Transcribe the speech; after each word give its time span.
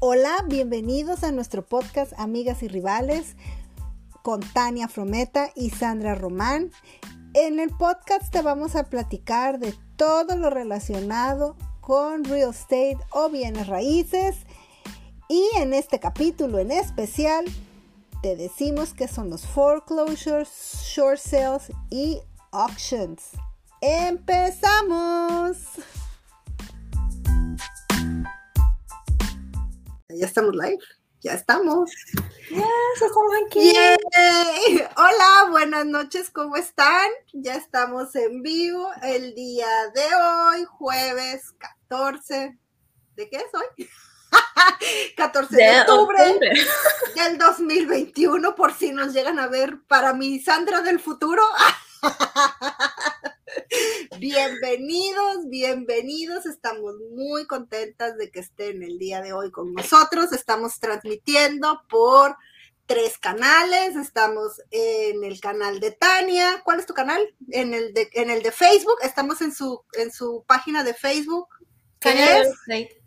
Hola, 0.00 0.44
bienvenidos 0.46 1.24
a 1.24 1.32
nuestro 1.32 1.66
podcast 1.66 2.12
Amigas 2.18 2.62
y 2.62 2.68
Rivales 2.68 3.34
con 4.22 4.38
Tania 4.38 4.86
Frometa 4.86 5.50
y 5.56 5.70
Sandra 5.70 6.14
Román. 6.14 6.70
En 7.34 7.58
el 7.58 7.70
podcast 7.70 8.30
te 8.30 8.40
vamos 8.40 8.76
a 8.76 8.84
platicar 8.84 9.58
de 9.58 9.74
todo 9.96 10.36
lo 10.36 10.50
relacionado 10.50 11.56
con 11.80 12.22
real 12.22 12.50
estate 12.50 12.96
o 13.10 13.28
bienes 13.28 13.66
raíces. 13.66 14.36
Y 15.28 15.44
en 15.56 15.74
este 15.74 15.98
capítulo 15.98 16.60
en 16.60 16.70
especial 16.70 17.44
te 18.22 18.36
decimos 18.36 18.94
que 18.94 19.08
son 19.08 19.30
los 19.30 19.48
foreclosures, 19.48 20.48
short 20.94 21.18
sales 21.18 21.72
y 21.90 22.20
auctions. 22.52 23.30
¡Empezamos! 23.80 25.56
Ya 30.10 30.24
estamos 30.24 30.54
live. 30.54 30.78
Ya 31.20 31.34
estamos. 31.34 31.90
Estamos 32.00 33.32
aquí. 33.46 33.74
Hola, 34.96 35.50
buenas 35.50 35.84
noches, 35.84 36.30
¿cómo 36.30 36.56
están? 36.56 37.10
Ya 37.34 37.56
estamos 37.56 38.16
en 38.16 38.42
vivo 38.42 38.88
el 39.02 39.34
día 39.34 39.68
de 39.94 40.06
hoy, 40.14 40.64
jueves 40.64 41.52
14. 41.58 42.58
¿De 43.16 43.28
qué 43.28 43.36
es 43.36 43.52
hoy? 43.52 43.86
14 45.18 45.54
de, 45.54 45.80
octubre, 45.82 46.22
octubre, 46.22 46.52
del 47.14 47.36
2021, 47.36 48.54
por 48.54 48.72
si 48.72 48.92
nos 48.92 49.12
llegan 49.12 49.38
a 49.38 49.46
ver 49.46 49.78
para 49.88 50.14
mi 50.14 50.40
Sandra 50.40 50.80
del 50.80 51.00
futuro. 51.00 51.42
Bienvenidos, 54.18 55.48
bienvenidos. 55.48 56.46
Estamos 56.46 56.94
muy 57.14 57.46
contentas 57.46 58.16
de 58.16 58.30
que 58.30 58.40
estén 58.40 58.82
el 58.82 58.98
día 58.98 59.20
de 59.20 59.32
hoy 59.32 59.50
con 59.50 59.72
nosotros. 59.72 60.32
Estamos 60.32 60.80
transmitiendo 60.80 61.82
por 61.88 62.36
tres 62.86 63.18
canales. 63.18 63.96
Estamos 63.96 64.60
en 64.70 65.24
el 65.24 65.40
canal 65.40 65.80
de 65.80 65.92
Tania. 65.92 66.62
¿Cuál 66.64 66.80
es 66.80 66.86
tu 66.86 66.94
canal? 66.94 67.22
En 67.50 67.74
el 67.74 67.94
de, 67.94 68.08
en 68.14 68.30
el 68.30 68.42
de 68.42 68.52
Facebook. 68.52 68.98
Estamos 69.02 69.40
en 69.40 69.54
su, 69.54 69.84
en 69.92 70.12
su 70.12 70.44
página 70.46 70.84
de 70.84 70.94
Facebook. 70.94 71.48
Tania 71.98 72.26
Real 72.26 72.46
Estate. 72.46 73.02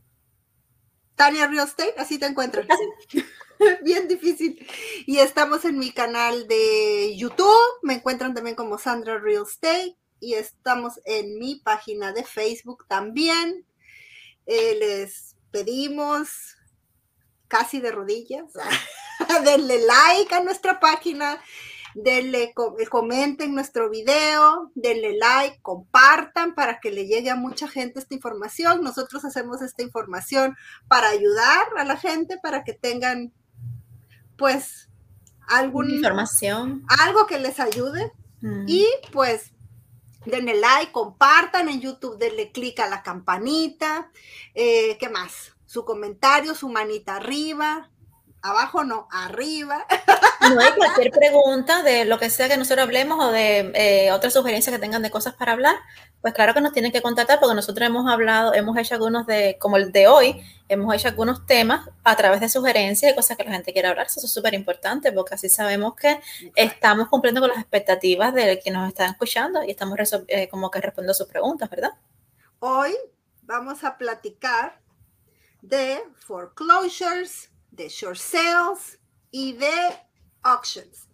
Tania 1.16 1.48
Real 1.48 1.68
Estate, 1.68 1.96
así 1.98 2.18
te 2.18 2.26
encuentras. 2.26 2.66
Bien 3.84 4.08
difícil. 4.08 4.66
Y 5.06 5.20
estamos 5.20 5.66
en 5.66 5.78
mi 5.78 5.92
canal 5.92 6.48
de 6.48 7.16
YouTube. 7.16 7.80
Me 7.84 7.96
encuentran 7.96 8.34
también 8.34 8.56
como 8.56 8.78
Sandra 8.78 9.20
Real 9.20 9.46
Estate 9.48 10.01
y 10.22 10.36
estamos 10.36 11.02
en 11.04 11.38
mi 11.40 11.56
página 11.56 12.14
de 12.14 12.24
Facebook 12.24 12.86
también. 12.88 13.66
Eh, 14.46 14.78
les 14.80 15.36
pedimos 15.52 16.56
casi 17.48 17.82
de 17.82 17.92
rodillas, 17.92 18.46
denle 19.44 19.86
like 19.86 20.34
a 20.34 20.42
nuestra 20.42 20.80
página, 20.80 21.42
denle, 21.96 22.54
comenten 22.90 23.54
nuestro 23.54 23.90
video, 23.90 24.72
denle 24.76 25.18
like, 25.18 25.60
compartan 25.62 26.56
para 26.56 26.80
que 26.80 26.92
le 26.92 27.08
llegue 27.08 27.30
a 27.30 27.36
mucha 27.36 27.68
gente 27.68 28.00
esta 28.00 28.14
información. 28.14 28.84
Nosotros 28.84 29.26
hacemos 29.26 29.62
esta 29.62 29.82
información 29.82 30.56
para 30.88 31.10
ayudar 31.10 31.68
a 31.78 31.84
la 31.84 31.98
gente, 31.98 32.38
para 32.42 32.64
que 32.64 32.74
tengan, 32.74 33.34
pues, 34.38 34.90
alguna 35.48 35.96
información, 35.96 36.86
algo 36.88 37.26
que 37.26 37.40
les 37.40 37.60
ayude. 37.60 38.14
Mm. 38.42 38.66
Y 38.68 38.88
pues 39.12 39.52
denle 40.26 40.56
like, 40.56 40.92
compartan 40.92 41.70
en 41.70 41.82
YouTube, 41.82 42.18
denle 42.18 42.52
click 42.52 42.80
a 42.80 42.88
la 42.88 43.04
campanita. 43.04 44.12
Eh, 44.54 44.98
¿Qué 45.00 45.10
más? 45.10 45.54
Su 45.66 45.86
comentario, 45.86 46.56
su 46.56 46.70
manita 46.70 47.16
arriba. 47.16 47.90
Abajo 48.42 48.84
no, 48.84 49.08
arriba. 49.12 49.86
No 50.42 50.60
hay 50.60 50.72
cualquier 50.72 51.12
pregunta 51.12 51.84
de 51.84 52.06
lo 52.06 52.18
que 52.18 52.32
sea 52.32 52.50
que 52.50 52.58
nosotros 52.58 52.86
hablemos 52.86 53.24
o 53.24 53.32
de 53.32 53.72
eh, 53.76 54.12
otras 54.12 54.34
sugerencias 54.34 54.74
que 54.74 54.82
tengan 54.82 55.04
de 55.04 55.12
cosas 55.12 55.36
para 55.36 55.52
hablar, 55.52 55.76
pues 56.22 56.34
claro 56.34 56.54
que 56.54 56.62
nos 56.62 56.74
tienen 56.74 56.92
que 56.92 57.02
contactar 57.02 57.40
porque 57.40 57.56
nosotros 57.56 57.88
hemos 57.88 58.12
hablado, 58.12 58.54
hemos 58.54 58.76
hecho 58.78 58.96
algunos 58.96 59.28
de, 59.28 59.58
como 59.60 59.78
el 59.78 59.92
de 59.92 60.08
hoy, 60.08 60.44
hemos 60.68 60.94
hecho 60.96 61.10
algunos 61.10 61.46
temas 61.46 61.88
a 62.04 62.16
través 62.16 62.40
de 62.40 62.50
sugerencias 62.50 63.12
y 63.12 63.16
cosas 63.16 63.38
que 63.38 63.44
la 63.44 63.52
gente 63.52 63.72
quiere 63.74 63.88
hablar. 63.88 64.08
Eso 64.08 64.26
es 64.26 64.34
súper 64.34 64.56
importante 64.56 65.12
porque 65.12 65.36
así 65.36 65.48
sabemos 65.48 65.96
que 65.96 66.20
estamos 66.56 67.08
cumpliendo 67.10 67.42
con 67.42 67.50
las 67.50 67.60
expectativas 67.60 68.34
de 68.34 68.60
quienes 68.60 68.82
nos 68.82 68.90
están 68.90 69.12
escuchando 69.12 69.64
y 69.64 69.72
estamos 69.72 69.98
eh, 70.28 70.50
como 70.50 70.72
que 70.72 70.82
respondiendo 70.82 71.12
a 71.12 71.16
sus 71.16 71.28
preguntas, 71.28 71.70
¿verdad? 71.70 71.92
Hoy 72.60 72.96
vamos 73.44 73.84
a 73.84 73.98
platicar 73.98 74.80
de 75.62 76.02
foreclosures, 76.26 77.51
de 77.72 77.90
short 77.90 78.18
sales 78.18 79.00
y 79.32 79.54
de 79.54 79.72
auctions, 80.44 81.08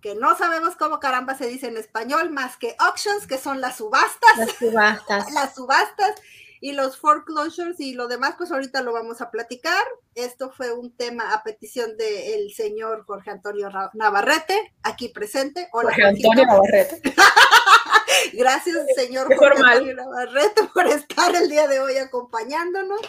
que 0.00 0.14
no 0.14 0.36
sabemos 0.36 0.76
cómo 0.76 1.00
caramba 1.00 1.36
se 1.36 1.46
dice 1.46 1.68
en 1.68 1.76
español, 1.76 2.30
más 2.30 2.56
que 2.56 2.74
auctions, 2.78 3.26
que 3.26 3.38
son 3.38 3.60
las 3.60 3.76
subastas. 3.76 4.36
Las 4.36 4.56
subastas. 4.56 5.32
las 5.32 5.54
subastas 5.54 6.14
y 6.60 6.72
los 6.72 6.96
foreclosures 6.96 7.80
y 7.80 7.92
lo 7.94 8.06
demás, 8.06 8.34
pues 8.38 8.52
ahorita 8.52 8.82
lo 8.82 8.92
vamos 8.92 9.20
a 9.20 9.30
platicar. 9.30 9.84
Esto 10.14 10.52
fue 10.52 10.72
un 10.72 10.96
tema 10.96 11.32
a 11.32 11.42
petición 11.42 11.96
del 11.96 12.52
señor 12.54 13.04
Jorge 13.04 13.30
Antonio 13.30 13.68
Navarrete, 13.94 14.72
aquí 14.84 15.08
presente. 15.08 15.68
Hola, 15.72 15.90
Jorge 15.90 16.06
Antonio 16.06 16.46
Navarrete. 16.46 17.02
Gracias, 18.32 18.76
señor 18.94 19.34
Jorge 19.36 19.60
Antonio 19.60 19.94
Navarrete, 19.96 20.62
por 20.72 20.86
estar 20.86 21.34
el 21.34 21.48
día 21.48 21.66
de 21.66 21.80
hoy 21.80 21.96
acompañándonos. 21.96 23.00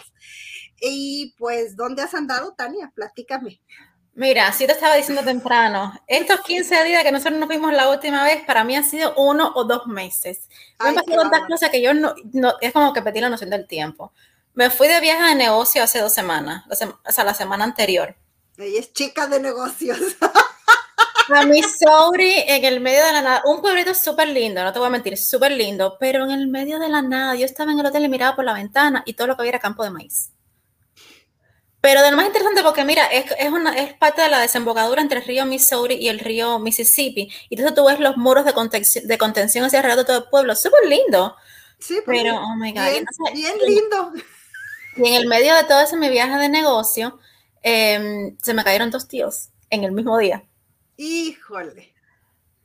Y 0.86 1.34
pues, 1.38 1.76
¿dónde 1.76 2.02
has 2.02 2.14
andado, 2.14 2.52
Tania? 2.52 2.92
Platícame. 2.94 3.60
Mira, 4.16 4.52
sí 4.52 4.66
te 4.66 4.72
estaba 4.72 4.94
diciendo 4.94 5.24
temprano, 5.24 5.92
estos 6.06 6.40
15 6.42 6.84
días 6.84 7.02
que 7.02 7.10
nosotros 7.10 7.40
nos 7.40 7.48
vimos 7.48 7.72
la 7.72 7.88
última 7.90 8.22
vez, 8.22 8.44
para 8.44 8.62
mí 8.62 8.76
han 8.76 8.84
sido 8.84 9.12
uno 9.16 9.50
o 9.56 9.64
dos 9.64 9.86
meses. 9.88 10.48
Me 10.78 10.90
han 10.90 10.94
pasado 10.94 11.22
tantas 11.22 11.48
cosas 11.48 11.70
que 11.70 11.82
yo 11.82 11.92
no, 11.94 12.14
es 12.60 12.72
como 12.72 12.92
que 12.92 13.02
pedí 13.02 13.20
la 13.20 13.28
noción 13.28 13.50
del 13.50 13.66
tiempo. 13.66 14.12
Me 14.52 14.70
fui 14.70 14.86
de 14.86 15.00
viaje 15.00 15.30
de 15.30 15.34
negocio 15.34 15.82
hace 15.82 15.98
dos 15.98 16.12
semanas, 16.12 16.64
o 16.70 16.76
sea, 17.10 17.24
la 17.24 17.34
semana 17.34 17.64
anterior. 17.64 18.14
Ella 18.56 18.78
es 18.78 18.92
chica 18.92 19.26
de 19.26 19.40
negocios. 19.40 19.98
A 21.34 21.46
Missouri, 21.46 22.34
en 22.46 22.64
el 22.66 22.80
medio 22.80 23.04
de 23.04 23.12
la 23.12 23.22
nada, 23.22 23.42
un 23.46 23.62
pueblito 23.62 23.94
súper 23.94 24.28
lindo, 24.28 24.62
no 24.62 24.72
te 24.72 24.78
voy 24.78 24.88
a 24.88 24.90
mentir, 24.90 25.16
súper 25.16 25.52
lindo, 25.52 25.96
pero 25.98 26.22
en 26.24 26.30
el 26.30 26.46
medio 26.46 26.78
de 26.78 26.88
la 26.88 27.02
nada, 27.02 27.34
yo 27.34 27.46
estaba 27.46 27.72
en 27.72 27.80
el 27.80 27.86
hotel 27.86 28.04
y 28.04 28.08
miraba 28.08 28.36
por 28.36 28.44
la 28.44 28.52
ventana 28.52 29.02
y 29.06 29.14
todo 29.14 29.26
lo 29.26 29.34
que 29.34 29.42
había 29.42 29.52
era 29.52 29.58
campo 29.58 29.82
de 29.82 29.90
maíz. 29.90 30.33
Pero 31.84 32.00
de 32.00 32.10
lo 32.10 32.16
más 32.16 32.24
interesante 32.24 32.62
porque, 32.62 32.82
mira, 32.82 33.04
es, 33.08 33.26
es, 33.38 33.52
una, 33.52 33.76
es 33.76 33.92
parte 33.92 34.22
de 34.22 34.30
la 34.30 34.40
desembocadura 34.40 35.02
entre 35.02 35.18
el 35.18 35.26
río 35.26 35.44
Missouri 35.44 35.96
y 35.96 36.08
el 36.08 36.18
río 36.18 36.58
Mississippi. 36.58 37.30
Y 37.50 37.54
entonces 37.54 37.74
tú 37.74 37.84
ves 37.84 38.00
los 38.00 38.16
muros 38.16 38.46
de 38.46 38.54
contención, 38.54 39.06
de 39.06 39.18
contención 39.18 39.66
hacia 39.66 39.80
alrededor 39.80 40.06
de 40.06 40.06
todo 40.06 40.24
el 40.24 40.30
pueblo. 40.30 40.56
Súper 40.56 40.86
lindo. 40.86 41.36
Sí, 41.78 42.00
pues, 42.02 42.22
pero, 42.22 42.36
oh 42.36 42.56
my 42.56 42.72
God. 42.72 42.80
Bien, 43.34 43.54
lindo. 43.66 44.12
Y 44.96 45.08
en 45.08 45.14
el 45.14 45.28
medio 45.28 45.54
de 45.54 45.64
todo 45.64 45.82
ese 45.82 45.98
mi 45.98 46.08
viaje 46.08 46.38
de 46.38 46.48
negocio, 46.48 47.18
em, 47.60 48.34
se 48.40 48.54
me 48.54 48.64
cayeron 48.64 48.90
dos 48.90 49.06
tíos 49.06 49.50
en 49.68 49.84
el 49.84 49.92
mismo 49.92 50.16
día. 50.16 50.42
Híjole. 50.96 51.92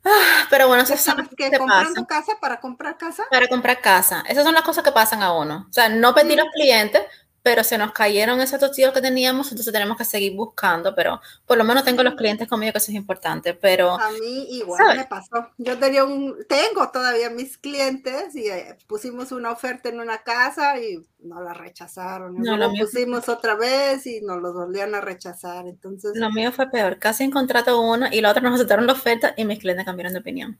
Ah, 0.02 0.46
pero 0.48 0.66
bueno, 0.66 0.84
esas 0.84 0.98
son 0.98 1.18
las 1.18 1.28
que 1.28 1.58
comprando 1.58 2.06
casa 2.06 2.38
para 2.40 2.58
comprar 2.58 2.96
casa. 2.96 3.24
Para 3.30 3.48
comprar 3.48 3.82
casa. 3.82 4.24
Esas 4.26 4.44
son 4.44 4.54
las 4.54 4.62
cosas 4.62 4.82
que 4.82 4.92
pasan 4.92 5.22
a 5.22 5.34
uno. 5.34 5.66
O 5.68 5.72
sea, 5.74 5.90
no 5.90 6.14
pedí 6.14 6.36
los 6.36 6.48
clientes, 6.54 7.02
pero 7.42 7.64
se 7.64 7.78
nos 7.78 7.92
cayeron 7.92 8.40
esos 8.40 8.70
tíos 8.72 8.92
que 8.92 9.00
teníamos, 9.00 9.50
entonces 9.50 9.72
tenemos 9.72 9.96
que 9.96 10.04
seguir 10.04 10.34
buscando, 10.34 10.94
pero 10.94 11.20
por 11.46 11.56
lo 11.56 11.64
menos 11.64 11.84
tengo 11.84 12.02
los 12.02 12.14
clientes 12.14 12.46
conmigo, 12.46 12.72
que 12.72 12.78
eso 12.78 12.90
es 12.90 12.96
importante, 12.96 13.54
pero... 13.54 13.92
A 13.98 14.10
mí 14.10 14.46
igual 14.50 14.96
me 14.96 15.04
pasó. 15.04 15.48
Yo 15.56 15.78
tenía 15.78 16.04
un, 16.04 16.36
tengo 16.48 16.90
todavía 16.90 17.30
mis 17.30 17.56
clientes 17.56 18.34
y 18.34 18.48
eh, 18.48 18.76
pusimos 18.86 19.32
una 19.32 19.52
oferta 19.52 19.88
en 19.88 20.00
una 20.00 20.18
casa 20.18 20.78
y 20.78 21.02
no 21.20 21.42
la 21.42 21.54
rechazaron. 21.54 22.34
No, 22.36 22.56
lo 22.56 22.70
pusimos 22.72 23.28
otra 23.28 23.54
vez 23.54 24.06
y 24.06 24.20
nos 24.20 24.40
lo 24.42 24.52
volvían 24.52 24.94
a 24.94 25.00
rechazar, 25.00 25.66
entonces... 25.66 26.12
Lo 26.14 26.30
mío 26.30 26.52
fue 26.52 26.70
peor, 26.70 26.98
casi 26.98 27.24
en 27.24 27.30
contrato 27.30 27.80
una 27.80 28.14
y 28.14 28.20
la 28.20 28.30
otra 28.30 28.42
nos 28.42 28.54
aceptaron 28.54 28.86
la 28.86 28.92
oferta 28.92 29.32
y 29.36 29.44
mis 29.44 29.58
clientes 29.58 29.86
cambiaron 29.86 30.12
de 30.12 30.20
opinión. 30.20 30.58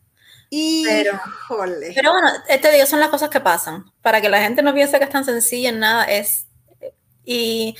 Y, 0.53 0.85
pero, 0.85 1.21
pero 1.95 2.13
bueno, 2.13 2.29
te 2.45 2.73
digo, 2.73 2.85
son 2.85 2.99
las 2.99 3.09
cosas 3.09 3.31
que 3.31 3.39
pasan. 3.39 3.85
Para 4.03 4.21
que 4.21 4.29
la 4.29 4.41
gente 4.41 4.63
no 4.63 4.75
piense 4.75 4.99
que 4.99 5.05
es 5.05 5.11
tan 5.11 5.25
sencilla 5.25 5.69
en 5.69 5.79
nada, 5.79 6.05
es 6.05 6.49
y 7.33 7.77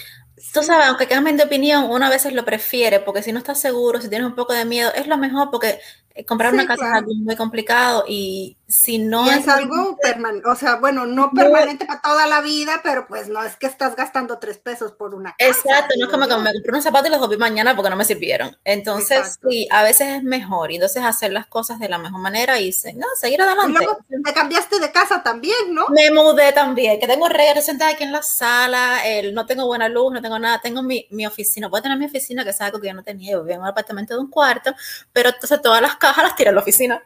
tú 0.53 0.63
sabes, 0.63 0.87
aunque 0.87 1.09
cambien 1.09 1.37
de 1.37 1.43
opinión, 1.43 1.91
uno 1.91 2.07
a 2.07 2.09
veces 2.09 2.33
lo 2.33 2.45
prefiere, 2.45 3.01
porque 3.01 3.23
si 3.23 3.33
no 3.33 3.39
estás 3.39 3.61
seguro, 3.61 4.01
si 4.01 4.09
tienes 4.09 4.29
un 4.29 4.37
poco 4.37 4.53
de 4.53 4.65
miedo, 4.65 4.93
es 4.95 5.09
lo 5.09 5.19
mejor, 5.19 5.51
porque 5.51 5.81
comprar 6.29 6.53
una 6.53 6.69
casa 6.69 6.87
es 6.87 6.95
algo 6.95 7.15
muy 7.15 7.35
complicado 7.35 8.05
y 8.07 8.57
si 8.71 8.99
no 8.99 9.29
es, 9.29 9.49
algo 9.49 9.99
permanente, 10.01 10.49
o 10.49 10.55
sea, 10.55 10.77
bueno, 10.77 11.05
no 11.05 11.33
permanente 11.33 11.87
para 11.87 12.01
toda 12.01 12.29
la 12.29 12.41
vida, 12.41 12.81
pero 12.85 13.09
pues 13.09 13.29
no 13.29 13.43
es 13.43 13.57
que 13.57 13.67
estás 13.67 13.97
gastando 13.97 14.39
tres 14.39 14.59
pesos 14.59 14.93
por 14.93 15.13
una 15.13 15.35
casa. 15.37 15.51
Exacto, 15.51 15.95
no 15.99 16.07
es 16.07 16.13
como 16.13 16.29
que 16.29 16.37
me 16.37 16.53
compré 16.53 16.71
unos 16.71 16.85
zapatos 16.85 17.09
y 17.09 17.11
los 17.11 17.19
volví 17.19 17.37
mañana 17.37 17.75
porque 17.75 17.91
no 17.91 17.97
me 17.97 18.05
sirvieron. 18.05 18.57
Entonces, 18.65 19.41
sí, 19.49 19.67
a 19.73 19.83
veces 19.83 20.19
es 20.19 20.23
mejor, 20.23 20.71
y 20.71 20.77
entonces 20.77 21.03
hacer 21.03 21.33
las 21.33 21.49
cosas 21.49 21.81
de 21.81 21.89
la 21.89 21.99
mejor 21.99 22.21
manera 22.21 22.61
y 22.61 22.71
no, 22.95 23.07
seguir 23.21 23.43
adelante. 23.43 23.73
Y 23.73 23.85
luego 23.85 23.99
te 24.25 24.33
cambiaste 24.33 24.79
de 24.79 24.93
casa 24.93 25.21
también, 25.25 25.75
¿no? 25.75 25.89
Me 25.89 26.13
mudé 26.13 26.53
también, 26.53 27.01
que 27.01 27.09
tengo 27.09 27.29
reyes 27.29 27.65
sentada 27.65 27.91
aquí 27.91 28.05
en 28.05 28.13
la 28.13 28.23
sala, 28.23 29.05
el, 29.05 29.35
no 29.35 29.47
tengo 29.47 29.67
buena 29.67 29.89
luz, 29.89 30.13
no 30.13 30.23
tengo 30.23 30.39
nada, 30.39 30.61
tengo 30.61 30.81
mi, 30.81 31.09
mi 31.11 31.27
oficina, 31.27 31.69
puedo 31.69 31.83
tener 31.83 31.99
mi 31.99 32.07
oficina, 32.07 32.45
que 32.45 32.51
es 32.51 32.61
algo 32.61 32.81
que 32.81 32.87
yo 32.87 32.95
no 32.95 33.03
tenía, 33.03 33.33
yo 33.33 33.41
vivía 33.41 33.57
en 33.57 33.63
un 33.63 33.67
apartamento 33.67 34.15
de 34.15 34.21
un 34.21 34.31
cuarto, 34.31 34.73
pero 35.13 35.31
entonces 35.31 35.61
todas 35.61 35.83
las 35.83 35.97
cajas 35.97 36.23
las 36.23 36.37
tiré 36.37 36.51
a 36.51 36.53
la 36.53 36.61
oficina 36.61 37.03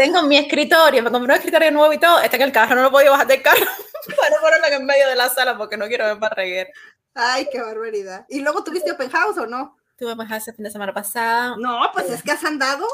tengo 0.00 0.22
mi 0.22 0.38
escritorio, 0.38 1.02
me 1.02 1.10
compré 1.10 1.34
un 1.34 1.36
escritorio 1.36 1.70
nuevo 1.72 1.92
y 1.92 1.98
todo, 1.98 2.20
está 2.20 2.36
en 2.36 2.42
el 2.42 2.52
carro, 2.52 2.74
no 2.74 2.84
lo 2.84 2.90
puedo 2.90 3.10
bajar 3.10 3.26
del 3.26 3.42
carro 3.42 3.66
para 4.16 4.40
ponerlo 4.40 4.78
en 4.78 4.86
medio 4.86 5.06
de 5.06 5.14
la 5.14 5.28
sala 5.28 5.58
porque 5.58 5.76
no 5.76 5.88
quiero 5.88 6.06
ver 6.06 6.18
para 6.18 6.36
reír. 6.36 6.68
Ay, 7.12 7.46
qué 7.52 7.60
barbaridad. 7.60 8.24
¿Y 8.30 8.40
luego 8.40 8.64
tuviste 8.64 8.92
open 8.92 9.10
house 9.10 9.36
o 9.36 9.46
no? 9.46 9.76
Tuve 9.98 10.12
open 10.12 10.26
house 10.26 10.48
el 10.48 10.54
fin 10.54 10.64
de 10.64 10.70
semana 10.70 10.94
pasada. 10.94 11.54
No, 11.58 11.82
pues 11.92 12.08
es 12.08 12.22
que 12.22 12.32
has 12.32 12.42
andado. 12.44 12.86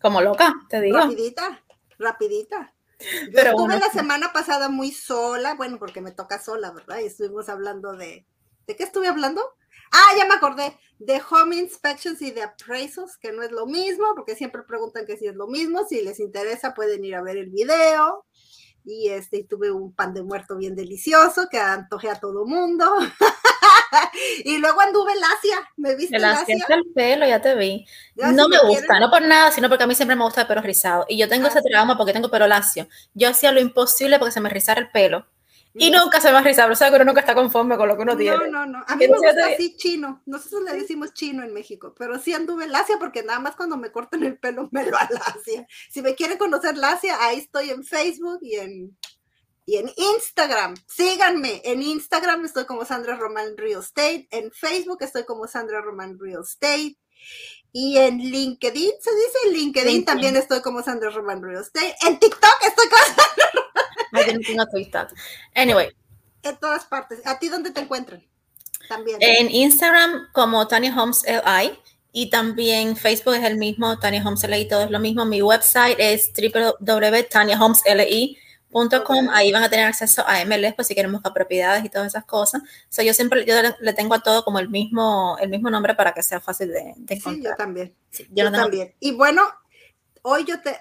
Como 0.00 0.22
loca, 0.22 0.54
te 0.70 0.80
digo. 0.80 0.96
Rapidita, 0.96 1.62
rapidita. 1.98 2.72
Yo 3.30 3.40
estuve 3.42 3.78
la 3.78 3.90
semana 3.90 4.32
pasada 4.32 4.70
muy 4.70 4.90
sola, 4.90 5.52
bueno, 5.54 5.78
porque 5.78 6.00
me 6.00 6.12
toca 6.12 6.40
sola, 6.40 6.70
¿verdad? 6.70 7.00
Y 7.00 7.06
estuvimos 7.08 7.50
hablando 7.50 7.92
de... 7.92 8.26
¿De 8.66 8.74
qué 8.74 8.84
estuve 8.84 9.08
hablando? 9.08 9.42
Ah, 9.92 10.16
ya 10.16 10.26
me 10.26 10.34
acordé, 10.34 10.76
de 10.98 11.22
home 11.30 11.56
inspections 11.56 12.20
y 12.22 12.30
de 12.30 12.42
appraisals, 12.42 13.16
que 13.16 13.32
no 13.32 13.42
es 13.42 13.52
lo 13.52 13.66
mismo, 13.66 14.06
porque 14.14 14.34
siempre 14.34 14.62
preguntan 14.62 15.06
que 15.06 15.16
si 15.16 15.26
es 15.26 15.34
lo 15.34 15.46
mismo, 15.46 15.86
si 15.88 16.02
les 16.02 16.20
interesa 16.20 16.74
pueden 16.74 17.04
ir 17.04 17.14
a 17.14 17.22
ver 17.22 17.36
el 17.36 17.50
video. 17.50 18.24
Y 18.84 19.08
este, 19.08 19.44
tuve 19.44 19.70
un 19.70 19.94
pan 19.94 20.14
de 20.14 20.22
muerto 20.22 20.56
bien 20.56 20.74
delicioso 20.74 21.48
que 21.50 21.58
antojé 21.58 22.08
a 22.08 22.18
todo 22.18 22.46
mundo. 22.46 22.90
y 24.44 24.56
luego 24.58 24.80
anduve 24.80 25.12
en 25.12 25.24
Asia, 25.24 25.70
¿me 25.76 25.94
viste 25.94 26.16
el 26.16 26.24
Asia? 26.24 26.56
el 26.68 26.92
pelo, 26.94 27.26
ya 27.26 27.40
te 27.40 27.54
vi. 27.54 27.84
no 28.16 28.48
me 28.48 28.58
gusta, 28.60 28.98
no 28.98 29.10
por 29.10 29.22
nada, 29.22 29.50
sino 29.50 29.68
porque 29.68 29.84
a 29.84 29.86
mí 29.86 29.94
siempre 29.94 30.16
me 30.16 30.24
gusta 30.24 30.42
el 30.42 30.46
pelo 30.46 30.62
rizado. 30.62 31.04
Y 31.08 31.18
yo 31.18 31.28
tengo 31.28 31.46
ah, 31.46 31.50
ese 31.50 31.60
trauma 31.60 31.98
porque 31.98 32.14
tengo 32.14 32.30
pelo 32.30 32.46
lacio. 32.46 32.88
Yo 33.12 33.28
hacía 33.28 33.52
lo 33.52 33.60
imposible 33.60 34.18
porque 34.18 34.32
se 34.32 34.40
me 34.40 34.48
rizara 34.48 34.80
el 34.80 34.90
pelo 34.90 35.26
y 35.78 35.90
nunca 35.90 36.20
se 36.20 36.32
va 36.32 36.38
a 36.38 36.42
rizar, 36.42 36.70
o 36.70 36.76
sea 36.76 36.90
que 36.90 36.96
uno 36.96 37.04
nunca 37.06 37.20
está 37.20 37.34
conforme 37.34 37.76
con 37.76 37.88
lo 37.88 37.96
que 37.96 38.02
uno 38.02 38.16
tiene. 38.16 38.36
No, 38.36 38.46
no, 38.46 38.66
no. 38.66 38.84
A 38.86 38.96
mí 38.96 39.06
me 39.08 39.16
gusta 39.16 39.46
así 39.46 39.76
chino. 39.76 40.22
Nosotros 40.26 40.62
le 40.64 40.72
decimos 40.74 41.14
chino 41.14 41.42
en 41.42 41.52
México, 41.54 41.94
pero 41.96 42.18
sí 42.18 42.34
anduve 42.34 42.64
en 42.64 42.72
Lacia 42.72 42.96
porque 42.98 43.22
nada 43.22 43.40
más 43.40 43.56
cuando 43.56 43.76
me 43.76 43.92
cortan 43.92 44.22
el 44.24 44.38
pelo 44.38 44.68
me 44.72 44.84
lo 44.84 44.96
alacia. 44.98 45.66
Si 45.90 46.02
me 46.02 46.14
quieren 46.14 46.38
conocer 46.38 46.76
Lacia, 46.76 47.16
ahí 47.20 47.38
estoy 47.38 47.70
en 47.70 47.84
Facebook 47.84 48.38
y 48.42 48.56
en, 48.56 48.96
y 49.66 49.76
en 49.76 49.90
Instagram. 49.96 50.74
Síganme. 50.86 51.62
En 51.64 51.82
Instagram 51.82 52.44
estoy 52.44 52.64
como 52.66 52.84
Sandra 52.84 53.16
Román 53.16 53.56
Real 53.56 53.80
Estate. 53.80 54.26
En 54.30 54.50
Facebook 54.52 54.98
estoy 55.02 55.24
como 55.24 55.46
Sandra 55.46 55.80
Román 55.80 56.18
Real 56.18 56.42
Estate. 56.42 56.96
Y 57.72 57.98
en 57.98 58.18
LinkedIn, 58.18 58.92
se 58.98 59.14
dice 59.14 59.38
en 59.44 59.52
LinkedIn, 59.52 60.04
también 60.04 60.36
estoy 60.36 60.62
como 60.62 60.82
Sandra 60.82 61.10
Román 61.10 61.42
Real 61.42 61.62
Estate. 61.62 61.94
En 62.06 62.18
TikTok 62.18 62.56
estoy 62.66 62.86
como 62.88 63.02
Anyway. 65.54 65.90
En 66.42 66.58
todas 66.58 66.84
partes. 66.84 67.24
¿A 67.26 67.38
ti 67.38 67.48
dónde 67.48 67.70
te 67.70 67.80
encuentran? 67.80 68.22
También. 68.88 69.18
En 69.20 69.50
Instagram 69.50 70.28
como 70.32 70.66
Tanya 70.66 71.00
Homes 71.00 71.22
LI 71.26 71.78
y 72.12 72.30
también 72.30 72.96
Facebook 72.96 73.34
es 73.34 73.44
el 73.44 73.58
mismo, 73.58 73.98
Tanya 73.98 74.26
Homes 74.26 74.42
LI, 74.42 74.66
todo 74.66 74.84
es 74.84 74.90
lo 74.90 74.98
mismo. 74.98 75.26
Mi 75.26 75.42
website 75.42 75.96
es 75.98 76.32
www.tanyahomesli.com. 76.32 79.28
Ahí 79.30 79.52
van 79.52 79.62
a 79.62 79.70
tener 79.70 79.86
acceso 79.86 80.24
a 80.26 80.44
MLS 80.44 80.74
pues 80.74 80.88
si 80.88 80.94
quieren 80.94 81.12
buscar 81.12 81.34
propiedades 81.34 81.84
y 81.84 81.90
todas 81.90 82.08
esas 82.08 82.24
cosas. 82.24 82.62
So, 82.88 83.02
yo 83.02 83.12
siempre 83.12 83.44
yo 83.44 83.54
le, 83.80 83.92
tengo 83.92 84.14
a 84.14 84.20
todo 84.20 84.42
como 84.42 84.58
el 84.58 84.70
mismo, 84.70 85.36
el 85.40 85.50
mismo 85.50 85.68
nombre 85.70 85.94
para 85.94 86.12
que 86.12 86.22
sea 86.22 86.40
fácil 86.40 86.72
de, 86.72 86.94
encontrar. 87.08 87.34
Sí, 87.34 87.42
yo 87.42 87.54
también. 87.56 87.94
yo, 88.30 88.50
también. 88.50 88.94
Y 89.00 89.12
bueno, 89.12 89.42
hoy 90.22 90.44
yo 90.44 90.62
te... 90.62 90.78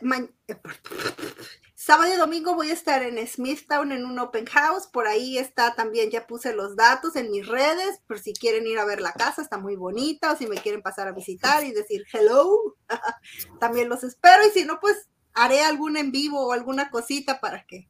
Sábado 1.87 2.13
y 2.13 2.17
domingo 2.17 2.53
voy 2.53 2.69
a 2.69 2.73
estar 2.73 3.01
en 3.01 3.25
Smithtown 3.25 3.93
en 3.93 4.05
un 4.05 4.19
open 4.19 4.45
house. 4.47 4.87
Por 4.87 5.07
ahí 5.07 5.37
está 5.37 5.73
también, 5.73 6.11
ya 6.11 6.27
puse 6.27 6.53
los 6.53 6.75
datos 6.75 7.15
en 7.15 7.31
mis 7.31 7.47
redes, 7.47 8.01
por 8.05 8.19
si 8.19 8.33
quieren 8.33 8.67
ir 8.67 8.77
a 8.77 8.83
ver 8.83 8.99
la 8.99 9.13
casa, 9.13 9.41
está 9.41 9.57
muy 9.57 9.77
bonita, 9.77 10.33
o 10.33 10.35
si 10.35 10.47
me 10.47 10.57
quieren 10.57 10.81
pasar 10.81 11.07
a 11.07 11.13
visitar 11.13 11.63
y 11.63 11.71
decir 11.71 12.03
hello, 12.11 12.75
también 13.61 13.87
los 13.87 14.03
espero. 14.03 14.45
Y 14.45 14.49
si 14.49 14.65
no, 14.65 14.81
pues 14.81 15.07
haré 15.33 15.61
algún 15.61 15.95
en 15.95 16.11
vivo 16.11 16.47
o 16.47 16.51
alguna 16.51 16.89
cosita 16.89 17.39
para 17.39 17.65
que, 17.65 17.87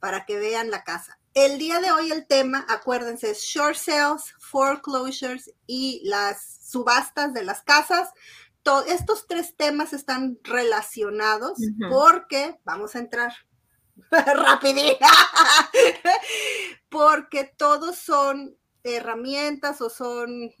para 0.00 0.26
que 0.26 0.36
vean 0.36 0.72
la 0.72 0.82
casa. 0.82 1.20
El 1.32 1.58
día 1.58 1.78
de 1.78 1.92
hoy 1.92 2.10
el 2.10 2.26
tema, 2.26 2.66
acuérdense, 2.68 3.32
short 3.34 3.76
sales, 3.76 4.34
foreclosures 4.40 5.52
y 5.68 6.02
las 6.02 6.58
subastas 6.68 7.32
de 7.32 7.44
las 7.44 7.62
casas 7.62 8.08
estos 8.86 9.26
tres 9.26 9.56
temas 9.56 9.92
están 9.92 10.38
relacionados 10.42 11.58
porque, 11.90 12.58
vamos 12.64 12.94
a 12.94 13.00
entrar 13.00 13.32
rapidito, 14.10 15.06
porque 16.88 17.52
todos 17.56 17.96
son 17.96 18.56
herramientas 18.82 19.80
o 19.80 19.90
son 19.90 20.52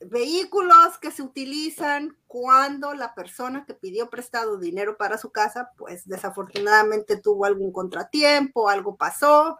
vehículos 0.00 0.98
que 1.00 1.10
se 1.10 1.22
utilizan 1.22 2.16
cuando 2.26 2.94
la 2.94 3.14
persona 3.14 3.64
que 3.64 3.74
pidió 3.74 4.10
prestado 4.10 4.58
dinero 4.58 4.96
para 4.96 5.18
su 5.18 5.30
casa, 5.30 5.70
pues 5.76 6.06
desafortunadamente 6.06 7.16
tuvo 7.16 7.44
algún 7.44 7.72
contratiempo, 7.72 8.68
algo 8.68 8.96
pasó 8.96 9.58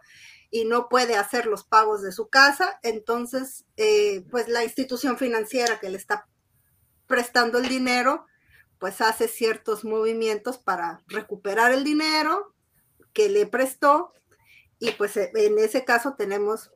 y 0.49 0.65
no 0.65 0.87
puede 0.89 1.15
hacer 1.15 1.45
los 1.45 1.63
pagos 1.63 2.01
de 2.01 2.11
su 2.11 2.29
casa, 2.29 2.79
entonces, 2.83 3.65
eh, 3.75 4.25
pues 4.31 4.47
la 4.47 4.63
institución 4.63 5.17
financiera 5.17 5.79
que 5.79 5.89
le 5.89 5.97
está 5.97 6.27
prestando 7.07 7.57
el 7.57 7.69
dinero, 7.69 8.25
pues 8.79 9.01
hace 9.01 9.27
ciertos 9.27 9.83
movimientos 9.83 10.57
para 10.57 11.01
recuperar 11.07 11.71
el 11.71 11.83
dinero 11.83 12.53
que 13.13 13.29
le 13.29 13.47
prestó 13.47 14.13
y 14.79 14.91
pues 14.91 15.17
e, 15.17 15.31
en 15.33 15.57
ese 15.57 15.83
caso 15.85 16.15
tenemos 16.15 16.71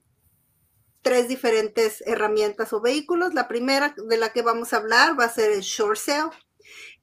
tres 1.02 1.28
diferentes 1.28 2.02
herramientas 2.06 2.74
o 2.74 2.82
vehículos. 2.82 3.34
La 3.34 3.48
primera 3.48 3.94
de 3.96 4.18
la 4.18 4.32
que 4.34 4.42
vamos 4.42 4.74
a 4.74 4.78
hablar 4.78 5.20
va 5.20 5.26
a 5.26 5.30
ser 5.30 5.52
el 5.52 5.62
short 5.62 5.98
sale, 5.98 6.32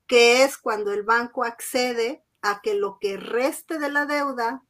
que 0.06 0.42
es 0.42 0.56
cuando 0.58 0.92
el 0.92 1.02
banco 1.02 1.44
accede 1.44 2.24
a 2.42 2.60
que 2.62 2.74
lo 2.74 2.98
que 3.00 3.16
reste 3.16 3.78
de 3.78 3.90
la 3.90 4.06
deuda 4.06 4.62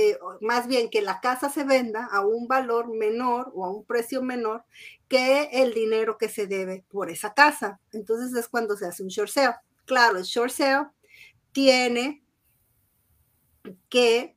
eh, 0.00 0.16
más 0.40 0.68
bien 0.68 0.90
que 0.90 1.02
la 1.02 1.20
casa 1.20 1.50
se 1.50 1.64
venda 1.64 2.06
a 2.12 2.24
un 2.24 2.46
valor 2.46 2.86
menor 2.86 3.50
o 3.52 3.64
a 3.64 3.70
un 3.70 3.84
precio 3.84 4.22
menor 4.22 4.62
que 5.08 5.48
el 5.50 5.74
dinero 5.74 6.18
que 6.18 6.28
se 6.28 6.46
debe 6.46 6.84
por 6.88 7.10
esa 7.10 7.34
casa. 7.34 7.80
Entonces 7.90 8.32
es 8.38 8.46
cuando 8.46 8.76
se 8.76 8.86
hace 8.86 9.02
un 9.02 9.08
short 9.08 9.28
sale. 9.28 9.56
Claro, 9.86 10.18
el 10.18 10.22
short 10.22 10.52
sale 10.52 10.86
tiene 11.50 12.22
que 13.88 14.36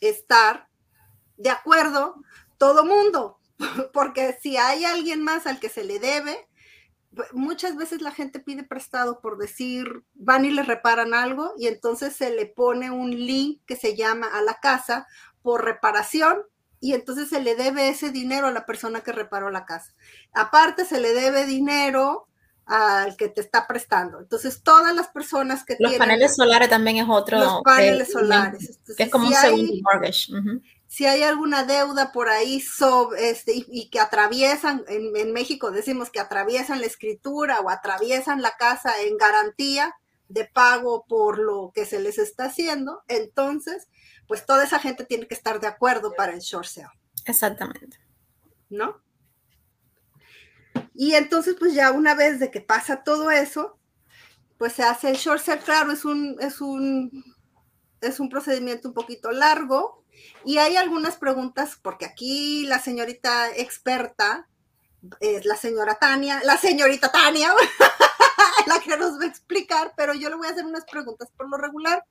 estar 0.00 0.70
de 1.36 1.50
acuerdo 1.50 2.14
todo 2.56 2.86
mundo, 2.86 3.38
porque 3.92 4.38
si 4.40 4.56
hay 4.56 4.86
alguien 4.86 5.22
más 5.22 5.46
al 5.46 5.60
que 5.60 5.68
se 5.68 5.84
le 5.84 5.98
debe, 5.98 6.47
muchas 7.32 7.76
veces 7.76 8.02
la 8.02 8.12
gente 8.12 8.40
pide 8.40 8.62
prestado 8.62 9.20
por 9.20 9.38
decir, 9.38 10.02
van 10.14 10.44
y 10.44 10.50
le 10.50 10.62
reparan 10.62 11.14
algo 11.14 11.52
y 11.58 11.66
entonces 11.66 12.14
se 12.14 12.30
le 12.30 12.46
pone 12.46 12.90
un 12.90 13.10
link 13.10 13.60
que 13.66 13.76
se 13.76 13.96
llama 13.96 14.28
a 14.32 14.42
la 14.42 14.54
casa 14.60 15.06
por 15.42 15.64
reparación 15.64 16.42
y 16.80 16.94
entonces 16.94 17.28
se 17.28 17.40
le 17.40 17.56
debe 17.56 17.88
ese 17.88 18.10
dinero 18.10 18.46
a 18.46 18.52
la 18.52 18.66
persona 18.66 19.00
que 19.00 19.12
reparó 19.12 19.50
la 19.50 19.64
casa. 19.64 19.94
Aparte 20.32 20.84
se 20.84 21.00
le 21.00 21.12
debe 21.12 21.44
dinero 21.44 22.28
al 22.66 23.16
que 23.16 23.28
te 23.28 23.40
está 23.40 23.66
prestando. 23.66 24.20
Entonces 24.20 24.62
todas 24.62 24.94
las 24.94 25.08
personas 25.08 25.64
que 25.64 25.76
los 25.78 25.94
paneles 25.94 26.36
solares 26.36 26.68
también 26.68 26.98
es 26.98 27.06
otro. 27.08 27.38
Los 27.38 27.62
paneles 27.62 28.12
solares. 28.12 28.78
es 28.96 29.10
como 29.10 29.28
un 29.28 29.34
segundo 29.34 29.72
mortgage 29.82 30.32
si 30.88 31.04
hay 31.04 31.22
alguna 31.22 31.64
deuda 31.64 32.12
por 32.12 32.30
ahí 32.30 32.60
sobre, 32.60 33.30
este, 33.30 33.52
y, 33.54 33.90
que 33.90 34.00
atraviesan, 34.00 34.84
en, 34.88 35.32
México 35.32 35.70
decimos 35.70 36.08
que 36.08 36.18
atraviesan 36.18 36.80
la 36.80 36.86
escritura 36.86 37.60
o 37.60 37.68
atraviesan 37.68 38.40
la 38.40 38.56
casa 38.56 39.00
en 39.02 39.18
garantía 39.18 39.94
de 40.28 40.46
pago 40.46 41.04
por 41.06 41.38
lo 41.38 41.72
que 41.74 41.84
se 41.84 42.00
les 42.00 42.18
está 42.18 42.46
haciendo, 42.46 43.02
entonces, 43.06 43.88
pues 44.26 44.46
toda 44.46 44.64
esa 44.64 44.78
gente 44.78 45.04
tiene 45.04 45.28
que 45.28 45.34
estar 45.34 45.60
de 45.60 45.66
acuerdo 45.66 46.14
para 46.14 46.32
el 46.32 46.40
short 46.40 46.66
sale. 46.66 46.88
Exactamente. 47.26 47.98
¿No? 48.70 49.02
Y 50.94 51.14
entonces, 51.14 51.54
pues 51.58 51.74
ya 51.74 51.92
una 51.92 52.14
vez 52.14 52.40
de 52.40 52.50
que 52.50 52.62
pasa 52.62 53.04
todo 53.04 53.30
eso, 53.30 53.78
pues 54.56 54.72
se 54.72 54.84
hace 54.84 55.10
el 55.10 55.16
short 55.16 55.42
sale, 55.42 55.60
claro, 55.60 55.92
es 55.92 56.06
un, 56.06 56.36
es 56.40 56.62
un, 56.62 57.10
es 58.00 58.20
un 58.20 58.28
procedimiento 58.28 58.88
un 58.88 58.94
poquito 58.94 59.30
largo, 59.30 60.04
y 60.44 60.58
hay 60.58 60.76
algunas 60.76 61.16
preguntas, 61.16 61.78
porque 61.80 62.04
aquí 62.04 62.64
la 62.66 62.80
señorita 62.80 63.50
experta 63.56 64.48
es 65.20 65.44
la 65.44 65.56
señora 65.56 65.96
Tania, 65.96 66.40
la 66.44 66.56
señorita 66.56 67.10
Tania, 67.10 67.52
la 68.66 68.80
que 68.80 68.96
nos 68.96 69.18
va 69.18 69.24
a 69.24 69.28
explicar, 69.28 69.92
pero 69.96 70.14
yo 70.14 70.28
le 70.28 70.36
voy 70.36 70.48
a 70.48 70.50
hacer 70.50 70.64
unas 70.64 70.84
preguntas 70.84 71.28
por 71.36 71.48
lo 71.48 71.56
regular. 71.56 72.04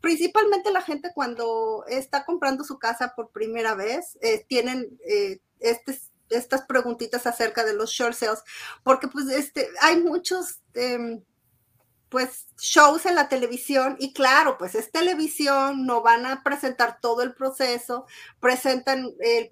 Principalmente 0.00 0.70
la 0.70 0.82
gente 0.82 1.10
cuando 1.14 1.84
está 1.88 2.24
comprando 2.24 2.64
su 2.64 2.78
casa 2.78 3.14
por 3.14 3.30
primera 3.30 3.74
vez, 3.74 4.16
eh, 4.20 4.44
tienen 4.48 4.98
eh, 5.08 5.40
este, 5.60 5.98
estas 6.30 6.62
preguntitas 6.62 7.26
acerca 7.26 7.64
de 7.64 7.74
los 7.74 7.90
short 7.90 8.14
sales, 8.14 8.42
porque 8.82 9.08
pues 9.08 9.28
este, 9.28 9.68
hay 9.80 10.02
muchos... 10.02 10.60
Em, 10.74 11.22
pues 12.08 12.46
shows 12.58 13.06
en 13.06 13.14
la 13.14 13.28
televisión 13.28 13.96
y 13.98 14.12
claro, 14.12 14.56
pues 14.58 14.74
es 14.74 14.90
televisión, 14.90 15.84
no 15.86 16.02
van 16.02 16.26
a 16.26 16.42
presentar 16.42 16.98
todo 17.00 17.22
el 17.22 17.34
proceso, 17.34 18.06
presentan 18.40 19.12
el, 19.20 19.50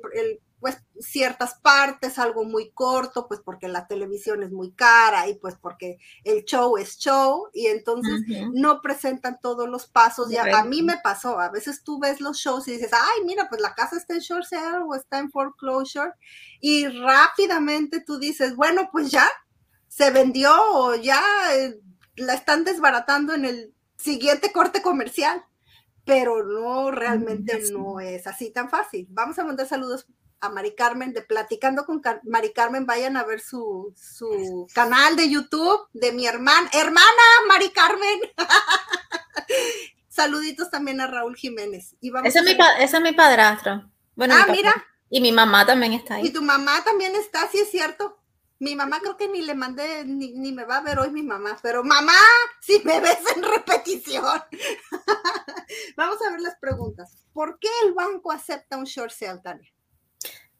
pues 0.58 0.78
ciertas 0.98 1.54
partes, 1.56 2.18
algo 2.18 2.44
muy 2.44 2.70
corto, 2.70 3.28
pues 3.28 3.40
porque 3.40 3.68
la 3.68 3.86
televisión 3.86 4.42
es 4.42 4.50
muy 4.50 4.72
cara 4.72 5.28
y 5.28 5.34
pues 5.34 5.54
porque 5.56 5.98
el 6.24 6.44
show 6.44 6.78
es 6.78 6.98
show 6.98 7.48
y 7.52 7.66
entonces 7.66 8.22
no 8.52 8.80
presentan 8.80 9.38
todos 9.42 9.68
los 9.68 9.86
pasos. 9.86 10.30
Ya 10.30 10.44
a 10.58 10.64
mí 10.64 10.82
me 10.82 10.96
pasó, 11.04 11.38
a 11.38 11.50
veces 11.50 11.84
tú 11.84 11.98
ves 11.98 12.22
los 12.22 12.38
shows 12.38 12.66
y 12.68 12.72
dices, 12.72 12.92
ay, 12.92 13.24
mira, 13.26 13.48
pues 13.50 13.60
la 13.60 13.74
casa 13.74 13.96
está 13.96 14.14
en 14.14 14.20
short 14.20 14.44
sale 14.44 14.84
o 14.88 14.94
está 14.94 15.18
en 15.18 15.30
foreclosure 15.30 16.12
y 16.60 16.88
rápidamente 16.88 18.00
tú 18.00 18.18
dices, 18.18 18.56
bueno, 18.56 18.88
pues 18.90 19.10
ya 19.10 19.28
se 19.88 20.10
vendió 20.10 20.52
o 20.72 20.94
ya 20.94 21.22
eh, 21.54 21.80
la 22.16 22.34
están 22.34 22.64
desbaratando 22.64 23.34
en 23.34 23.44
el 23.44 23.74
siguiente 23.96 24.52
corte 24.52 24.82
comercial, 24.82 25.44
pero 26.04 26.44
no, 26.44 26.90
realmente 26.90 27.60
no 27.72 28.00
es 28.00 28.26
así 28.26 28.50
tan 28.50 28.70
fácil. 28.70 29.06
Vamos 29.10 29.38
a 29.38 29.44
mandar 29.44 29.66
saludos 29.66 30.06
a 30.40 30.48
Mari 30.48 30.74
Carmen 30.74 31.12
de 31.12 31.22
Platicando 31.22 31.84
con 31.84 32.02
Mari 32.24 32.52
Carmen. 32.52 32.86
Vayan 32.86 33.16
a 33.16 33.24
ver 33.24 33.40
su, 33.40 33.92
su 33.96 34.66
canal 34.74 35.16
de 35.16 35.28
YouTube 35.28 35.80
de 35.92 36.12
mi 36.12 36.26
hermana, 36.26 36.68
hermana 36.72 37.22
Mari 37.48 37.70
Carmen. 37.70 38.20
Saluditos 40.08 40.70
también 40.70 41.00
a 41.00 41.06
Raúl 41.06 41.36
Jiménez. 41.36 41.96
Y 42.00 42.10
ese, 42.24 42.38
es 42.38 42.44
mi 42.44 42.52
ese, 42.52 42.96
es 42.96 43.02
mi 43.02 43.12
padrastro. 43.12 43.90
Bueno, 44.14 44.34
ah, 44.36 44.46
mira. 44.50 44.72
Y 45.10 45.20
mi 45.20 45.30
mamá 45.30 45.66
también 45.66 45.92
está 45.92 46.14
ahí. 46.14 46.26
Y 46.26 46.32
tu 46.32 46.42
mamá 46.42 46.82
también 46.84 47.14
está, 47.14 47.48
sí 47.48 47.58
es 47.58 47.70
cierto. 47.70 48.18
Mi 48.58 48.74
mamá 48.74 49.00
creo 49.00 49.16
que 49.16 49.28
ni 49.28 49.42
le 49.42 49.54
mandé, 49.54 50.04
ni, 50.04 50.32
ni, 50.32 50.52
me 50.52 50.64
va 50.64 50.78
a 50.78 50.80
ver 50.82 50.98
hoy 50.98 51.10
mi 51.10 51.22
mamá, 51.22 51.58
pero 51.62 51.84
mamá, 51.84 52.14
si 52.60 52.80
me 52.84 53.00
ves 53.00 53.18
en 53.36 53.42
repetición. 53.42 54.42
Vamos 55.96 56.18
a 56.22 56.30
ver 56.30 56.40
las 56.40 56.56
preguntas. 56.56 57.16
¿Por 57.34 57.58
qué 57.58 57.68
el 57.84 57.92
banco 57.92 58.32
acepta 58.32 58.78
un 58.78 58.84
short 58.84 59.12
sale, 59.12 59.40
Tania? 59.42 59.70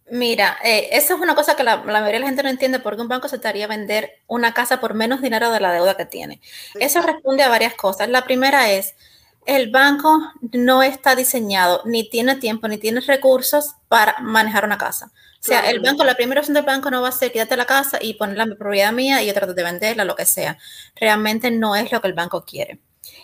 Mira, 0.08 0.56
eh, 0.62 0.88
esa 0.92 1.14
es 1.14 1.20
una 1.20 1.34
cosa 1.34 1.56
que 1.56 1.64
la, 1.64 1.78
mayoría 1.78 2.12
de 2.12 2.20
la 2.20 2.26
gente 2.26 2.42
no 2.42 2.48
entiende, 2.48 2.78
porque 2.78 3.02
un 3.02 3.08
banco 3.08 3.26
aceptaría 3.26 3.66
vender 3.66 4.22
una 4.28 4.54
casa 4.54 4.78
por 4.78 4.94
menos 4.94 5.20
dinero 5.20 5.50
de 5.50 5.58
la 5.58 5.72
deuda 5.72 5.96
que 5.96 6.06
tiene. 6.06 6.40
Eso 6.78 7.02
responde 7.02 7.42
a 7.42 7.48
varias 7.48 7.74
cosas. 7.74 8.08
La 8.08 8.24
primera 8.24 8.70
es, 8.70 8.94
el 9.46 9.70
banco 9.70 10.32
no 10.52 10.82
está 10.82 11.16
diseñado, 11.16 11.82
ni 11.84 12.08
tiene 12.08 12.36
tiempo, 12.36 12.68
ni 12.68 12.78
tiene 12.78 13.00
recursos 13.00 13.74
para 13.88 14.20
manejar 14.20 14.64
una 14.64 14.78
casa. 14.78 15.10
O 15.46 15.48
sea, 15.48 15.70
el 15.70 15.78
banco, 15.78 16.02
la 16.02 16.16
primera 16.16 16.40
opción 16.40 16.54
del 16.54 16.64
banco 16.64 16.90
no 16.90 17.02
va 17.02 17.08
a 17.08 17.12
ser 17.12 17.30
quédate 17.30 17.56
la 17.56 17.66
casa 17.66 17.98
y 18.00 18.14
ponerla 18.14 18.42
en 18.42 18.56
propiedad 18.56 18.92
mía 18.92 19.22
y 19.22 19.26
yo 19.26 19.34
trato 19.34 19.54
de 19.54 19.62
venderla, 19.62 20.04
lo 20.04 20.16
que 20.16 20.26
sea. 20.26 20.58
Realmente 20.96 21.52
no 21.52 21.76
es 21.76 21.92
lo 21.92 22.00
que 22.00 22.08
el 22.08 22.14
banco 22.14 22.44
quiere. 22.44 22.80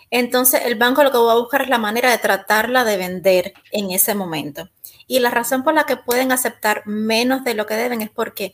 Entonces, 0.09 0.61
el 0.65 0.75
banco 0.75 1.03
lo 1.03 1.11
que 1.11 1.17
va 1.17 1.33
a 1.33 1.37
buscar 1.37 1.63
es 1.63 1.69
la 1.69 1.77
manera 1.77 2.09
de 2.09 2.17
tratarla 2.17 2.85
de 2.85 2.95
vender 2.95 3.53
en 3.71 3.91
ese 3.91 4.15
momento. 4.15 4.69
Y 5.05 5.19
la 5.19 5.31
razón 5.31 5.63
por 5.63 5.73
la 5.73 5.85
que 5.85 5.97
pueden 5.97 6.31
aceptar 6.31 6.83
menos 6.85 7.43
de 7.43 7.55
lo 7.55 7.65
que 7.65 7.75
deben 7.75 8.01
es 8.01 8.09
porque 8.09 8.53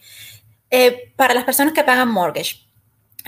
eh, 0.72 1.14
para 1.16 1.36
las 1.36 1.44
personas 1.44 1.74
que 1.74 1.84
pagan 1.84 2.10
mortgage, 2.10 2.68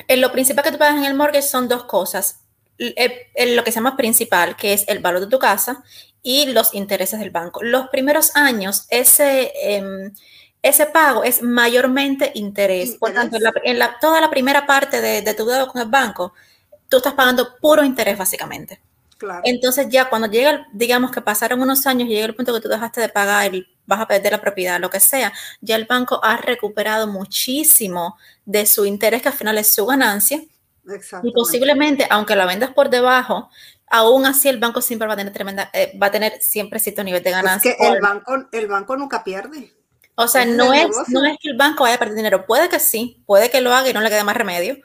eh, 0.07 0.17
lo 0.17 0.31
principal 0.31 0.63
que 0.63 0.71
tú 0.71 0.79
pagas 0.79 0.97
en 0.97 1.05
el 1.05 1.13
mortgage 1.13 1.47
son 1.47 1.67
dos 1.67 1.83
cosas. 1.83 2.39
Eh, 2.79 3.29
lo 3.53 3.63
que 3.63 3.71
se 3.71 3.75
llama 3.75 3.95
principal, 3.95 4.55
que 4.55 4.73
es 4.73 4.85
el 4.87 4.99
valor 4.99 5.21
de 5.21 5.27
tu 5.27 5.37
casa, 5.37 5.83
y 6.23 6.47
los 6.47 6.73
intereses 6.73 7.19
del 7.19 7.31
banco. 7.31 7.63
Los 7.63 7.89
primeros 7.89 8.35
años, 8.35 8.85
ese, 8.89 9.51
em, 9.55 10.13
ese 10.61 10.85
pago 10.85 11.23
es 11.23 11.41
mayormente 11.41 12.31
interés. 12.35 12.95
Por 12.95 13.13
tanto, 13.13 13.37
en, 13.63 13.79
la, 13.79 13.97
toda 13.99 14.21
la 14.21 14.29
primera 14.29 14.65
parte 14.67 15.01
de, 15.01 15.33
tu 15.33 15.45
deuda 15.45 15.67
con 15.67 15.81
el 15.81 15.87
banco, 15.87 16.33
tú 16.89 16.97
estás 16.97 17.13
pagando 17.13 17.57
puro 17.59 17.83
interés, 17.83 18.17
básicamente. 18.17 18.79
Entonces, 19.43 19.87
ya 19.89 20.09
cuando 20.09 20.27
llega, 20.27 20.67
digamos 20.73 21.11
que 21.11 21.21
pasaron 21.21 21.61
unos 21.61 21.85
años 21.85 22.09
y 22.09 22.13
llega 22.13 22.25
el 22.25 22.35
punto 22.35 22.53
que 22.53 22.61
tú 22.61 22.67
dejaste 22.67 23.01
de 23.01 23.09
pagar 23.09 23.53
y 23.53 23.67
vas 23.85 23.99
a 23.99 24.07
perder 24.07 24.31
la 24.31 24.41
propiedad, 24.41 24.79
lo 24.79 24.89
que 24.89 24.99
sea, 24.99 25.31
ya 25.59 25.75
el 25.75 25.85
banco 25.85 26.19
ha 26.23 26.37
recuperado 26.37 27.07
muchísimo 27.07 28.17
de 28.45 28.65
su 28.65 28.85
interés, 28.85 29.21
que 29.21 29.29
al 29.29 29.35
final 29.35 29.57
es 29.59 29.67
su 29.67 29.85
ganancia. 29.85 30.41
Y 31.23 31.31
posiblemente, 31.31 32.07
aunque 32.09 32.35
la 32.35 32.45
vendas 32.45 32.71
por 32.71 32.89
debajo, 32.89 33.49
aún 33.91 34.25
así 34.25 34.47
el 34.47 34.57
banco 34.57 34.81
siempre 34.81 35.07
va 35.07 35.13
a 35.13 35.17
tener 35.17 35.33
tremenda, 35.33 35.69
eh, 35.73 35.97
va 36.01 36.07
a 36.07 36.11
tener 36.11 36.41
siempre 36.41 36.79
cierto 36.79 37.03
nivel 37.03 37.21
de 37.21 37.31
ganancia. 37.31 37.71
Es 37.71 37.77
que 37.77 37.87
el 37.87 38.01
banco, 38.01 38.33
el 38.51 38.67
banco 38.67 38.97
nunca 38.97 39.23
pierde. 39.23 39.73
O 40.15 40.27
sea, 40.27 40.45
no 40.45 40.73
es, 40.73 40.87
no 41.07 41.25
es 41.25 41.37
que 41.41 41.49
el 41.49 41.57
banco 41.57 41.83
vaya 41.83 41.95
a 41.95 41.99
perder 41.99 42.15
dinero. 42.15 42.45
Puede 42.45 42.69
que 42.69 42.79
sí, 42.79 43.21
puede 43.25 43.49
que 43.49 43.61
lo 43.61 43.73
haga 43.73 43.89
y 43.89 43.93
no 43.93 44.01
le 44.01 44.09
quede 44.09 44.23
más 44.23 44.35
remedio. 44.35 44.77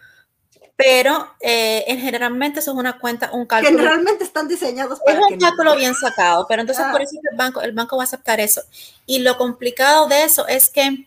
Pero 0.76 1.34
eh, 1.40 1.84
en 1.86 2.00
generalmente 2.00 2.60
eso 2.60 2.72
es 2.72 2.76
una 2.76 2.98
cuenta, 2.98 3.30
un 3.32 3.46
cálculo. 3.46 3.78
Generalmente 3.78 4.24
están 4.24 4.46
diseñados 4.46 5.00
para. 5.00 5.18
Es 5.18 5.24
un 5.32 5.38
cálculo 5.38 5.74
bien 5.76 5.94
sacado, 5.94 6.46
pero 6.48 6.60
entonces 6.60 6.84
por 6.90 7.00
ah. 7.00 7.04
eso 7.04 7.18
el 7.30 7.36
banco, 7.36 7.62
el 7.62 7.72
banco 7.72 7.96
va 7.96 8.02
a 8.02 8.04
aceptar 8.04 8.40
eso. 8.40 8.60
Y 9.06 9.20
lo 9.20 9.38
complicado 9.38 10.06
de 10.08 10.24
eso 10.24 10.46
es 10.46 10.68
que 10.68 11.06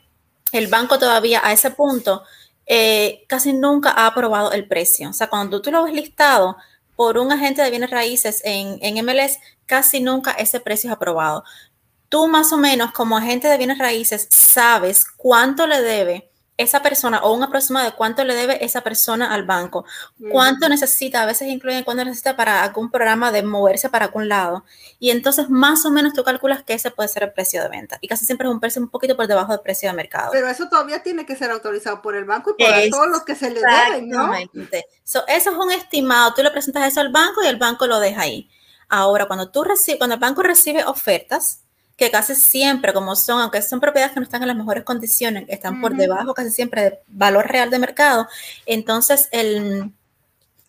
el 0.52 0.68
banco 0.68 0.98
todavía 0.98 1.42
a 1.44 1.52
ese 1.52 1.70
punto 1.70 2.24
eh, 2.66 3.26
casi 3.28 3.54
nunca 3.54 3.92
ha 3.92 4.08
aprobado 4.08 4.54
el 4.54 4.68
precio. 4.68 5.10
O 5.10 5.14
sea, 5.14 5.28
cuando 5.28 5.62
tú 5.62 5.72
lo 5.72 5.84
ves 5.84 5.94
listado, 5.94 6.58
por 7.00 7.18
un 7.18 7.32
agente 7.32 7.62
de 7.62 7.70
bienes 7.70 7.92
raíces 7.92 8.42
en, 8.44 8.78
en 8.82 9.06
MLS, 9.06 9.40
casi 9.66 10.02
nunca 10.02 10.32
ese 10.32 10.60
precio 10.60 10.90
es 10.90 10.94
aprobado. 10.94 11.46
Tú 12.10 12.28
más 12.28 12.52
o 12.52 12.58
menos 12.58 12.92
como 12.92 13.16
agente 13.16 13.48
de 13.48 13.58
bienes 13.58 13.78
raíces 13.78 14.28
sabes 14.30 15.06
cuánto 15.16 15.66
le 15.66 15.82
debe 15.82 16.29
esa 16.60 16.82
persona 16.82 17.20
o 17.24 17.34
un 17.34 17.42
aproximado 17.42 17.86
de 17.86 17.96
cuánto 17.96 18.26
le 18.26 18.36
debe 18.36 18.64
esa 18.66 18.82
persona 18.82 19.34
al 19.34 19.46
banco, 19.46 19.86
cuánto 20.30 20.68
necesita, 20.68 21.24
a 21.24 21.26
veces 21.26 21.48
incluyen 21.48 21.86
cuánto 21.86 22.04
necesita 22.04 22.36
para 22.36 22.64
algún 22.64 22.92
programa 22.92 23.32
de 23.32 23.44
moverse 23.44 23.90
para 23.90 24.06
algún 24.06 24.28
lado. 24.28 24.66
Y 25.00 25.12
entonces 25.12 25.50
más 25.50 25.86
o 25.86 25.92
menos 25.92 26.12
tú 26.14 26.22
calculas 26.26 26.62
que 26.64 26.74
ese 26.74 26.92
puede 26.92 27.08
ser 27.08 27.24
el 27.24 27.32
precio 27.32 27.64
de 27.64 27.70
venta. 27.70 27.98
Y 28.02 28.10
casi 28.10 28.26
siempre 28.26 28.46
es 28.46 28.54
un 28.54 28.60
precio 28.60 28.82
un 28.82 28.90
poquito 28.90 29.16
por 29.16 29.26
debajo 29.28 29.54
del 29.54 29.62
precio 29.62 29.90
de 29.90 29.96
mercado. 29.96 30.32
Pero 30.34 30.50
eso 30.50 30.68
todavía 30.68 31.02
tiene 31.02 31.26
que 31.26 31.38
ser 31.38 31.50
autorizado 31.50 32.02
por 32.02 32.18
el 32.18 32.26
banco 32.26 32.54
y 32.58 32.62
por 32.62 32.90
todos 32.90 33.08
los 33.08 33.24
que 33.24 33.36
se 33.36 33.50
le 33.52 33.62
deben, 33.62 34.10
¿no? 34.10 34.34
eso 34.36 35.24
es 35.28 35.48
un 35.48 35.72
estimado, 35.72 36.34
tú 36.34 36.44
le 36.44 36.52
presentas 36.52 36.86
eso 36.86 37.00
al 37.00 37.10
banco 37.10 37.42
y 37.42 37.48
el 37.48 37.56
banco 37.56 37.88
lo 37.88 38.02
deja 38.02 38.24
ahí. 38.24 38.50
Ahora, 38.90 39.28
cuando 39.28 39.50
tú 39.50 39.64
recibes, 39.64 39.98
cuando 39.98 40.16
el 40.16 40.20
banco 40.20 40.44
recibe 40.44 40.84
ofertas, 40.84 41.62
que 42.00 42.10
casi 42.10 42.34
siempre, 42.34 42.94
como 42.94 43.16
son, 43.16 43.42
aunque 43.42 43.62
son 43.62 43.82
propiedades 43.82 44.14
que 44.14 44.22
no 44.22 44.24
están 44.24 44.42
en 44.42 44.48
las 44.48 44.58
mejores 44.58 44.84
condiciones, 44.86 45.44
están 45.50 45.82
por 45.82 45.96
debajo 45.96 46.34
casi 46.34 46.50
siempre 46.50 46.82
del 46.84 46.94
valor 47.08 47.48
real 47.48 47.70
de 47.70 47.78
mercado, 47.78 48.28
entonces 48.66 49.28
el, 49.32 49.92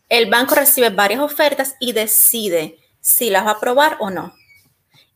el 0.08 0.28
banco 0.28 0.56
recibe 0.56 0.90
varias 0.90 1.20
ofertas 1.20 1.76
y 1.78 1.92
decide 1.92 2.78
si 3.00 3.30
las 3.30 3.46
va 3.46 3.50
a 3.50 3.54
aprobar 3.54 3.96
o 4.00 4.10
no. 4.10 4.34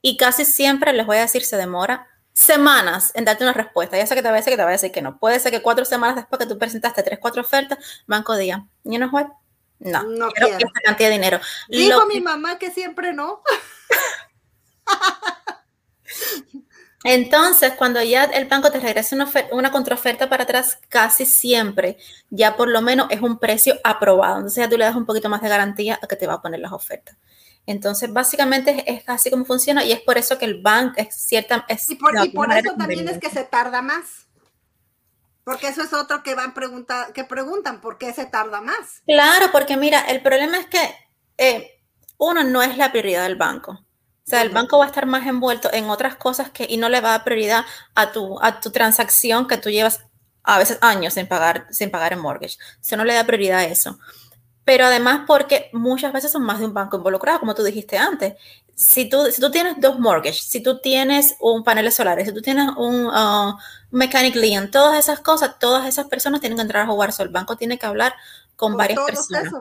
Y 0.01 0.17
casi 0.17 0.45
siempre, 0.45 0.93
les 0.93 1.05
voy 1.05 1.17
a 1.17 1.23
decir, 1.23 1.45
se 1.45 1.57
demora 1.57 2.07
semanas 2.33 3.11
en 3.15 3.25
darte 3.25 3.43
una 3.43 3.53
respuesta. 3.53 3.97
Ya 3.97 4.07
sé 4.07 4.15
que 4.15 4.23
te 4.23 4.29
va 4.29 4.35
a 4.35 4.37
decir 4.37 4.53
que 4.53 4.57
te 4.57 4.63
va 4.63 4.69
a 4.69 4.73
decir 4.73 4.93
que 4.93 5.03
no. 5.03 5.19
Puede 5.19 5.41
ser 5.41 5.51
que 5.51 5.63
cuatro 5.63 5.85
semanas 5.85 6.17
después 6.17 6.39
que 6.39 6.47
tú 6.47 6.59
presentaste 6.59 7.03
tres, 7.03 7.19
cuatro 7.21 7.43
ofertas, 7.43 7.79
banco 8.07 8.37
diga, 8.37 8.67
¿y 8.85 8.99
no 8.99 9.09
juez? 9.09 9.27
No, 9.81 10.05
no 10.05 10.31
quiero, 10.31 10.57
esta 10.57 10.81
cantidad 10.85 11.09
de 11.09 11.15
dinero. 11.15 11.41
Dijo 11.69 12.07
mi 12.07 12.21
mamá 12.21 12.59
que 12.59 12.71
siempre 12.71 13.13
no. 13.13 13.43
Entonces, 17.05 17.75
cuando 17.75 18.03
ya 18.03 18.25
el 18.25 18.47
banco 18.47 18.71
te 18.71 18.81
regresa 18.81 19.15
una, 19.15 19.31
una, 19.53 19.71
contraoferta 19.71 20.31
para 20.31 20.45
atrás, 20.45 20.79
casi 20.89 21.27
siempre 21.27 21.99
ya 22.31 22.57
por 22.57 22.69
lo 22.69 22.81
menos 22.81 23.09
es 23.11 23.21
un 23.21 23.39
precio 23.39 23.75
aprobado. 23.85 24.37
Entonces 24.37 24.65
ya 24.65 24.71
tú 24.71 24.79
le 24.79 24.85
das 24.85 24.97
un 24.97 25.05
poquito 25.05 25.29
más 25.29 25.43
de 25.43 25.51
garantía 25.51 25.99
a 26.03 26.07
que 26.07 26.17
te 26.17 26.27
va 26.27 26.35
a 26.35 26.43
poner 26.43 26.61
las 26.61 26.73
ofertas. 26.73 27.17
Entonces, 27.67 28.13
básicamente 28.13 28.85
es, 28.87 29.07
así 29.07 29.31
como 29.31 29.45
funciona 29.45 29.85
y 29.85 29.93
es 29.93 30.01
por 30.01 30.17
eso 30.17 30.39
que 30.39 30.47
el 30.47 30.63
banco 30.63 30.95
es 30.97 31.15
cierta... 31.15 31.67
y 31.89 31.95
por, 31.97 32.53
eso 32.53 32.75
también 32.77 33.09
es 33.09 33.19
que 33.19 33.31
se 33.31 33.45
tarda 33.45 33.83
más. 33.83 34.27
Porque 35.45 35.69
eso 35.69 35.83
es 35.83 35.93
otro 35.93 36.23
que 36.23 36.35
van 36.35 36.55
preguntar, 36.55 37.13
que 37.13 37.25
preguntan 37.25 37.83
por 37.83 37.99
qué 37.99 38.15
se 38.15 38.25
tarda 38.25 38.63
más. 38.63 39.03
Claro, 39.07 39.51
porque 39.53 39.77
mira, 39.77 40.01
el 40.01 40.23
problema 40.23 40.59
es 40.59 40.67
que 40.67 40.95
eh, 41.37 41.83
uno 42.17 42.45
no 42.45 42.63
es 42.63 42.79
la 42.79 42.91
prioridad 42.91 43.25
del 43.25 43.37
banco. 43.37 43.85
O 44.27 44.31
sea, 44.31 44.41
el 44.41 44.49
banco 44.49 44.79
va 44.79 44.85
a 44.85 44.89
estar 44.89 45.05
más 45.05 45.27
envuelto 45.27 45.71
en 45.73 45.91
otras 45.91 46.17
cosas 46.17 46.51
que, 46.51 46.67
y 46.69 46.79
no 46.79 46.89
le 46.89 47.03
va 47.03 47.09
a 47.09 47.13
dar 47.19 47.25
prioridad 47.25 47.65
a 47.95 48.11
tu, 48.11 48.41
a 48.41 48.59
tu 48.61 48.71
transacción 48.71 49.47
que 49.47 49.59
tú 49.59 49.69
llevas 49.69 50.01
a 50.43 50.59
veces 50.59 50.79
años 50.81 51.15
sin 51.15 51.27
pagar, 51.27 51.67
sin 51.71 51.91
pagar 51.91 52.15
en 52.15 52.21
mortgage. 52.21 52.57
O 52.57 52.79
sea, 52.81 52.97
no 52.97 53.05
le 53.05 53.15
da 53.15 53.25
prioridad 53.25 53.59
a 53.59 53.65
eso. 53.65 53.99
Pero 54.65 54.87
además 54.87 55.25
porque 55.27 55.69
muchas 55.75 56.13
veces 56.13 56.33
son 56.33 56.43
más 56.43 56.59
de 56.59 56.65
un 56.65 56.73
banco 56.73 56.97
involucrado, 56.97 57.41
como 57.41 57.55
tú 57.55 57.63
dijiste 57.63 57.99
antes. 57.99 58.35
Si 58.75 59.09
tú, 59.09 59.27
si 59.31 59.43
tú 59.43 59.51
tienes 59.51 59.79
dos 59.79 59.99
mortgages, 59.99 60.43
si 60.43 60.63
tú 60.63 60.81
tienes 60.81 61.37
un 61.39 61.63
panel 61.63 61.93
solar, 61.93 62.25
si 62.25 62.33
tú 62.33 62.41
tienes 62.41 62.71
un 62.79 63.07
uh, 63.07 63.59
mechanic 63.91 64.35
lien, 64.37 64.71
todas 64.71 64.99
esas 64.99 65.21
cosas, 65.21 65.59
todas 65.59 65.87
esas 65.87 66.07
personas 66.07 66.41
tienen 66.41 66.57
que 66.57 66.63
entrar 66.63 66.85
a 66.85 66.87
jugar. 66.87 67.13
So, 67.13 67.23
el 67.23 67.29
banco 67.29 67.57
tiene 67.57 67.79
que 67.79 67.85
hablar 67.85 68.15
con, 68.57 68.75
varias 68.77 69.01
personas. 69.01 69.53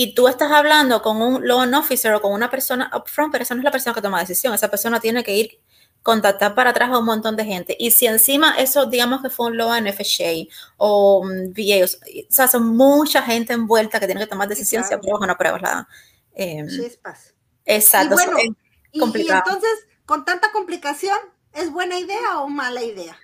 Y 0.00 0.14
tú 0.14 0.28
estás 0.28 0.52
hablando 0.52 1.02
con 1.02 1.20
un 1.20 1.44
loan 1.44 1.74
officer 1.74 2.14
o 2.14 2.22
con 2.22 2.32
una 2.32 2.48
persona 2.48 2.88
upfront, 2.94 3.32
pero 3.32 3.42
esa 3.42 3.56
no 3.56 3.62
es 3.62 3.64
la 3.64 3.72
persona 3.72 3.94
que 3.94 4.00
toma 4.00 4.18
la 4.18 4.22
decisión. 4.22 4.54
Esa 4.54 4.68
persona 4.68 5.00
tiene 5.00 5.24
que 5.24 5.34
ir 5.34 5.60
contactar 6.04 6.54
para 6.54 6.70
atrás 6.70 6.90
a 6.92 6.98
un 6.98 7.04
montón 7.04 7.34
de 7.34 7.44
gente. 7.44 7.76
Y 7.80 7.90
si 7.90 8.06
encima 8.06 8.54
eso, 8.58 8.86
digamos 8.86 9.22
que 9.22 9.28
fue 9.28 9.46
un 9.46 9.56
loan 9.56 9.88
FHA 9.92 10.46
o 10.76 11.22
um, 11.22 11.52
VA, 11.52 11.84
o 11.84 11.88
sea, 12.28 12.46
son 12.46 12.76
mucha 12.76 13.22
gente 13.22 13.54
envuelta 13.54 13.98
que 13.98 14.06
tiene 14.06 14.20
que 14.20 14.28
tomar 14.28 14.46
decisiones 14.46 14.86
si 14.86 14.94
apruebas 14.94 15.20
o 15.20 15.26
no 15.26 15.32
apruebas 15.32 15.62
la... 15.62 15.88
Eh, 16.32 16.64
Chispas. 16.68 17.34
Exacto. 17.64 18.14
Y 18.14 18.24
bueno, 18.24 19.16
y, 19.16 19.28
entonces, 19.32 19.88
con 20.06 20.24
tanta 20.24 20.52
complicación, 20.52 21.18
¿es 21.52 21.72
buena 21.72 21.98
idea 21.98 22.38
o 22.38 22.46
mala 22.46 22.84
idea? 22.84 23.18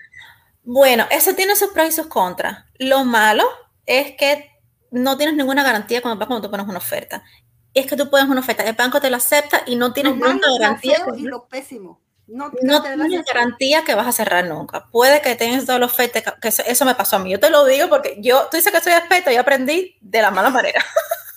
Bueno, 0.64 1.06
eso 1.12 1.36
tiene 1.36 1.54
sus 1.54 1.68
pros 1.68 1.86
y 1.86 1.92
sus 1.92 2.08
contras. 2.08 2.64
Lo 2.78 3.04
malo 3.04 3.44
es 3.86 4.16
que 4.16 4.53
no 4.94 5.16
tienes 5.16 5.34
ninguna 5.34 5.62
garantía 5.62 6.00
cuando, 6.00 6.24
cuando 6.26 6.46
tú 6.46 6.50
pones 6.50 6.66
una 6.66 6.78
oferta. 6.78 7.22
Es 7.74 7.86
que 7.86 7.96
tú 7.96 8.08
pones 8.08 8.28
una 8.28 8.40
oferta, 8.40 8.62
el 8.62 8.76
banco 8.76 9.00
te 9.00 9.10
la 9.10 9.16
acepta 9.16 9.62
y 9.66 9.74
no 9.74 9.92
tienes 9.92 10.14
ninguna 10.14 10.38
garantía. 10.58 10.98
y 11.16 11.22
lo 11.22 11.46
pésimo. 11.46 12.00
No, 12.26 12.50
tienes 12.50 13.24
garantía 13.26 13.84
que 13.84 13.94
vas 13.94 14.06
a 14.06 14.12
cerrar 14.12 14.46
nunca. 14.46 14.86
Puede 14.90 15.20
que 15.20 15.34
tengas 15.34 15.66
toda 15.66 15.78
la 15.78 15.86
oferta, 15.86 16.22
que 16.40 16.48
eso, 16.48 16.84
me 16.84 16.94
pasó 16.94 17.16
a 17.16 17.18
mí. 17.18 17.30
Yo 17.30 17.40
te 17.40 17.50
lo 17.50 17.66
digo 17.66 17.88
porque 17.88 18.16
yo, 18.20 18.46
tú 18.50 18.56
dices 18.56 18.72
que 18.72 18.80
soy 18.80 18.92
experto 18.92 19.30
y 19.30 19.36
aprendí 19.36 19.98
de 20.00 20.22
la 20.22 20.30
mala 20.30 20.50
manera. 20.50 20.82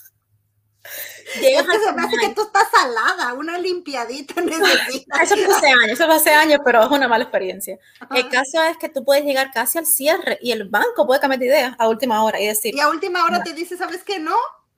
es 1.34 1.62
que 1.62 1.78
se 1.78 1.92
me 1.92 2.02
hace 2.02 2.16
que 2.16 2.28
tú 2.30 2.42
estás 2.42 2.68
salada, 2.70 3.34
una 3.34 3.58
limpiadita 3.58 4.40
necesitas. 4.40 5.22
Eso 5.22 5.36
fue 5.36 5.54
hace 5.54 5.66
años, 5.68 5.92
eso 5.92 6.06
fue 6.06 6.14
hace 6.14 6.30
años, 6.30 6.60
pero 6.64 6.82
es 6.82 6.90
una 6.90 7.08
mala 7.08 7.24
experiencia. 7.24 7.78
El 8.14 8.28
caso 8.28 8.62
es 8.62 8.76
que 8.76 8.88
tú 8.88 9.04
puedes 9.04 9.24
llegar 9.24 9.50
casi 9.52 9.78
al 9.78 9.86
cierre 9.86 10.38
y 10.40 10.52
el 10.52 10.68
banco 10.68 11.06
puede 11.06 11.20
cambiar 11.20 11.40
de 11.40 11.46
idea 11.46 11.76
a 11.78 11.88
última 11.88 12.22
hora 12.24 12.40
y 12.40 12.46
decir. 12.46 12.74
Y 12.74 12.80
a 12.80 12.88
última 12.88 13.24
hora 13.24 13.42
te 13.42 13.52
dice, 13.52 13.76
¿sabes 13.76 14.04
qué 14.04 14.18
no? 14.18 14.36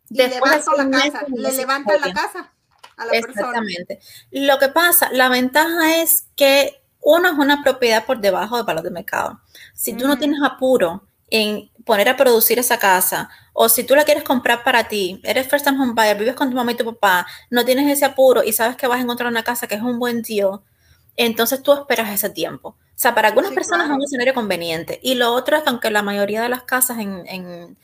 Y 0.09 0.17
Después 0.17 0.67
la 0.77 0.91
casa, 0.91 1.25
le 1.29 1.53
levantan 1.53 2.01
la 2.01 2.13
casa. 2.13 2.53
Exactamente. 3.13 4.01
Lo 4.31 4.59
que 4.59 4.69
pasa, 4.69 5.11
la 5.13 5.29
ventaja 5.29 5.97
es 6.03 6.27
que 6.37 6.83
uno 7.01 7.29
es 7.31 7.39
una 7.39 7.63
propiedad 7.63 8.05
por 8.05 8.21
debajo 8.21 8.57
del 8.57 8.67
valor 8.67 8.83
de 8.83 8.91
mercado. 8.91 9.41
Si 9.75 9.95
tú 9.95 10.07
no 10.07 10.19
tienes 10.19 10.41
apuro 10.43 11.07
en 11.31 11.70
poner 11.85 12.09
a 12.09 12.17
producir 12.17 12.59
esa 12.59 12.79
casa, 12.79 13.31
o 13.53 13.69
si 13.69 13.85
tú 13.85 13.95
la 13.95 14.05
quieres 14.05 14.25
comprar 14.25 14.63
para 14.65 14.85
ti, 14.89 15.21
eres 15.25 15.49
first 15.49 15.65
time 15.65 15.79
home 15.81 15.93
buyer, 15.95 16.17
vives 16.19 16.35
con 16.35 16.51
tu 16.51 16.57
mamá 16.57 16.73
y 16.73 16.77
tu 16.77 16.85
papá, 16.85 17.27
no 17.51 17.65
tienes 17.65 17.91
ese 17.91 18.05
apuro 18.05 18.43
y 18.43 18.53
sabes 18.53 18.77
que 18.77 18.87
vas 18.87 18.99
a 18.99 19.03
encontrar 19.03 19.31
una 19.31 19.43
casa 19.43 19.67
que 19.67 19.75
es 19.75 19.83
un 19.83 19.99
buen 19.99 20.23
tío, 20.23 20.63
entonces 21.17 21.63
tú 21.63 21.73
esperas 21.73 22.11
ese 22.11 22.31
tiempo. 22.31 22.71
O 22.71 23.03
sea, 23.03 23.15
para 23.15 23.29
algunas 23.29 23.53
personas 23.53 23.89
es 23.89 23.95
un 23.95 24.03
escenario 24.03 24.35
conveniente. 24.35 25.01
Y 25.03 25.15
lo 25.15 25.33
otro 25.33 25.57
es 25.57 25.63
que 25.63 25.71
aunque 25.71 25.91
la 25.91 26.03
mayoría 26.03 26.43
de 26.43 26.51
las 26.51 26.65
casas 26.65 26.99
en, 26.99 27.27
en, 27.27 27.79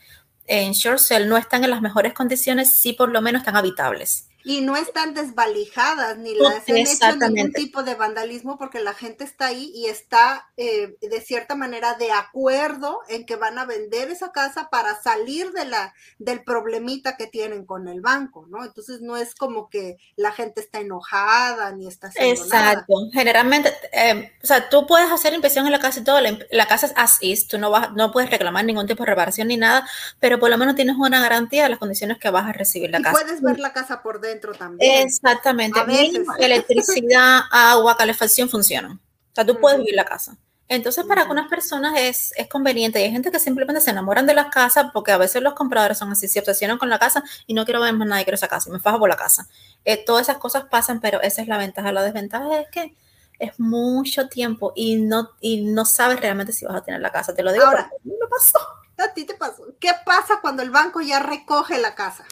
en 0.45 0.71
short 0.73 0.99
sale 0.99 1.25
no 1.25 1.37
están 1.37 1.63
en 1.63 1.71
las 1.71 1.81
mejores 1.81 2.13
condiciones, 2.13 2.73
sí 2.73 2.93
por 2.93 3.09
lo 3.09 3.21
menos 3.21 3.41
están 3.41 3.55
habitables 3.55 4.27
y 4.47 4.61
no 4.61 4.77
están 4.77 5.13
desvalijadas 5.13 6.17
ni 6.17 6.33
las 6.33 6.69
han 6.69 6.77
hecho 6.77 7.15
ningún 7.17 7.51
tipo 7.51 7.83
de 7.83 7.95
vandalismo 7.95 8.57
porque 8.57 8.79
la 8.79 8.93
gente 8.93 9.25
está 9.25 9.47
ahí 9.47 9.73
y 9.75 9.87
está 9.87 10.47
eh, 10.55 10.95
de 11.01 11.19
cierta 11.19 11.53
manera 11.53 11.95
de 11.95 12.13
acuerdo 12.13 13.01
en 13.09 13.25
que 13.25 13.35
van 13.35 13.59
a 13.59 13.65
vender 13.65 14.09
esa 14.09 14.31
casa 14.31 14.69
para 14.69 14.95
salir 15.01 15.51
de 15.51 15.65
la 15.65 15.93
del 16.17 16.45
problemita 16.45 17.17
que 17.17 17.27
tienen 17.27 17.65
con 17.65 17.89
el 17.89 17.99
banco, 17.99 18.45
¿no? 18.47 18.63
Entonces 18.63 19.01
no 19.01 19.17
es 19.17 19.35
como 19.35 19.69
que 19.69 19.97
la 20.15 20.31
gente 20.31 20.61
está 20.61 20.79
enojada 20.79 21.73
ni 21.73 21.85
está 21.85 22.07
haciendo 22.07 22.41
Exacto. 22.41 22.93
Generalmente, 23.11 23.73
eh, 23.91 24.31
o 24.41 24.47
sea, 24.47 24.69
tú 24.69 24.87
puedes 24.87 25.11
hacer 25.11 25.33
impresión 25.33 25.65
en 25.65 25.73
la 25.73 25.79
casa 25.79 25.99
y 25.99 26.03
todo, 26.05 26.21
la, 26.21 26.67
casa 26.67 26.85
es 26.85 26.93
as 26.95 27.17
is, 27.19 27.49
tú 27.49 27.57
no 27.57 27.69
vas, 27.69 27.91
no 27.95 28.13
puedes 28.13 28.29
reclamar 28.29 28.63
ningún 28.63 28.87
tipo 28.87 29.03
de 29.03 29.09
reparación 29.09 29.49
ni 29.49 29.57
nada, 29.57 29.85
pero 30.21 30.39
por 30.39 30.49
lo 30.49 30.57
menos 30.57 30.75
tienes 30.75 30.95
una 30.97 31.19
garantía 31.19 31.63
de 31.63 31.69
las 31.69 31.79
condiciones 31.79 32.17
que 32.17 32.29
vas 32.29 32.45
a 32.45 32.53
recibir 32.53 32.91
la 32.91 32.99
y 32.99 33.03
casa. 33.03 33.19
Puedes 33.19 33.41
ver 33.41 33.59
la 33.59 33.73
casa 33.73 34.01
por 34.01 34.21
dentro 34.21 34.36
también. 34.39 35.07
Exactamente. 35.07 35.79
electricidad, 36.39 37.41
agua, 37.51 37.95
calefacción 37.97 38.49
funcionan. 38.49 38.93
O 38.93 39.35
sea, 39.35 39.45
tú 39.45 39.59
puedes 39.59 39.79
vivir 39.79 39.95
la 39.95 40.05
casa. 40.05 40.37
Entonces, 40.69 41.05
para 41.05 41.21
algunas 41.21 41.47
personas 41.47 41.93
es, 41.97 42.33
es 42.35 42.47
conveniente. 42.47 42.99
Y 42.99 43.03
hay 43.03 43.11
gente 43.11 43.31
que 43.31 43.39
simplemente 43.39 43.81
se 43.81 43.91
enamoran 43.91 44.25
de 44.25 44.33
las 44.33 44.47
casas 44.47 44.87
porque 44.93 45.11
a 45.11 45.17
veces 45.17 45.41
los 45.41 45.53
compradores 45.53 45.97
son 45.97 46.11
así, 46.11 46.27
se 46.27 46.39
obsesionan 46.39 46.77
con 46.77 46.89
la 46.89 46.99
casa 46.99 47.23
y 47.45 47.53
no 47.53 47.63
quiero 47.63 47.79
ver 47.79 47.93
más 47.93 48.07
nadie, 48.07 48.25
quiero 48.25 48.35
esa 48.35 48.49
casa, 48.49 48.69
me 48.69 48.79
fajo 48.79 48.99
por 48.99 49.09
la 49.09 49.15
casa. 49.15 49.47
Eh, 49.85 50.03
todas 50.03 50.23
esas 50.23 50.37
cosas 50.37 50.65
pasan, 50.69 50.99
pero 50.99 51.21
esa 51.21 51.41
es 51.41 51.47
la 51.47 51.57
ventaja. 51.57 51.91
La 51.91 52.03
desventaja 52.03 52.59
es 52.59 52.67
que 52.69 52.95
es 53.39 53.59
mucho 53.59 54.27
tiempo 54.27 54.73
y 54.75 54.97
no, 54.97 55.31
y 55.39 55.63
no 55.63 55.85
sabes 55.85 56.19
realmente 56.19 56.51
si 56.51 56.65
vas 56.65 56.75
a 56.75 56.83
tener 56.83 56.99
la 56.99 57.11
casa. 57.11 57.33
Te 57.33 57.43
lo 57.43 57.53
digo 57.53 57.65
Ahora, 57.65 57.89
me 58.03 58.13
pasó. 58.29 58.59
A 58.97 59.13
ti 59.13 59.25
te 59.25 59.35
pasó. 59.35 59.63
¿Qué 59.79 59.91
pasa 60.05 60.39
cuando 60.41 60.63
el 60.63 60.71
banco 60.71 61.01
ya 61.01 61.19
recoge 61.19 61.77
la 61.77 61.95
casa? 61.95 62.25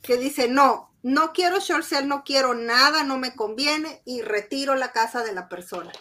Que 0.00 0.16
dice, 0.16 0.48
no, 0.48 0.92
no 1.06 1.32
quiero 1.32 1.60
short 1.60 1.84
sale, 1.84 2.08
no 2.08 2.24
quiero 2.24 2.52
nada, 2.52 3.04
no 3.04 3.16
me 3.16 3.36
conviene 3.36 4.02
y 4.04 4.22
retiro 4.22 4.74
la 4.74 4.90
casa 4.90 5.22
de 5.22 5.32
la 5.32 5.48
persona. 5.48 5.92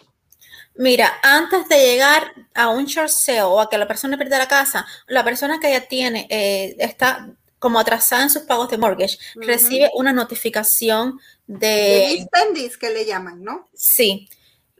Mira, 0.73 1.19
antes 1.21 1.69
de 1.69 1.77
llegar 1.77 2.33
a 2.55 2.69
un 2.69 2.85
short 2.85 3.09
sale 3.09 3.43
o 3.43 3.61
a 3.61 3.69
que 3.69 3.77
la 3.77 3.87
persona 3.87 4.17
pierda 4.17 4.39
la 4.39 4.47
casa, 4.47 4.83
la 5.05 5.23
persona 5.23 5.59
que 5.59 5.69
ya 5.69 5.81
tiene, 5.81 6.25
eh, 6.31 6.75
está 6.79 7.29
como 7.59 7.79
atrasada 7.79 8.23
en 8.23 8.31
sus 8.31 8.41
pagos 8.43 8.71
de 8.71 8.79
mortgage, 8.79 9.19
recibe 9.35 9.91
una 9.93 10.11
notificación 10.11 11.19
de... 11.45 12.27
De 12.31 12.71
que 12.79 12.89
le 12.89 13.05
llaman, 13.05 13.43
¿no? 13.43 13.69
Sí. 13.75 14.27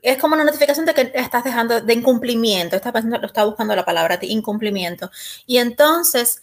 Es 0.02 0.18
como 0.18 0.34
una 0.34 0.44
notificación 0.44 0.86
de 0.86 0.94
que 0.94 1.12
estás 1.14 1.44
dejando 1.44 1.80
de 1.80 1.92
incumplimiento. 1.92 2.74
Esta 2.74 2.92
persona 2.92 3.18
lo 3.18 3.28
está 3.28 3.44
buscando 3.44 3.76
la 3.76 3.84
palabra 3.84 4.16
de 4.16 4.26
incumplimiento. 4.26 5.08
Y 5.46 5.58
entonces 5.58 6.42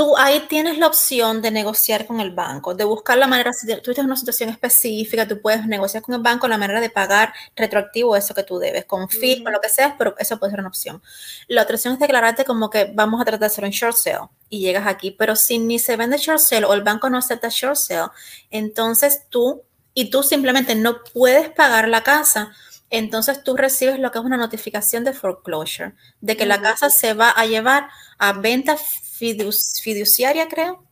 tú 0.00 0.16
ahí 0.16 0.46
tienes 0.48 0.78
la 0.78 0.86
opción 0.86 1.42
de 1.42 1.50
negociar 1.50 2.06
con 2.06 2.20
el 2.20 2.30
banco, 2.30 2.74
de 2.74 2.84
buscar 2.84 3.18
la 3.18 3.26
manera, 3.26 3.52
si 3.52 3.66
tú 3.66 3.90
estás 3.90 3.98
en 3.98 4.06
una 4.06 4.16
situación 4.16 4.48
específica, 4.48 5.28
tú 5.28 5.42
puedes 5.42 5.66
negociar 5.66 6.02
con 6.02 6.14
el 6.14 6.22
banco 6.22 6.48
la 6.48 6.56
manera 6.56 6.80
de 6.80 6.88
pagar 6.88 7.34
retroactivo 7.54 8.16
eso 8.16 8.32
que 8.32 8.42
tú 8.42 8.58
debes, 8.58 8.86
con 8.86 9.10
fee, 9.10 9.42
con 9.42 9.52
lo 9.52 9.60
que 9.60 9.68
sea, 9.68 9.96
pero 9.98 10.14
eso 10.16 10.38
puede 10.38 10.52
ser 10.52 10.60
una 10.60 10.70
opción. 10.70 11.02
La 11.48 11.64
otra 11.64 11.76
opción 11.76 11.92
es 11.92 12.00
declararte 12.00 12.46
como 12.46 12.70
que 12.70 12.90
vamos 12.94 13.20
a 13.20 13.24
tratar 13.24 13.40
de 13.40 13.46
hacer 13.46 13.62
un 13.62 13.72
short 13.72 13.94
sale 13.94 14.26
y 14.48 14.60
llegas 14.60 14.86
aquí, 14.86 15.10
pero 15.10 15.36
si 15.36 15.58
ni 15.58 15.78
se 15.78 15.96
vende 15.96 16.16
short 16.16 16.40
sale 16.40 16.64
o 16.64 16.72
el 16.72 16.80
banco 16.80 17.10
no 17.10 17.18
acepta 17.18 17.50
short 17.50 17.76
sale, 17.76 18.08
entonces 18.50 19.24
tú 19.28 19.64
y 19.92 20.08
tú 20.08 20.22
simplemente 20.22 20.76
no 20.76 21.04
puedes 21.12 21.50
pagar 21.50 21.88
la 21.88 22.02
casa, 22.02 22.52
entonces 22.88 23.44
tú 23.44 23.54
recibes 23.54 23.98
lo 24.00 24.10
que 24.10 24.18
es 24.18 24.24
una 24.24 24.38
notificación 24.38 25.04
de 25.04 25.12
foreclosure, 25.12 25.92
de 26.22 26.38
que 26.38 26.46
la 26.46 26.60
casa 26.62 26.88
se 26.88 27.12
va 27.12 27.28
a 27.28 27.44
llevar 27.44 27.88
a 28.18 28.32
venta 28.32 28.76
fiduciaria, 29.20 30.48
creo. 30.48 30.84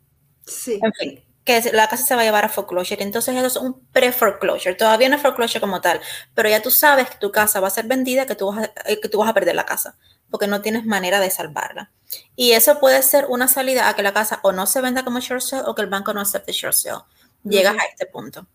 Sí. 0.46 0.78
En 0.82 0.92
fin, 0.92 1.24
que 1.48 1.72
la 1.72 1.88
casa 1.88 2.04
se 2.04 2.14
va 2.14 2.20
a 2.20 2.24
llevar 2.24 2.44
a 2.44 2.50
foreclosure. 2.50 3.02
Entonces 3.02 3.34
eso 3.34 3.46
es 3.46 3.56
un 3.56 3.80
pre-foreclosure. 3.88 4.74
Todavía 4.74 5.08
no 5.08 5.16
es 5.16 5.22
foreclosure 5.22 5.60
como 5.60 5.80
tal, 5.80 6.00
pero 6.34 6.48
ya 6.50 6.60
tú 6.60 6.70
sabes 6.70 7.08
que 7.08 7.16
tu 7.16 7.32
casa 7.32 7.58
va 7.58 7.68
a 7.68 7.70
ser 7.70 7.86
vendida, 7.86 8.26
que 8.26 8.34
tú 8.34 8.52
vas 8.52 8.68
a, 8.68 8.90
eh, 8.90 9.00
que 9.00 9.08
tú 9.08 9.18
vas 9.18 9.30
a 9.30 9.34
perder 9.34 9.54
la 9.54 9.64
casa, 9.64 9.96
porque 10.30 10.46
no 10.46 10.60
tienes 10.60 10.84
manera 10.84 11.20
de 11.20 11.30
salvarla. 11.30 11.90
Y 12.36 12.52
eso 12.52 12.78
puede 12.78 13.02
ser 13.02 13.26
una 13.30 13.48
salida 13.48 13.88
a 13.88 13.94
que 13.94 14.02
la 14.02 14.12
casa 14.12 14.40
o 14.42 14.52
no 14.52 14.66
se 14.66 14.82
venda 14.82 15.04
como 15.04 15.20
short 15.20 15.40
sale 15.40 15.64
o 15.66 15.74
que 15.74 15.82
el 15.82 15.88
banco 15.88 16.12
no 16.12 16.20
acepte 16.20 16.52
short 16.52 16.74
sale. 16.74 17.02
Llegas 17.44 17.76
a 17.78 17.86
este 17.86 18.04
punto. 18.04 18.46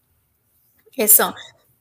Eso 0.96 1.34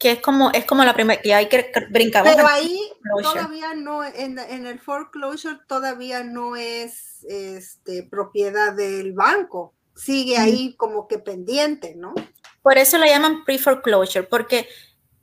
que 0.03 0.11
es 0.11 0.21
como, 0.21 0.51
es 0.51 0.65
como 0.65 0.85
la 0.85 0.95
primera, 0.95 1.23
que 1.23 1.33
hay 1.33 1.49
que 1.49 1.73
brincar. 1.89 2.25
Pero 2.25 2.45
ahí 2.49 2.77
todavía 3.23 3.73
no, 3.75 4.03
en, 4.03 4.37
en, 4.37 4.67
el 4.67 4.81
foreclosure 4.81 5.61
todavía 5.69 6.25
no 6.25 6.57
es 6.57 7.25
este, 7.29 8.03
propiedad 8.03 8.73
del 8.73 9.13
banco, 9.13 9.75
sigue 9.95 10.39
ahí 10.39 10.75
como 10.77 11.07
que 11.07 11.19
pendiente, 11.19 11.95
¿no? 11.95 12.15
Por 12.63 12.79
eso 12.79 12.99
la 12.99 13.07
llaman 13.07 13.45
pre-foreclosure, 13.45 14.27
porque 14.27 14.69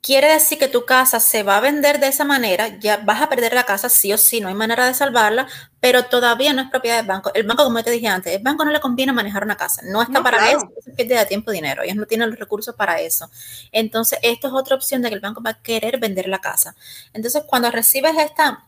quiere 0.02 0.32
decir 0.32 0.58
que 0.58 0.68
tu 0.68 0.84
casa 0.84 1.20
se 1.20 1.42
va 1.42 1.58
a 1.58 1.60
vender 1.60 2.00
de 2.00 2.08
esa 2.08 2.24
manera, 2.24 2.78
ya 2.78 2.98
vas 2.98 3.20
a 3.20 3.28
perder 3.28 3.52
la 3.52 3.64
casa 3.64 3.88
sí 3.88 4.12
o 4.12 4.18
sí, 4.18 4.40
no 4.40 4.48
hay 4.48 4.54
manera 4.54 4.86
de 4.86 4.94
salvarla, 4.94 5.46
pero 5.78 6.04
todavía 6.06 6.52
no 6.52 6.62
es 6.62 6.70
propiedad 6.70 6.96
del 6.96 7.06
banco. 7.06 7.30
El 7.34 7.46
banco, 7.46 7.64
como 7.64 7.82
te 7.82 7.90
dije 7.90 8.08
antes, 8.08 8.34
el 8.34 8.42
banco 8.42 8.64
no 8.64 8.70
le 8.70 8.80
conviene 8.80 9.12
manejar 9.12 9.44
una 9.44 9.56
casa, 9.56 9.82
no 9.84 10.02
está 10.02 10.22
para 10.22 10.50
eso, 10.50 10.68
se 10.82 10.92
pierde 10.92 11.16
de 11.16 11.26
tiempo 11.26 11.52
y 11.52 11.56
dinero, 11.56 11.82
ellos 11.82 11.96
no 11.96 12.06
tienen 12.06 12.30
los 12.30 12.38
recursos 12.38 12.74
para 12.74 13.00
eso. 13.00 13.30
Entonces, 13.72 14.18
esto 14.22 14.48
es 14.48 14.54
otra 14.54 14.76
opción 14.76 15.02
de 15.02 15.08
que 15.08 15.14
el 15.14 15.20
banco 15.20 15.42
va 15.42 15.50
a 15.50 15.62
querer 15.62 15.98
vender 15.98 16.28
la 16.28 16.38
casa. 16.38 16.74
Entonces, 17.12 17.44
cuando 17.46 17.70
recibes 17.70 18.16
esta 18.18 18.66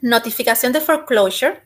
notificación 0.00 0.72
de 0.72 0.80
foreclosure, 0.80 1.62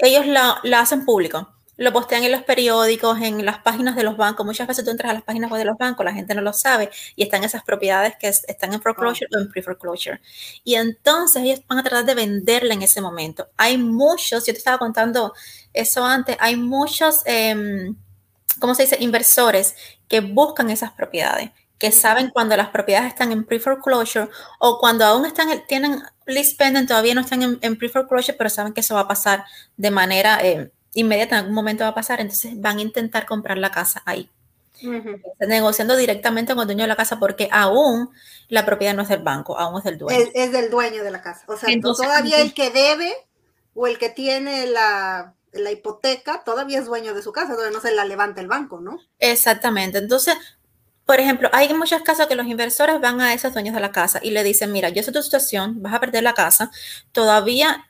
ellos 0.00 0.26
la, 0.26 0.58
la 0.64 0.80
hacen 0.80 1.04
público 1.04 1.53
lo 1.76 1.92
postean 1.92 2.24
en 2.24 2.32
los 2.32 2.42
periódicos, 2.42 3.20
en 3.20 3.44
las 3.44 3.58
páginas 3.58 3.96
de 3.96 4.02
los 4.02 4.16
bancos. 4.16 4.46
Muchas 4.46 4.66
veces 4.68 4.84
tú 4.84 4.90
entras 4.90 5.10
a 5.10 5.14
las 5.14 5.22
páginas 5.22 5.50
de 5.50 5.64
los 5.64 5.76
bancos, 5.76 6.04
la 6.04 6.12
gente 6.12 6.34
no 6.34 6.42
lo 6.42 6.52
sabe 6.52 6.90
y 7.16 7.22
están 7.22 7.44
esas 7.44 7.64
propiedades 7.64 8.14
que 8.18 8.28
están 8.28 8.72
en 8.72 8.80
foreclosure 8.80 9.28
o 9.34 9.38
en 9.38 9.50
pre-foreclosure. 9.50 10.20
Y 10.62 10.74
entonces 10.74 11.42
ellos 11.42 11.60
van 11.68 11.78
a 11.78 11.82
tratar 11.82 12.04
de 12.04 12.14
venderla 12.14 12.74
en 12.74 12.82
ese 12.82 13.00
momento. 13.00 13.48
Hay 13.56 13.78
muchos, 13.78 14.46
yo 14.46 14.52
te 14.52 14.58
estaba 14.58 14.78
contando 14.78 15.32
eso 15.72 16.04
antes, 16.04 16.36
hay 16.40 16.56
muchos, 16.56 17.22
eh, 17.26 17.92
¿cómo 18.60 18.74
se 18.74 18.82
dice?, 18.82 18.96
inversores 19.00 19.74
que 20.08 20.20
buscan 20.20 20.70
esas 20.70 20.92
propiedades 20.92 21.50
que 21.78 21.90
saben 21.90 22.30
cuando 22.30 22.56
las 22.56 22.68
propiedades 22.68 23.08
están 23.08 23.32
en 23.32 23.44
pre-foreclosure 23.44 24.30
o 24.58 24.78
cuando 24.78 25.04
aún 25.04 25.26
están, 25.26 25.48
tienen 25.66 26.02
list 26.24 26.56
pending, 26.58 26.86
todavía 26.86 27.14
no 27.14 27.20
están 27.20 27.58
en, 27.60 27.76
pre-foreclosure, 27.76 28.38
pero 28.38 28.48
saben 28.48 28.72
que 28.72 28.80
eso 28.80 28.94
va 28.94 29.02
a 29.02 29.08
pasar 29.08 29.44
de 29.76 29.90
manera 29.90 30.38
eh, 30.42 30.70
inmediata 30.94 31.36
en 31.36 31.40
algún 31.40 31.54
momento 31.54 31.84
va 31.84 31.90
a 31.90 31.94
pasar, 31.94 32.20
entonces 32.20 32.52
van 32.60 32.78
a 32.78 32.82
intentar 32.82 33.26
comprar 33.26 33.58
la 33.58 33.70
casa 33.70 34.02
ahí. 34.06 34.30
Negociando 35.40 35.96
directamente 35.96 36.52
con 36.54 36.62
el 36.62 36.66
dueño 36.66 36.82
de 36.82 36.88
la 36.88 36.96
casa 36.96 37.18
porque 37.18 37.48
aún 37.50 38.10
la 38.48 38.66
propiedad 38.66 38.94
no 38.94 39.02
es 39.02 39.08
del 39.08 39.22
banco, 39.22 39.58
aún 39.58 39.78
es 39.78 39.84
del 39.84 39.98
dueño. 39.98 40.26
Es, 40.34 40.52
del 40.52 40.70
dueño 40.70 41.02
de 41.02 41.10
la 41.10 41.22
casa. 41.22 41.44
O 41.46 41.56
sea, 41.56 41.68
todavía 41.80 42.40
el 42.40 42.52
que 42.52 42.70
debe 42.70 43.14
o 43.74 43.86
el 43.86 43.98
que 43.98 44.10
tiene 44.10 44.66
la, 44.66 45.34
la, 45.52 45.70
hipoteca 45.70 46.44
todavía 46.44 46.80
es 46.80 46.86
dueño 46.86 47.14
de 47.14 47.22
su 47.22 47.32
casa, 47.32 47.54
todavía 47.54 47.76
no 47.76 47.80
se 47.80 47.92
la 47.92 48.04
levanta 48.04 48.40
el 48.40 48.46
banco, 48.46 48.80
¿no? 48.80 48.98
Exactamente. 49.18 49.98
Entonces, 49.98 50.36
por 51.06 51.20
ejemplo, 51.20 51.48
hay 51.52 51.72
muchos 51.74 52.02
casos 52.02 52.26
que 52.26 52.34
los 52.34 52.46
inversores 52.46 53.00
van 53.00 53.20
a 53.20 53.34
esos 53.34 53.52
dueños 53.52 53.74
de 53.74 53.80
la 53.80 53.92
casa 53.92 54.20
y 54.22 54.30
le 54.30 54.42
dicen, 54.42 54.72
mira, 54.72 54.88
yo 54.88 55.02
sé 55.02 55.12
tu 55.12 55.22
situación, 55.22 55.82
vas 55.82 55.94
a 55.94 56.00
perder 56.00 56.22
la 56.22 56.34
casa, 56.34 56.70
todavía 57.12 57.86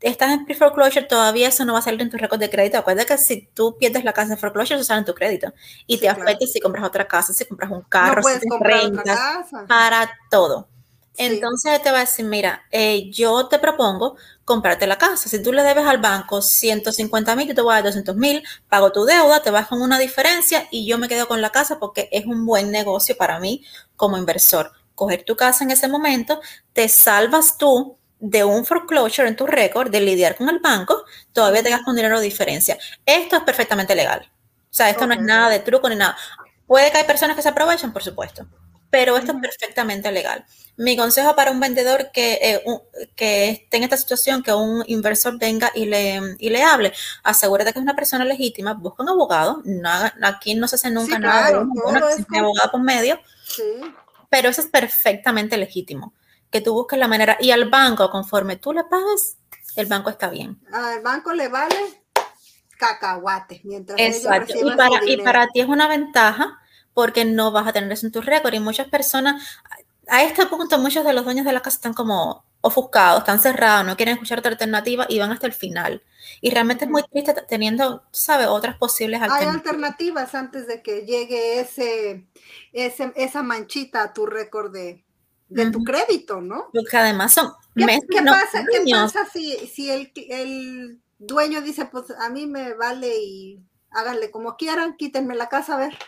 estás 0.00 0.30
en 0.30 0.44
pre-foreclosure, 0.44 1.06
todavía 1.06 1.48
eso 1.48 1.64
no 1.64 1.74
va 1.74 1.80
a 1.80 1.82
salir 1.82 2.00
en 2.00 2.10
tu 2.10 2.16
récord 2.16 2.40
de 2.40 2.50
crédito. 2.50 2.78
Acuérdate 2.78 3.08
que 3.08 3.18
si 3.18 3.48
tú 3.54 3.76
pierdes 3.78 4.04
la 4.04 4.12
casa 4.12 4.32
en 4.32 4.38
foreclosure, 4.38 4.76
eso 4.76 4.84
sale 4.84 5.00
en 5.00 5.04
tu 5.04 5.14
crédito. 5.14 5.52
Y 5.86 5.98
te 5.98 6.08
afecta 6.08 6.46
si 6.46 6.60
compras 6.60 6.84
otra 6.84 7.06
casa, 7.06 7.32
si 7.32 7.44
compras 7.44 7.70
un 7.70 7.82
carro, 7.82 8.22
si 8.22 8.48
rentas, 8.60 9.48
para 9.68 10.10
todo. 10.30 10.68
Entonces 11.16 11.82
te 11.82 11.90
va 11.90 11.98
a 11.98 12.00
decir, 12.00 12.24
mira, 12.24 12.62
eh, 12.70 13.10
yo 13.10 13.46
te 13.46 13.58
propongo 13.58 14.16
comprarte 14.46 14.86
la 14.86 14.96
casa. 14.96 15.28
Si 15.28 15.42
tú 15.42 15.52
le 15.52 15.62
debes 15.62 15.84
al 15.84 15.98
banco 15.98 16.40
150 16.40 17.36
mil, 17.36 17.48
yo 17.48 17.54
te 17.54 17.60
voy 17.60 17.72
a 17.72 17.76
dar 17.76 17.84
200 17.84 18.16
mil, 18.16 18.42
pago 18.70 18.90
tu 18.90 19.04
deuda, 19.04 19.42
te 19.42 19.50
vas 19.50 19.66
con 19.66 19.82
una 19.82 19.98
diferencia 19.98 20.66
y 20.70 20.86
yo 20.86 20.96
me 20.96 21.08
quedo 21.08 21.28
con 21.28 21.42
la 21.42 21.50
casa 21.50 21.78
porque 21.78 22.08
es 22.10 22.24
un 22.24 22.46
buen 22.46 22.70
negocio 22.70 23.18
para 23.18 23.38
mí 23.38 23.62
como 23.96 24.16
inversor. 24.16 24.72
Coger 24.94 25.24
tu 25.24 25.36
casa 25.36 25.62
en 25.64 25.72
ese 25.72 25.88
momento, 25.88 26.40
te 26.72 26.88
salvas 26.88 27.58
tú 27.58 27.98
de 28.20 28.44
un 28.44 28.64
foreclosure 28.64 29.28
en 29.28 29.36
tu 29.36 29.46
récord, 29.46 29.90
de 29.90 30.00
lidiar 30.00 30.36
con 30.36 30.48
el 30.48 30.58
banco, 30.58 31.04
todavía 31.32 31.62
te 31.62 31.70
gastas 31.70 31.88
un 31.88 31.96
dinero 31.96 32.18
de 32.18 32.24
diferencia. 32.24 32.78
Esto 33.04 33.36
es 33.36 33.42
perfectamente 33.42 33.94
legal. 33.94 34.30
O 34.70 34.72
sea, 34.72 34.90
esto 34.90 35.06
no 35.06 35.14
es 35.14 35.20
nada 35.20 35.50
de 35.50 35.60
truco 35.60 35.88
ni 35.88 35.96
nada. 35.96 36.16
Puede 36.66 36.92
que 36.92 36.98
hay 36.98 37.04
personas 37.04 37.34
que 37.34 37.42
se 37.42 37.48
aprovechen, 37.48 37.92
por 37.92 38.02
supuesto, 38.02 38.46
pero 38.90 39.16
esto 39.16 39.32
es 39.32 39.38
perfectamente 39.40 40.12
legal. 40.12 40.44
Mi 40.76 40.96
consejo 40.96 41.34
para 41.34 41.50
un 41.50 41.58
vendedor 41.60 42.10
que, 42.12 42.38
eh, 42.40 42.62
que 43.16 43.50
esté 43.50 43.78
en 43.78 43.82
esta 43.82 43.96
situación, 43.96 44.42
que 44.42 44.52
un 44.52 44.84
inversor 44.86 45.38
venga 45.38 45.70
y 45.74 45.86
le, 45.86 46.20
y 46.38 46.50
le 46.50 46.62
hable, 46.62 46.92
asegúrate 47.24 47.72
que 47.72 47.78
es 47.78 47.82
una 47.82 47.96
persona 47.96 48.24
legítima, 48.24 48.74
busca 48.74 49.02
un 49.02 49.08
abogado, 49.08 49.62
aquí 50.22 50.54
no 50.54 50.68
se 50.68 50.76
hace 50.76 50.90
nunca 50.90 51.18
nada 51.18 51.50
de 51.50 51.58
un 51.58 52.36
abogado 52.36 52.70
por 52.70 52.82
medio, 52.82 53.18
pero 54.28 54.48
eso 54.48 54.60
es 54.60 54.68
perfectamente 54.68 55.56
legítimo 55.56 56.14
que 56.50 56.60
tú 56.60 56.74
busques 56.74 56.98
la 56.98 57.08
manera 57.08 57.36
y 57.40 57.50
al 57.50 57.68
banco, 57.70 58.10
conforme 58.10 58.56
tú 58.56 58.72
le 58.72 58.84
pagues, 58.84 59.38
el 59.76 59.86
banco 59.86 60.10
está 60.10 60.28
bien. 60.30 60.60
Al 60.72 61.00
banco 61.00 61.32
le 61.32 61.48
vale 61.48 61.76
cacahuate 62.76 63.60
mientras 63.64 64.00
Exacto. 64.00 64.54
Y 64.56 64.76
para, 64.76 65.04
y 65.06 65.16
para 65.18 65.46
ti 65.48 65.60
es 65.60 65.68
una 65.68 65.86
ventaja 65.86 66.58
porque 66.94 67.24
no 67.24 67.52
vas 67.52 67.68
a 67.68 67.72
tener 67.72 67.92
eso 67.92 68.06
en 68.06 68.12
tu 68.12 68.20
récord. 68.20 68.54
Y 68.54 68.60
muchas 68.60 68.88
personas, 68.88 69.60
a 70.08 70.22
este 70.22 70.46
punto, 70.46 70.78
muchos 70.78 71.04
de 71.04 71.12
los 71.12 71.24
dueños 71.24 71.46
de 71.46 71.52
la 71.52 71.60
casa 71.60 71.76
están 71.76 71.94
como 71.94 72.44
ofuscados, 72.62 73.20
están 73.20 73.40
cerrados, 73.40 73.86
no 73.86 73.96
quieren 73.96 74.14
escuchar 74.14 74.40
otra 74.40 74.50
alternativa 74.50 75.06
y 75.08 75.18
van 75.18 75.30
hasta 75.30 75.46
el 75.46 75.52
final. 75.52 76.02
Y 76.40 76.50
realmente 76.50 76.84
es 76.84 76.90
muy 76.90 77.02
triste 77.04 77.34
teniendo, 77.48 78.02
¿sabe?, 78.10 78.46
otras 78.46 78.76
posibles 78.76 79.22
alternativas. 79.22 79.54
Hay 79.54 79.58
alternativas 79.60 80.34
antes 80.34 80.66
de 80.66 80.82
que 80.82 81.06
llegue 81.06 81.60
ese, 81.60 82.26
ese 82.72 83.12
esa 83.16 83.42
manchita 83.42 84.02
a 84.02 84.12
tu 84.12 84.26
récord 84.26 84.72
de, 84.72 85.04
de 85.50 85.70
tu 85.70 85.82
crédito, 85.84 86.40
¿no? 86.40 86.68
Porque 86.72 86.96
además 86.96 87.34
son 87.34 87.52
¿Qué, 87.74 87.86
¿qué 88.08 88.22
pasa, 88.22 88.64
¿qué 88.70 88.90
pasa 88.90 89.26
si, 89.32 89.56
si 89.66 89.90
el, 89.90 90.12
el, 90.14 91.00
dueño 91.18 91.60
dice, 91.60 91.84
pues 91.84 92.10
a 92.18 92.30
mí 92.30 92.46
me 92.46 92.74
vale 92.74 93.14
y 93.22 93.60
háganle 93.90 94.30
como 94.30 94.56
quieran, 94.56 94.96
quítenme 94.96 95.34
la 95.34 95.48
casa 95.48 95.74
a 95.74 95.78
ver? 95.78 95.98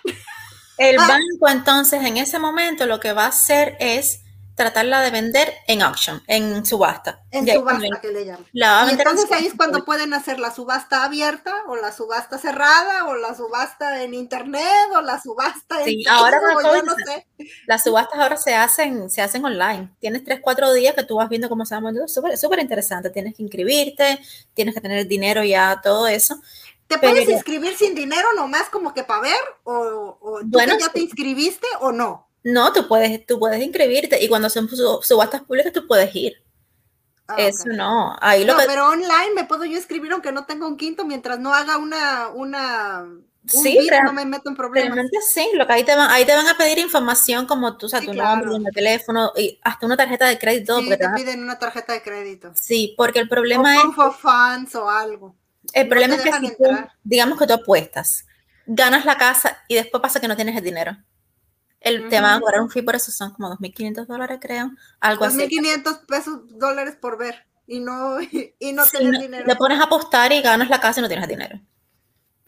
El 0.79 0.99
ah. 0.99 1.07
banco 1.07 1.49
entonces 1.49 2.03
en 2.05 2.17
ese 2.17 2.39
momento 2.39 2.87
lo 2.87 2.99
que 2.99 3.13
va 3.13 3.25
a 3.25 3.29
hacer 3.29 3.77
es 3.79 4.23
tratarla 4.63 5.03
de 5.03 5.11
vender 5.11 5.53
en 5.67 5.83
auction, 5.83 6.23
en 6.29 6.65
subasta. 6.65 7.25
En 7.31 7.47
subasta 7.49 8.01
que 8.01 8.09
le 8.09 8.25
llaman. 8.25 8.47
y 8.53 8.93
entonces 8.93 9.31
ahí 9.33 9.47
es 9.47 9.55
cuando 9.55 9.85
pueden 9.85 10.15
hacer 10.15 10.39
la 10.39 10.55
subasta 10.55 11.05
abierta 11.05 11.53
o 11.67 11.77
la 11.77 11.91
subasta 11.91 12.39
cerrada 12.39 13.07
o 13.07 13.17
la 13.17 13.35
subasta 13.35 14.03
en 14.03 14.15
internet 14.15 14.89
o 14.95 15.01
la 15.01 15.21
subasta 15.21 15.83
en 15.85 16.09
ahora 16.09 16.39
no 16.85 16.95
sé. 16.95 17.27
Las 17.67 17.83
subastas 17.83 18.21
ahora 18.21 18.37
se 18.37 18.55
hacen, 18.55 19.11
se 19.11 19.21
hacen 19.21 19.45
online. 19.45 19.91
Tienes 19.99 20.25
tres, 20.25 20.39
cuatro 20.41 20.73
días 20.73 20.95
que 20.95 21.03
tú 21.03 21.17
vas 21.17 21.29
viendo 21.29 21.49
cómo 21.49 21.67
se 21.67 21.75
va 21.75 21.81
moviendo. 21.81 22.07
Súper, 22.07 22.39
súper 22.39 22.61
interesante. 22.61 23.11
Tienes 23.11 23.35
que 23.35 23.43
inscribirte, 23.43 24.21
tienes 24.55 24.75
que 24.75 24.81
tener 24.81 25.07
dinero 25.09 25.43
ya, 25.43 25.81
todo 25.83 26.07
eso. 26.07 26.41
¿Te 26.87 26.99
puedes 26.99 27.29
inscribir 27.29 27.77
sin 27.77 27.95
dinero 27.95 28.29
nomás 28.37 28.69
como 28.69 28.95
que 28.95 29.03
para 29.03 29.23
ver? 29.23 29.41
¿O, 29.65 30.19
o 30.21 30.41
tú 30.41 30.59
ya 30.79 30.89
te 30.91 31.01
inscribiste 31.01 31.67
o 31.81 31.91
no? 31.91 32.29
No, 32.45 32.73
tú 32.73 32.89
puedes, 32.89 33.25
tú 33.27 33.39
puedes 33.39 33.63
inscribirte 33.63 34.23
y 34.23 34.29
cuando 34.29 34.51
son 34.51 34.69
subastas 34.69 35.43
públicas 35.43 35.73
tú 35.73 35.87
puedes 35.87 36.15
ir. 36.15 36.43
Ah, 37.29 37.37
Eso 37.39 37.69
no. 37.69 38.17
Ahí 38.21 38.45
lo 38.45 38.57
pero 38.67 38.89
online 38.89 39.35
me 39.35 39.45
puedo 39.45 39.65
yo 39.65 39.79
escribir 39.79 40.13
aunque 40.13 40.33
no 40.33 40.45
tenga 40.45 40.67
un 40.67 40.77
quinto 40.77 41.05
mientras 41.05 41.39
no 41.39 41.55
haga 41.55 41.79
una, 41.79 42.29
una 42.29 43.07
sí, 43.47 43.89
no 44.05 44.13
me 44.13 44.25
meto 44.25 44.51
en 44.51 44.57
problemas. 44.57 44.93
Realmente 44.93 45.19
sí, 45.33 45.49
lo 45.55 45.67
que 45.67 45.73
ahí 45.73 45.85
te 45.85 45.95
van, 45.95 46.11
ahí 46.11 46.25
te 46.25 46.35
van 46.35 46.49
a 46.49 46.57
pedir 46.57 46.79
información 46.79 47.47
como 47.47 47.77
tú, 47.77 47.87
o 47.87 47.89
sea, 47.89 48.01
tu 48.01 48.13
nombre, 48.13 48.51
tu 48.51 48.63
teléfono 48.73 49.33
y 49.37 49.59
hasta 49.63 49.87
una 49.87 49.97
tarjeta 49.97 50.27
de 50.27 50.39
crédito. 50.39 50.81
Sí, 50.81 50.89
te, 50.89 51.09
piden 51.11 51.43
una 51.43 51.59
tarjeta 51.59 51.93
de 51.93 52.03
crédito. 52.03 52.53
Sí, 52.55 52.95
porque 52.97 53.21
el 53.21 53.29
problema 53.29 53.77
es. 53.77 53.83
O 53.97 54.13
fans 54.13 54.75
o 54.75 54.91
algo. 54.91 55.35
El 55.73 55.89
problema 55.89 56.17
es 56.17 56.23
que 56.23 56.33
si 56.33 56.57
tú, 56.57 56.65
digamos 57.05 57.39
que 57.39 57.47
tú 57.47 57.55
apuestas, 57.55 58.27
ganas 58.67 59.05
la 59.05 59.17
casa 59.17 59.63
y 59.69 59.77
después 59.77 60.03
pasa 60.03 60.21
que 60.21 60.27
no 60.27 60.35
tienes 60.35 60.57
el 60.57 60.65
dinero 60.65 60.97
el 61.85 62.09
tema 62.09 62.35
de 62.35 62.41
cobrar 62.41 62.61
un 62.61 62.71
fee 62.71 62.83
por 62.83 62.95
eso 62.95 63.11
son 63.11 63.33
como 63.33 63.49
2.500 63.57 64.07
dólares, 64.07 64.39
creo. 64.41 64.71
Algo 65.01 65.27
2.500 65.27 66.07
pesos 66.07 66.41
dólares 66.59 66.97
por 67.01 67.19
ver 67.19 67.47
y 67.67 67.81
no, 67.81 68.21
y 68.59 68.73
no 68.73 68.85
tener 68.87 69.21
dinero. 69.21 69.45
Te 69.47 69.57
pones 69.57 69.81
a 69.81 69.85
apostar 69.85 70.33
y 70.33 70.43
ganas 70.43 70.69
la 70.69 70.81
casa 70.81 71.01
y 71.01 71.03
no 71.03 71.09
tienes 71.09 71.29
dinero. 71.29 71.61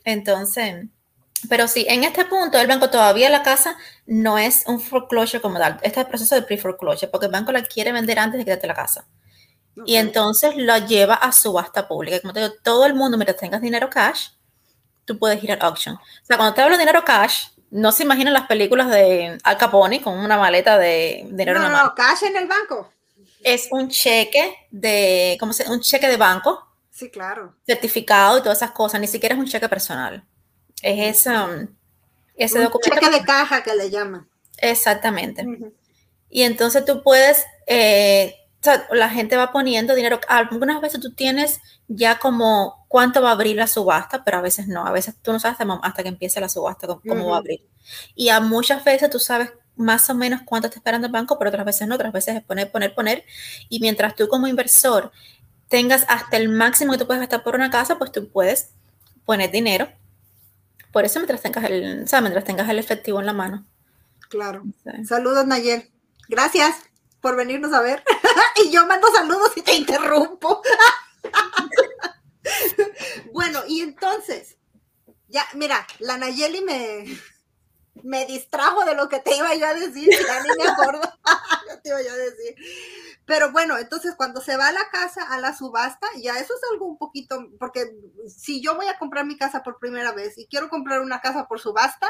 Entonces, 0.05 0.87
pero 1.49 1.69
sí, 1.69 1.87
en 1.89 2.05
este 2.05 2.25
punto 2.25 2.59
el 2.59 2.67
banco 2.67 2.91
todavía 2.91 3.29
la 3.31 3.43
casa 3.43 3.77
no 4.07 4.39
es 4.39 4.65
un 4.67 4.81
foreclosure 4.81 5.41
como 5.41 5.59
tal. 5.59 5.75
Este 5.83 6.01
es 6.01 6.05
el 6.05 6.07
proceso 6.07 6.35
de 6.35 6.43
pre-foreclosure 6.43 7.11
porque 7.11 7.27
el 7.27 7.33
banco 7.33 7.53
la 7.53 7.63
quiere 7.63 7.93
vender 7.93 8.19
antes 8.19 8.39
de 8.39 8.45
quitarte 8.45 8.67
la 8.67 8.75
casa. 8.75 9.07
Y 9.87 9.97
entonces 9.97 10.55
la 10.57 10.79
lleva 10.79 11.15
a 11.15 11.33
subasta 11.33 11.89
pública. 11.89 12.21
Como 12.21 12.33
te 12.33 12.41
digo, 12.41 12.55
todo 12.63 12.87
el 12.87 12.95
mundo, 12.95 13.17
mientras 13.17 13.39
tengas 13.39 13.61
dinero 13.61 13.91
cash, 13.91 14.29
tú 15.05 15.19
puedes 15.19 15.43
ir 15.43 15.51
al 15.51 15.59
auction. 15.63 15.97
O 15.97 16.25
sea, 16.25 16.37
cuando 16.37 16.55
te 16.55 16.63
hablo 16.63 16.77
de 16.77 16.83
dinero 16.83 17.05
cash, 17.05 17.49
no 17.71 17.93
se 17.93 18.05
imaginan 18.05 18.33
las 18.33 18.47
películas 18.47 18.91
de 18.91 19.39
Al 19.43 19.59
Capone 19.59 20.01
con 20.03 20.19
una 20.19 20.39
maleta 20.39 20.79
de 20.79 21.27
dinero 21.31 21.59
no, 21.59 21.67
en 21.67 21.73
No, 21.73 21.95
cash 21.95 22.25
en 22.25 22.37
el 22.37 22.47
banco. 22.47 22.93
Es 23.43 23.69
un 23.71 23.89
cheque 23.89 24.55
de, 24.71 25.37
¿cómo 25.41 25.53
se 25.53 25.69
Un 25.71 25.81
cheque 25.81 26.09
de 26.09 26.17
banco. 26.17 26.67
Sí, 26.91 27.11
claro. 27.11 27.55
Certificado 27.67 28.39
y 28.39 28.43
todas 28.43 28.59
esas 28.59 28.71
cosas. 28.71 29.01
Ni 29.01 29.07
siquiera 29.07 29.35
es 29.35 29.41
un 29.41 29.47
cheque 29.47 29.69
personal. 29.69 30.25
Es 30.81 31.27
ese, 31.27 31.33
ese 32.37 32.59
un 32.59 32.65
documento. 32.65 32.95
Cheque 32.95 33.11
de 33.11 33.25
caja 33.25 33.63
que 33.63 33.75
le 33.75 33.91
llaman. 33.91 34.29
Exactamente. 34.59 35.45
Y 36.31 36.43
entonces 36.43 36.85
tú 36.85 37.03
puedes 37.03 37.45
eh, 37.67 38.35
sea, 38.65 38.87
la 38.91 39.09
gente 39.11 39.37
va 39.37 39.53
poniendo 39.53 39.95
dinero. 39.95 40.21
Algunas 40.29 40.81
veces 40.81 41.01
tú 41.01 41.13
tienes 41.13 41.61
ya 41.89 42.19
como 42.19 42.87
cuánto 42.89 43.21
va 43.21 43.31
a 43.31 43.33
abrir 43.33 43.57
la 43.57 43.67
subasta, 43.67 44.25
pero 44.25 44.39
a 44.39 44.41
veces 44.41 44.69
no. 44.69 44.87
A 44.87 44.93
veces 44.93 45.15
tú 45.23 45.33
no 45.33 45.41
sabes 45.41 45.59
hasta 45.83 46.03
que 46.03 46.09
empiece 46.09 46.41
la 46.41 46.49
subasta 46.49 46.87
cómo, 46.87 47.31
va 47.31 47.37
a 47.37 47.39
abrir. 47.39 47.61
Y 48.15 48.31
a 48.31 48.41
muchas 48.41 48.85
veces 48.85 49.11
tú 49.11 49.19
sabes 49.19 49.53
más 49.77 50.09
o 50.09 50.15
menos 50.15 50.43
cuánto 50.45 50.69
está 50.69 50.79
esperando 50.79 51.07
el 51.07 51.13
banco, 51.13 51.39
pero 51.39 51.51
otras 51.51 51.67
veces 51.67 51.87
no. 51.87 51.95
Otras 51.97 52.13
veces 52.13 52.37
es 52.37 52.43
poner, 52.43 52.71
poner, 52.71 52.95
poner. 52.95 53.25
Y 53.69 53.81
mientras 53.81 54.15
tú 54.15 54.29
como 54.29 54.47
inversor 54.47 55.13
tengas 55.69 56.07
hasta 56.09 56.37
el 56.37 56.49
máximo 56.49 56.93
que 56.93 56.99
tú 56.99 57.07
puedes 57.07 57.21
gastar 57.21 57.43
por 57.43 57.55
una 57.55 57.71
casa, 57.71 57.99
pues 57.99 58.13
tú 58.13 58.29
puedes 58.29 58.71
poner 59.25 59.51
dinero. 59.51 59.89
Por 60.93 61.05
eso 61.05 61.19
mientras 61.19 61.43
tengas 61.43 61.65
el, 61.65 62.05
o 62.11 62.21
mientras 62.21 62.45
tengas 62.45 62.69
el 62.69 62.79
efectivo 62.79 63.21
en 63.21 63.27
la 63.27 63.33
mano. 63.33 63.67
Claro. 64.29 64.63
Saludos, 65.05 65.47
Nayel. 65.47 65.91
Gracias 66.29 66.77
por 67.21 67.37
venirnos 67.37 67.73
a 67.73 67.81
ver. 67.81 68.03
y 68.65 68.71
yo 68.71 68.87
mando 68.87 69.09
saludos 69.13 69.53
y 69.57 69.63
te 69.63 69.75
interrumpo. 69.75 70.63
bueno, 73.33 73.63
y 73.67 73.81
entonces, 73.81 74.57
ya, 75.29 75.45
mira, 75.55 75.87
la 75.99 76.19
Nayeli 76.19 76.63
me, 76.63 77.05
me 78.03 78.27
distrajo 78.27 78.85
de 78.85 78.95
lo 78.95 79.09
que 79.09 79.21
te 79.21 79.37
iba 79.37 79.55
yo 79.55 79.67
a 79.67 79.75
decir, 79.75 80.09
ya 80.11 80.43
ni 80.43 80.63
me 80.63 80.69
acuerdo, 80.69 81.03
a 81.25 82.17
decir. 82.17 82.55
Pero 83.27 83.53
bueno, 83.53 83.79
entonces 83.79 84.15
cuando 84.17 84.41
se 84.41 84.57
va 84.57 84.69
a 84.69 84.73
la 84.73 84.91
casa, 84.91 85.27
a 85.29 85.39
la 85.39 85.57
subasta, 85.57 86.07
ya 86.21 86.39
eso 86.39 86.55
es 86.55 86.61
algo 86.73 86.87
un 86.87 86.99
poquito, 86.99 87.49
porque 87.59 87.97
si 88.29 88.61
yo 88.61 88.77
voy 88.77 88.87
a 88.87 88.99
comprar 88.99 89.25
mi 89.25 89.39
casa 89.39 89.63
por 89.63 89.79
primera 89.79 90.13
vez 90.13 90.37
y 90.37 90.47
quiero 90.47 90.69
comprar 90.69 91.01
una 91.01 91.21
casa 91.21 91.49
por 91.49 91.61
subasta, 91.61 92.09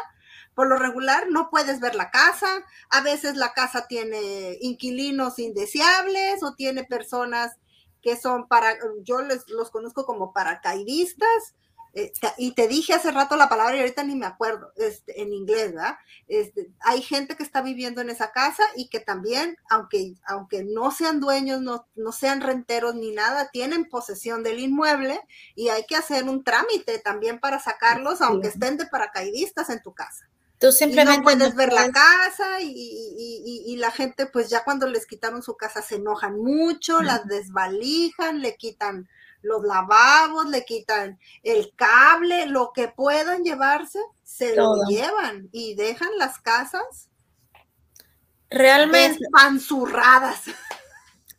por 0.54 0.68
lo 0.68 0.76
regular 0.76 1.26
no 1.30 1.50
puedes 1.50 1.80
ver 1.80 1.94
la 1.94 2.10
casa, 2.10 2.64
a 2.90 3.00
veces 3.00 3.36
la 3.36 3.52
casa 3.52 3.86
tiene 3.86 4.58
inquilinos 4.60 5.38
indeseables 5.38 6.42
o 6.42 6.54
tiene 6.54 6.84
personas 6.84 7.56
que 8.02 8.16
son 8.16 8.48
para, 8.48 8.76
yo 9.02 9.22
les, 9.22 9.48
los 9.48 9.70
conozco 9.70 10.04
como 10.04 10.32
paracaidistas, 10.32 11.54
eh, 11.96 12.12
y 12.38 12.54
te 12.54 12.66
dije 12.66 12.92
hace 12.92 13.12
rato 13.12 13.36
la 13.36 13.48
palabra 13.48 13.76
y 13.76 13.80
ahorita 13.80 14.02
ni 14.02 14.16
me 14.16 14.26
acuerdo, 14.26 14.72
este, 14.76 15.22
en 15.22 15.32
inglés, 15.32 15.72
¿verdad? 15.72 15.96
Este, 16.26 16.72
hay 16.80 17.02
gente 17.02 17.36
que 17.36 17.44
está 17.44 17.62
viviendo 17.62 18.00
en 18.00 18.10
esa 18.10 18.32
casa 18.32 18.64
y 18.74 18.88
que 18.88 18.98
también, 18.98 19.56
aunque, 19.70 20.14
aunque 20.26 20.64
no 20.64 20.90
sean 20.90 21.20
dueños, 21.20 21.60
no, 21.60 21.86
no 21.94 22.10
sean 22.10 22.40
renteros 22.40 22.96
ni 22.96 23.12
nada, 23.12 23.48
tienen 23.52 23.88
posesión 23.88 24.42
del 24.42 24.58
inmueble 24.58 25.20
y 25.54 25.68
hay 25.68 25.86
que 25.86 25.94
hacer 25.94 26.24
un 26.24 26.42
trámite 26.42 26.98
también 26.98 27.38
para 27.38 27.60
sacarlos, 27.60 28.20
aunque 28.20 28.48
estén 28.48 28.76
de 28.76 28.86
paracaidistas 28.86 29.70
en 29.70 29.80
tu 29.80 29.94
casa. 29.94 30.28
Tú 30.58 30.72
simplemente 30.72 31.18
no 31.18 31.24
puedes 31.24 31.54
ver 31.54 31.72
la 31.72 31.90
casa 31.90 32.60
y, 32.60 33.76
la 33.78 33.90
gente 33.90 34.26
pues 34.26 34.48
ya 34.48 34.64
cuando 34.64 34.86
les 34.86 35.04
quitaron 35.04 35.42
su 35.42 35.56
casa 35.56 35.82
se 35.82 35.96
enojan 35.96 36.40
mucho, 36.40 37.02
las 37.02 37.26
desvalijan, 37.26 38.40
le 38.40 38.56
quitan 38.56 39.08
los 39.42 39.62
lavabos, 39.62 40.46
le 40.46 40.64
quitan 40.64 41.18
el 41.42 41.72
cable, 41.76 42.46
lo 42.46 42.72
que 42.72 42.88
puedan 42.88 43.42
llevarse, 43.42 43.98
se 44.22 44.56
lo 44.56 44.84
llevan 44.88 45.48
y 45.52 45.74
dejan 45.74 46.16
las 46.16 46.38
casas 46.38 47.10
realmente 48.48 49.24
panzurradas. 49.32 50.42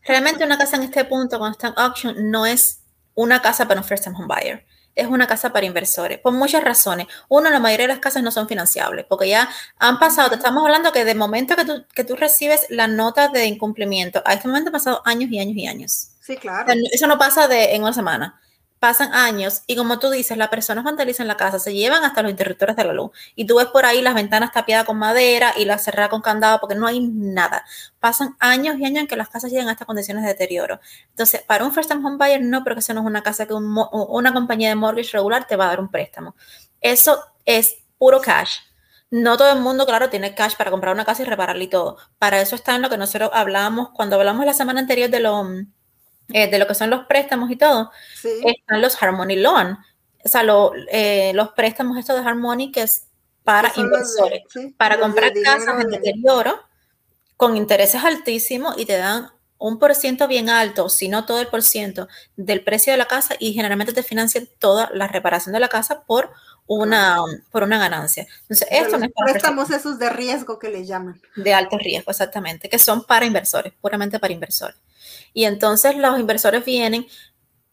Realmente 0.04 0.44
una 0.44 0.58
casa 0.58 0.76
en 0.76 0.84
este 0.84 1.06
punto, 1.06 1.40
cuando 1.40 1.58
está 1.58 1.70
en 1.70 1.74
auction, 1.78 2.30
no 2.30 2.46
es 2.46 2.82
una 3.16 3.42
casa 3.42 3.68
para 3.68 3.82
un 3.82 3.88
first 3.88 4.04
time 4.04 4.16
home 4.16 4.28
buyer. 4.28 4.66
Es 4.96 5.08
una 5.08 5.28
casa 5.28 5.52
para 5.52 5.66
inversores, 5.66 6.20
por 6.20 6.34
muchas 6.34 6.64
razones. 6.64 7.08
Uno, 7.28 7.50
la 7.50 7.60
mayoría 7.60 7.88
de 7.88 7.94
las 7.94 8.00
casas 8.00 8.24
no 8.24 8.32
son 8.32 8.48
financiables, 8.48 9.06
porque 9.08 9.30
ya 9.30 9.50
han 9.78 10.00
pasado, 10.00 10.30
te 10.30 10.36
estamos 10.36 10.64
hablando 10.64 10.92
que 10.92 11.06
de 11.06 11.16
momento 11.16 11.56
que 11.56 11.66
tú, 11.66 11.86
que 11.94 12.04
tú 12.04 12.16
recibes 12.16 12.66
la 12.70 12.88
nota 12.88 13.28
de 13.28 13.46
incumplimiento, 13.46 14.22
a 14.26 14.34
este 14.34 14.48
momento 14.48 14.70
han 14.70 14.74
pasado 14.74 15.02
años 15.06 15.30
y 15.30 15.40
años 15.40 15.58
y 15.58 15.68
años. 15.68 16.10
Sí, 16.22 16.38
claro. 16.38 16.74
Eso 16.92 17.08
no 17.08 17.18
pasa 17.18 17.48
de 17.48 17.76
en 17.76 17.84
una 17.84 17.94
semana. 17.94 18.42
Pasan 18.86 19.16
años 19.16 19.64
y 19.66 19.76
como 19.76 19.98
tú 19.98 20.12
dices, 20.12 20.38
las 20.38 20.50
personas 20.50 20.84
vandalizan 20.84 21.28
la 21.28 21.36
casa, 21.38 21.58
se 21.58 21.74
llevan 21.74 22.04
hasta 22.04 22.22
los 22.22 22.30
interruptores 22.30 22.76
de 22.76 22.84
la 22.84 22.94
luz 22.94 23.10
y 23.34 23.48
tú 23.48 23.56
ves 23.56 23.66
por 23.66 23.84
ahí 23.84 24.00
las 24.00 24.14
ventanas 24.14 24.52
tapiadas 24.52 24.86
con 24.86 25.00
madera 25.00 25.56
y 25.58 25.66
las 25.66 25.84
cerradas 25.84 26.12
con 26.12 26.22
candado 26.22 26.60
porque 26.60 26.76
no 26.76 26.86
hay 26.86 27.00
nada. 27.00 27.66
Pasan 28.00 28.38
años 28.40 28.76
y 28.78 28.86
años 28.86 29.02
en 29.02 29.08
que 29.08 29.16
las 29.16 29.30
casas 29.30 29.50
llegan 29.50 29.70
a 29.70 29.72
estas 29.72 29.88
condiciones 29.88 30.22
de 30.22 30.30
deterioro. 30.30 30.80
Entonces, 31.10 31.42
para 31.42 31.66
un 31.66 31.74
first 31.74 31.90
time 31.90 32.06
home 32.06 32.18
buyer 32.18 32.44
no, 32.44 32.64
porque 32.64 32.82
eso 32.82 32.94
no 32.94 33.02
es 33.02 33.08
una 33.08 33.24
casa 33.24 33.48
que 33.48 33.56
una 33.56 34.34
compañía 34.34 34.70
de 34.70 34.76
mortgage 34.76 35.14
regular 35.14 35.48
te 35.48 35.56
va 35.56 35.66
a 35.66 35.70
dar 35.70 35.80
un 35.80 35.90
préstamo. 35.90 36.36
Eso 36.80 37.26
es 37.44 37.78
puro 37.98 38.22
cash. 38.22 38.58
No 39.10 39.36
todo 39.36 39.52
el 39.52 39.62
mundo, 39.62 39.88
claro, 39.88 40.12
tiene 40.12 40.36
cash 40.36 40.56
para 40.58 40.70
comprar 40.70 40.94
una 40.94 41.06
casa 41.06 41.24
y 41.24 41.26
repararla 41.26 41.64
y 41.64 41.70
todo. 41.70 41.98
Para 42.20 42.40
eso 42.40 42.54
está 42.54 42.76
en 42.76 42.84
lo 42.84 42.92
que 42.92 43.00
nosotros 43.00 43.32
hablamos 43.34 43.90
cuando 43.96 44.18
hablamos 44.18 44.46
la 44.46 44.54
semana 44.54 44.80
anterior 44.80 45.10
de 45.10 45.22
lo 45.22 45.44
eh, 46.30 46.50
de 46.50 46.60
lo 46.60 46.68
que 46.68 46.76
son 46.76 46.90
los 46.90 47.06
préstamos 47.06 47.52
y 47.52 47.56
todo, 47.56 47.92
están 48.24 48.82
los 48.82 49.02
Harmony 49.02 49.36
Loan. 49.36 49.78
O 50.24 50.28
sea, 50.28 50.44
eh, 50.92 51.32
los 51.36 51.50
préstamos 51.50 51.98
estos 51.98 52.20
de 52.20 52.28
Harmony 52.28 52.72
que 52.72 52.84
es 52.84 53.08
para 53.44 53.72
inversores, 53.76 54.42
para 54.76 55.00
comprar 55.00 55.32
casas 55.44 55.84
en 55.84 55.90
deterioro 55.90 56.60
con 57.38 57.56
intereses 57.56 58.04
altísimos 58.04 58.76
y 58.78 58.86
te 58.86 58.98
dan 58.98 59.30
un 59.58 59.80
por 59.80 59.96
ciento 59.96 60.28
bien 60.28 60.50
alto, 60.50 60.90
si 60.90 61.08
no 61.08 61.26
todo 61.26 61.40
el 61.40 61.48
por 61.48 61.62
ciento 61.62 62.08
del 62.36 62.64
precio 62.64 62.92
de 62.92 62.98
la 62.98 63.06
casa 63.06 63.36
y 63.40 63.54
generalmente 63.54 63.94
te 63.94 64.04
financian 64.04 64.48
toda 64.60 64.90
la 64.94 65.08
reparación 65.08 65.54
de 65.54 65.60
la 65.60 65.70
casa 65.70 66.04
por 66.04 66.32
una, 66.68 67.18
por 67.52 67.64
una 67.64 67.78
ganancia. 67.78 68.28
Entonces, 68.42 68.68
esto 68.72 68.98
no 68.98 69.06
es 69.06 69.12
para 69.12 69.32
préstamos 69.32 69.70
esos 69.70 70.00
de 70.00 70.10
riesgo 70.10 70.60
que 70.60 70.70
le 70.70 70.86
llaman. 70.86 71.22
De 71.36 71.54
alto 71.54 71.78
riesgo, 71.78 72.12
exactamente, 72.12 72.70
que 72.70 72.80
son 72.80 73.06
para 73.06 73.26
inversores, 73.26 73.74
puramente 73.80 74.20
para 74.20 74.34
inversores. 74.34 74.78
Y 75.36 75.44
entonces 75.44 75.98
los 75.98 76.18
inversores 76.18 76.64
vienen 76.64 77.06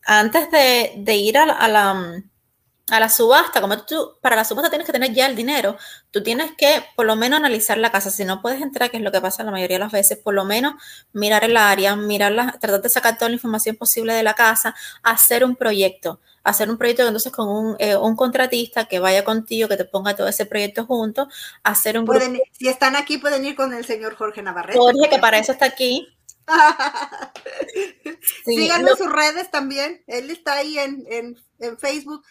antes 0.05 0.51
de, 0.51 1.15
ir 1.15 1.39
a 1.39 1.47
la, 1.47 1.55
a 1.55 3.01
la, 3.01 3.09
subasta, 3.09 3.61
como 3.61 3.79
tú, 3.85 4.19
para 4.21 4.35
la 4.35 4.45
subasta 4.45 4.69
tienes 4.69 4.85
que 4.85 4.93
tener 4.93 5.13
ya 5.13 5.27
el 5.27 5.37
dinero, 5.37 5.77
tú 6.11 6.25
tienes 6.25 6.51
que 6.59 6.85
por 6.97 7.07
lo 7.07 7.15
menos 7.15 7.39
analizar 7.39 7.79
la 7.79 7.93
casa. 7.93 8.11
Si 8.11 8.25
no 8.25 8.43
puedes 8.43 8.61
entrar, 8.61 8.91
que 8.91 8.97
es 8.97 9.03
lo 9.05 9.13
que 9.13 9.21
pasa 9.21 9.45
la 9.45 9.53
mayoría 9.53 9.77
de 9.77 9.85
las 9.85 9.93
veces, 9.93 10.19
por 10.19 10.35
lo 10.35 10.45
menos 10.45 10.75
mirar 11.13 11.45
el 11.45 11.57
área, 11.57 11.95
mirar 11.95 12.59
tratar 12.59 12.83
de 12.83 12.89
sacar 12.89 13.17
toda 13.17 13.29
la 13.29 13.37
información 13.37 13.77
posible 13.77 14.13
de 14.13 14.25
la 14.25 14.35
casa, 14.35 14.75
hacer 15.05 15.45
un 15.45 15.55
proyecto 15.55 16.21
hacer 16.45 16.69
un 16.69 16.77
proyecto 16.77 17.07
entonces 17.07 17.31
con 17.31 17.49
un, 17.49 17.77
eh, 17.79 17.97
un, 17.97 18.17
contratista 18.17 18.87
que 18.87 18.99
vaya 18.99 19.23
contigo, 19.23 19.69
que 19.69 19.77
te 19.77 19.85
ponga 19.85 20.17
todo 20.17 20.27
ese 20.27 20.45
proyecto 20.45 20.85
junto, 20.85 21.29
hacer 21.63 21.97
un 21.97 22.05
pueden, 22.05 22.41
Si 22.51 22.67
están 22.67 22.97
aquí, 22.97 23.19
pueden 23.19 23.45
ir 23.45 23.55
con 23.55 23.73
el 23.73 23.85
señor 23.85 24.17
Jorge 24.17 24.43
Navarrete. 24.43 24.77
Jorge, 24.77 25.09
que 25.09 25.19
para 25.19 25.39
eso 25.39 25.53
está 25.53 25.67
aquí. 25.67 26.09
Síganme 28.45 28.91
en 28.91 28.97
sus 28.97 29.13
redes 29.13 29.51
también. 29.51 30.03
Él 30.07 30.31
está 30.31 30.55
ahí 30.55 30.79
en, 30.79 31.37
Facebook. 31.79 32.25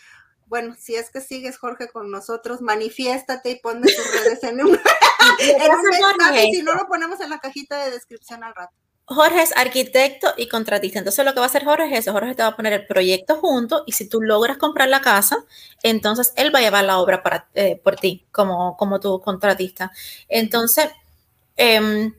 Bueno, 0.47 0.75
si 0.77 0.95
es 0.95 1.09
que 1.09 1.21
sigues, 1.21 1.57
Jorge, 1.57 1.89
con 1.89 2.11
nosotros, 2.11 2.61
manifiéstate 2.61 3.51
y 3.51 3.59
ponme 3.59 3.87
sus 3.87 4.21
redes 4.21 4.43
en 4.43 4.61
un, 4.61 4.77
en 5.39 6.53
si 6.53 6.61
no 6.61 6.73
lo 6.75 6.87
ponemos 6.87 7.21
en 7.21 7.29
la 7.29 7.39
cajita 7.39 7.83
de 7.85 7.91
descripción 7.91 8.43
al 8.43 8.53
rato. 8.53 8.75
Jorge 9.05 9.41
es 9.41 9.55
arquitecto 9.57 10.33
y 10.37 10.47
contratista. 10.47 10.99
Entonces 10.99 11.25
lo 11.25 11.33
que 11.33 11.39
va 11.39 11.45
a 11.45 11.49
hacer 11.49 11.65
Jorge 11.65 11.85
es 11.85 11.99
eso. 11.99 12.13
Jorge 12.13 12.35
te 12.35 12.43
va 12.43 12.49
a 12.49 12.55
poner 12.55 12.73
el 12.73 12.87
proyecto 12.87 13.37
junto 13.37 13.83
y 13.85 13.91
si 13.91 14.07
tú 14.07 14.21
logras 14.21 14.57
comprar 14.57 14.89
la 14.89 15.01
casa, 15.01 15.37
entonces 15.83 16.33
él 16.35 16.53
va 16.53 16.59
a 16.59 16.61
llevar 16.61 16.85
la 16.85 16.99
obra 16.99 17.21
para, 17.23 17.47
eh, 17.53 17.79
por 17.83 17.97
ti 17.97 18.25
como, 18.31 18.77
como 18.77 18.99
tu 18.99 19.19
contratista. 19.21 19.91
Entonces, 20.29 20.89
em, 21.57 22.13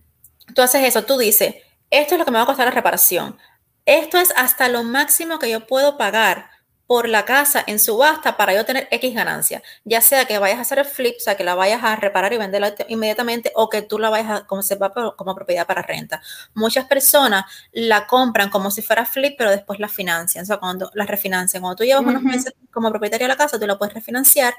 tú 0.55 0.63
haces 0.63 0.85
eso. 0.85 1.05
Tú 1.05 1.17
dices, 1.17 1.55
esto 1.93 2.15
es 2.15 2.19
lo 2.19 2.25
que 2.25 2.31
me 2.31 2.39
va 2.39 2.45
a 2.45 2.47
costar 2.47 2.67
la 2.67 2.73
reparación. 2.73 3.39
Esto 3.85 4.19
es 4.19 4.33
hasta 4.37 4.69
lo 4.69 4.83
máximo 4.83 5.39
que 5.39 5.51
yo 5.51 5.67
puedo 5.67 5.97
pagar 5.97 6.51
por 6.87 7.09
la 7.09 7.25
casa 7.25 7.63
en 7.67 7.79
subasta 7.79 8.37
para 8.37 8.55
yo 8.55 8.65
tener 8.65 8.89
X 8.91 9.15
ganancia. 9.15 9.63
Ya 9.85 10.01
sea 10.01 10.25
que 10.25 10.39
vayas 10.39 10.59
a 10.59 10.63
hacer 10.63 10.79
el 10.79 10.85
flip, 10.85 11.17
o 11.17 11.21
sea, 11.21 11.37
que 11.37 11.45
la 11.45 11.55
vayas 11.55 11.83
a 11.83 11.97
reparar 11.97 12.33
y 12.33 12.39
venderla 12.39 12.75
inmediatamente 12.89 13.53
o 13.55 13.69
que 13.69 13.83
tú 13.83 13.99
la 13.99 14.11
vayas 14.11 14.43
a, 14.43 14.47
como 14.47 15.35
propiedad 15.35 15.67
para 15.67 15.83
renta. 15.83 16.21
Muchas 16.55 16.87
personas 16.87 17.45
la 17.73 18.07
compran 18.07 18.51
como 18.51 18.71
si 18.71 18.83
fuera 18.83 19.07
flip, 19.07 19.37
pero 19.39 19.51
después 19.51 19.79
la 19.79 19.89
financian, 19.89 20.43
o 20.43 20.47
sea, 20.47 20.59
cuando 20.59 20.91
la 20.95 21.07
refinancian. 21.07 21.63
Cuando 21.63 21.77
tú 21.77 21.85
llevas 21.85 22.05
unos 22.05 22.23
meses 22.23 22.53
como 22.71 22.91
propietario 22.91 23.25
de 23.25 23.29
la 23.29 23.37
casa, 23.37 23.59
tú 23.59 23.67
la 23.67 23.79
puedes 23.79 23.95
refinanciar 23.95 24.55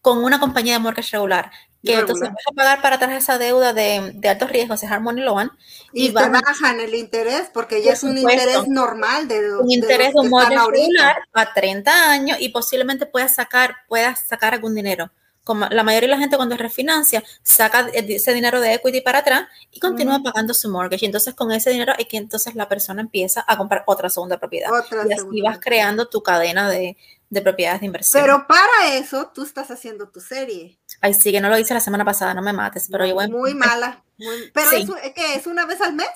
con 0.00 0.24
una 0.24 0.40
compañía 0.40 0.74
de 0.74 0.80
mortgage 0.80 1.12
regular, 1.12 1.50
que 1.82 1.94
entonces 1.94 2.28
vas 2.28 2.44
a 2.50 2.54
pagar 2.54 2.82
para 2.82 2.96
atrás 2.96 3.12
esa 3.12 3.38
deuda 3.38 3.72
de, 3.72 4.12
de 4.14 4.28
altos 4.28 4.50
riesgos, 4.50 4.82
es 4.82 4.90
Harmony 4.90 5.20
Loan. 5.20 5.50
Y, 5.92 6.08
te 6.08 6.28
bajan 6.28 6.80
el 6.80 6.94
interés, 6.94 7.50
porque 7.52 7.82
ya 7.82 7.92
es 7.92 8.02
un 8.02 8.16
interés 8.16 8.68
normal 8.68 9.28
de 9.28 9.56
Un 9.56 9.70
interés 9.70 10.14
de, 10.14 10.20
un 10.20 10.30
mortgage 10.30 10.70
regular 10.70 11.16
a 11.32 11.52
30 11.52 12.10
años 12.10 12.38
y 12.40 12.48
posiblemente 12.50 13.06
puedas 13.06 13.34
sacar, 13.34 13.76
puedas 13.88 14.26
sacar 14.26 14.54
algún 14.54 14.74
dinero. 14.74 15.10
Como 15.44 15.66
la 15.66 15.82
mayoría 15.82 16.08
de 16.08 16.14
la 16.14 16.20
gente 16.20 16.36
cuando 16.36 16.56
refinancia, 16.56 17.22
saca 17.42 17.88
ese 17.92 18.32
dinero 18.32 18.60
de 18.60 18.74
equity 18.74 19.00
para 19.00 19.18
atrás 19.18 19.48
y 19.72 19.80
continúa 19.80 20.20
pagando 20.22 20.54
su 20.54 20.70
mortgage. 20.70 21.04
Y 21.04 21.06
entonces 21.06 21.34
con 21.34 21.50
ese 21.50 21.70
dinero 21.70 21.94
es 21.98 22.06
que 22.06 22.16
entonces 22.16 22.54
la 22.54 22.68
persona 22.68 23.00
empieza 23.00 23.44
a 23.46 23.58
comprar 23.58 23.82
otra 23.86 24.08
segunda 24.08 24.38
propiedad. 24.38 24.70
y 25.08 25.12
así 25.12 25.42
vas 25.42 25.58
creando 25.58 26.06
tu 26.06 26.22
cadena 26.22 26.70
de, 26.70 26.96
de 27.32 27.40
propiedades 27.40 27.80
de 27.80 27.86
inversión. 27.86 28.22
Pero 28.22 28.46
para 28.46 28.94
eso 28.94 29.30
tú 29.34 29.42
estás 29.42 29.70
haciendo 29.70 30.10
tu 30.10 30.20
serie. 30.20 30.78
Ay, 31.00 31.14
sí, 31.14 31.32
que 31.32 31.40
no 31.40 31.48
lo 31.48 31.58
hice 31.58 31.72
la 31.72 31.80
semana 31.80 32.04
pasada, 32.04 32.34
no 32.34 32.42
me 32.42 32.52
mates, 32.52 32.88
pero 32.90 33.06
yo 33.06 33.14
voy 33.14 33.28
Muy 33.28 33.54
mala. 33.54 34.04
pero 34.52 34.70
es, 34.70 34.86
¿qué, 35.14 35.34
es 35.36 35.46
una 35.46 35.64
vez 35.64 35.80
al 35.80 35.94
mes? 35.94 36.10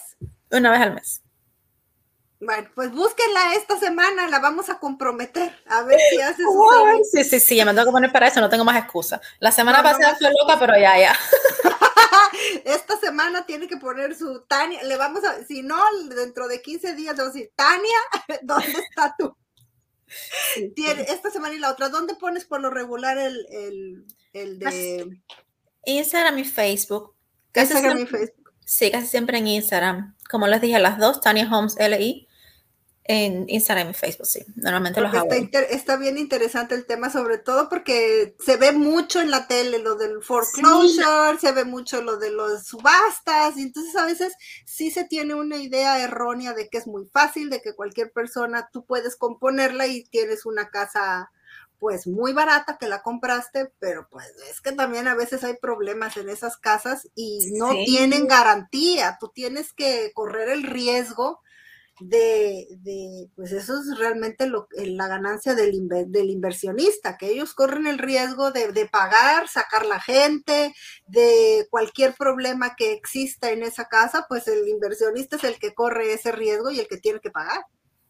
Una 0.51 0.71
vez 0.71 0.81
al 0.83 0.95
mes. 0.95 1.23
Bueno, 2.39 2.69
pues 2.75 2.93
búsquenla 2.93 3.55
esta 3.55 3.79
semana, 3.79 4.29
la 4.29 4.41
vamos 4.41 4.69
a 4.69 4.79
comprometer, 4.79 5.59
a 5.67 5.85
ver 5.85 5.99
si 6.11 6.21
hace 6.21 6.43
su 6.43 6.69
serie. 6.71 7.05
Sí, 7.11 7.25
sí, 7.25 7.41
sí, 7.41 7.57
ya 7.57 7.65
me 7.65 7.73
tengo 7.73 7.87
que 7.87 7.93
poner 7.93 8.13
para 8.13 8.29
eso, 8.29 8.41
no 8.43 8.51
tengo 8.51 8.67
más 8.67 8.77
excusa. 8.77 9.19
La 9.41 9.51
semana 9.51 9.83
pasada 9.83 10.17
fue 10.19 10.29
loca, 10.29 10.59
pero 10.61 10.75
ya, 10.79 10.99
ya. 10.99 11.17
esta 12.67 12.99
semana 12.99 13.47
tiene 13.47 13.67
que 13.69 13.79
poner 13.79 14.15
su 14.15 14.41
Tania, 14.43 14.83
le 14.83 14.99
vamos 14.99 15.25
a, 15.25 15.47
si 15.47 15.63
no, 15.63 15.81
dentro 16.15 16.47
de 16.47 16.61
15 16.61 16.95
días 16.95 17.17
le 17.17 17.23
vamos 17.23 17.35
a 17.35 17.39
decir, 17.39 17.53
Tania, 17.57 17.99
¿dónde 18.43 18.71
está 18.71 19.17
esta 21.09 21.31
semana 21.31 21.55
y 21.55 21.59
la 21.59 21.71
otra, 21.71 21.89
¿dónde 21.89 22.15
pones 22.15 22.45
por 22.45 22.61
lo 22.61 22.71
regular 22.71 23.19
el, 23.19 24.07
el, 24.33 24.59
de 24.59 25.19
Instagram 25.85 26.39
y 26.39 26.45
Facebook? 26.45 27.15
Instagram 27.55 27.99
y 27.99 28.07
Facebook. 28.07 28.53
Sí, 28.65 28.91
casi 28.91 29.07
siempre 29.07 29.39
en 29.39 29.47
Instagram. 29.47 30.17
Como 30.29 30.47
les 30.47 30.61
dije, 30.61 30.79
las 30.79 30.99
dos, 30.99 31.21
Tania 31.21 31.49
Holmes 31.51 31.77
LI 31.79 32.26
en 33.09 33.45
Instagram 33.49 33.91
y 33.91 33.95
Facebook, 33.95 34.27
sí. 34.27 34.41
Normalmente 34.57 35.01
los 35.01 35.15
hago. 35.15 35.33
Está, 35.33 35.61
está, 35.61 35.97
bien 35.97 36.19
interesante 36.19 36.75
el 36.75 36.87
tema, 36.87 37.11
sobre 37.11 37.39
todo 37.39 37.69
porque 37.69 38.35
se 38.45 38.57
ve 38.57 38.73
mucho 38.73 39.21
en 39.21 39.31
la 39.31 39.47
tele 39.47 39.79
lo 39.79 39.95
del 39.95 40.23
foreclosure, 40.23 41.39
se 41.41 41.53
ve 41.53 41.65
mucho 41.65 42.03
lo 42.03 42.17
de 42.17 42.31
los 42.31 42.67
subastas, 42.67 43.57
y 43.57 43.63
entonces 43.63 43.95
a 43.97 44.07
veces 44.07 44.35
sí 44.65 44.91
se 44.91 45.05
tiene 45.05 45.35
una 45.35 45.57
idea 45.57 46.03
errónea 46.03 46.53
de 46.53 46.69
que 46.69 46.79
es 46.79 46.87
muy 46.87 47.07
fácil, 47.07 47.51
de 47.51 47.63
que 47.63 47.75
cualquier 47.75 48.13
persona 48.13 48.69
tú 48.73 48.85
puedes 48.85 49.17
componerla 49.17 49.87
y 49.87 50.05
tienes 50.05 50.47
una 50.47 50.71
casa 50.71 51.31
pues 51.79 52.07
muy 52.07 52.33
barata 52.33 52.79
que 52.79 52.89
la 52.89 53.03
compraste, 53.03 53.71
pero 53.79 54.09
pues 54.11 54.27
es 54.51 54.61
que 54.61 54.73
también 54.73 55.09
a 55.09 55.15
veces 55.15 55.45
hay 55.45 55.57
problemas 55.61 56.17
en 56.17 56.31
esas 56.31 56.57
casas 56.57 57.09
y 57.15 57.53
no 57.53 57.71
tienen 57.85 58.27
garantía, 58.27 59.19
tú 59.21 59.29
tienes 59.29 59.73
que 59.75 60.11
correr 60.15 60.49
el 60.49 60.63
riesgo 60.63 61.43
de, 62.01 62.67
de, 62.83 63.29
pues 63.35 63.53
eso 63.53 63.81
es 63.81 63.99
realmente 63.99 64.47
lo, 64.47 64.69
la 64.73 65.09
ganancia 65.09 65.55
del, 65.55 65.89
del 65.89 66.31
inversionista, 66.31 67.17
que 67.17 67.31
ellos 67.31 67.55
corren 67.55 67.87
el 67.87 67.99
riesgo 67.99 68.51
de, 68.51 68.73
de, 68.73 68.87
pagar, 68.87 69.49
sacar 69.49 69.87
la 69.87 70.01
gente, 70.01 70.75
de 71.07 71.67
cualquier 71.71 72.15
problema 72.15 72.75
que 72.77 72.93
exista 72.93 73.51
en 73.51 73.63
esa 73.63 73.87
casa, 73.87 74.27
pues 74.29 74.47
el 74.49 74.69
inversionista 74.69 75.37
es 75.37 75.45
el 75.45 75.59
que 75.59 75.75
corre 75.75 76.13
ese 76.13 76.33
riesgo 76.33 76.71
y 76.71 76.81
el 76.81 76.89
que 76.89 76.99
tiene 76.99 77.21
que 77.21 77.31
pagar. 77.31 77.65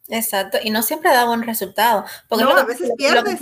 Exacto, 0.08 0.58
y 0.62 0.70
no 0.70 0.82
siempre 0.82 1.10
da 1.10 1.24
buen 1.24 1.42
resultado. 1.42 2.04
Porque 2.28 2.44
no, 2.44 2.56
a 2.56 2.64
veces 2.64 2.90
pierdes. 2.96 3.40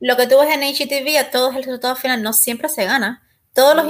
Lo 0.00 0.16
que, 0.16 0.26
tú, 0.26 0.38
ves 0.38 0.50
en 0.54 0.62
HTV, 0.62 1.18
a 1.18 1.30
todos 1.30 1.54
el 1.54 1.64
resultado 1.64 1.96
final 1.96 2.22
no 2.22 2.32
siempre 2.32 2.68
se 2.68 2.84
gana. 2.84 3.22
Todos 3.54 3.76
los, 3.76 3.86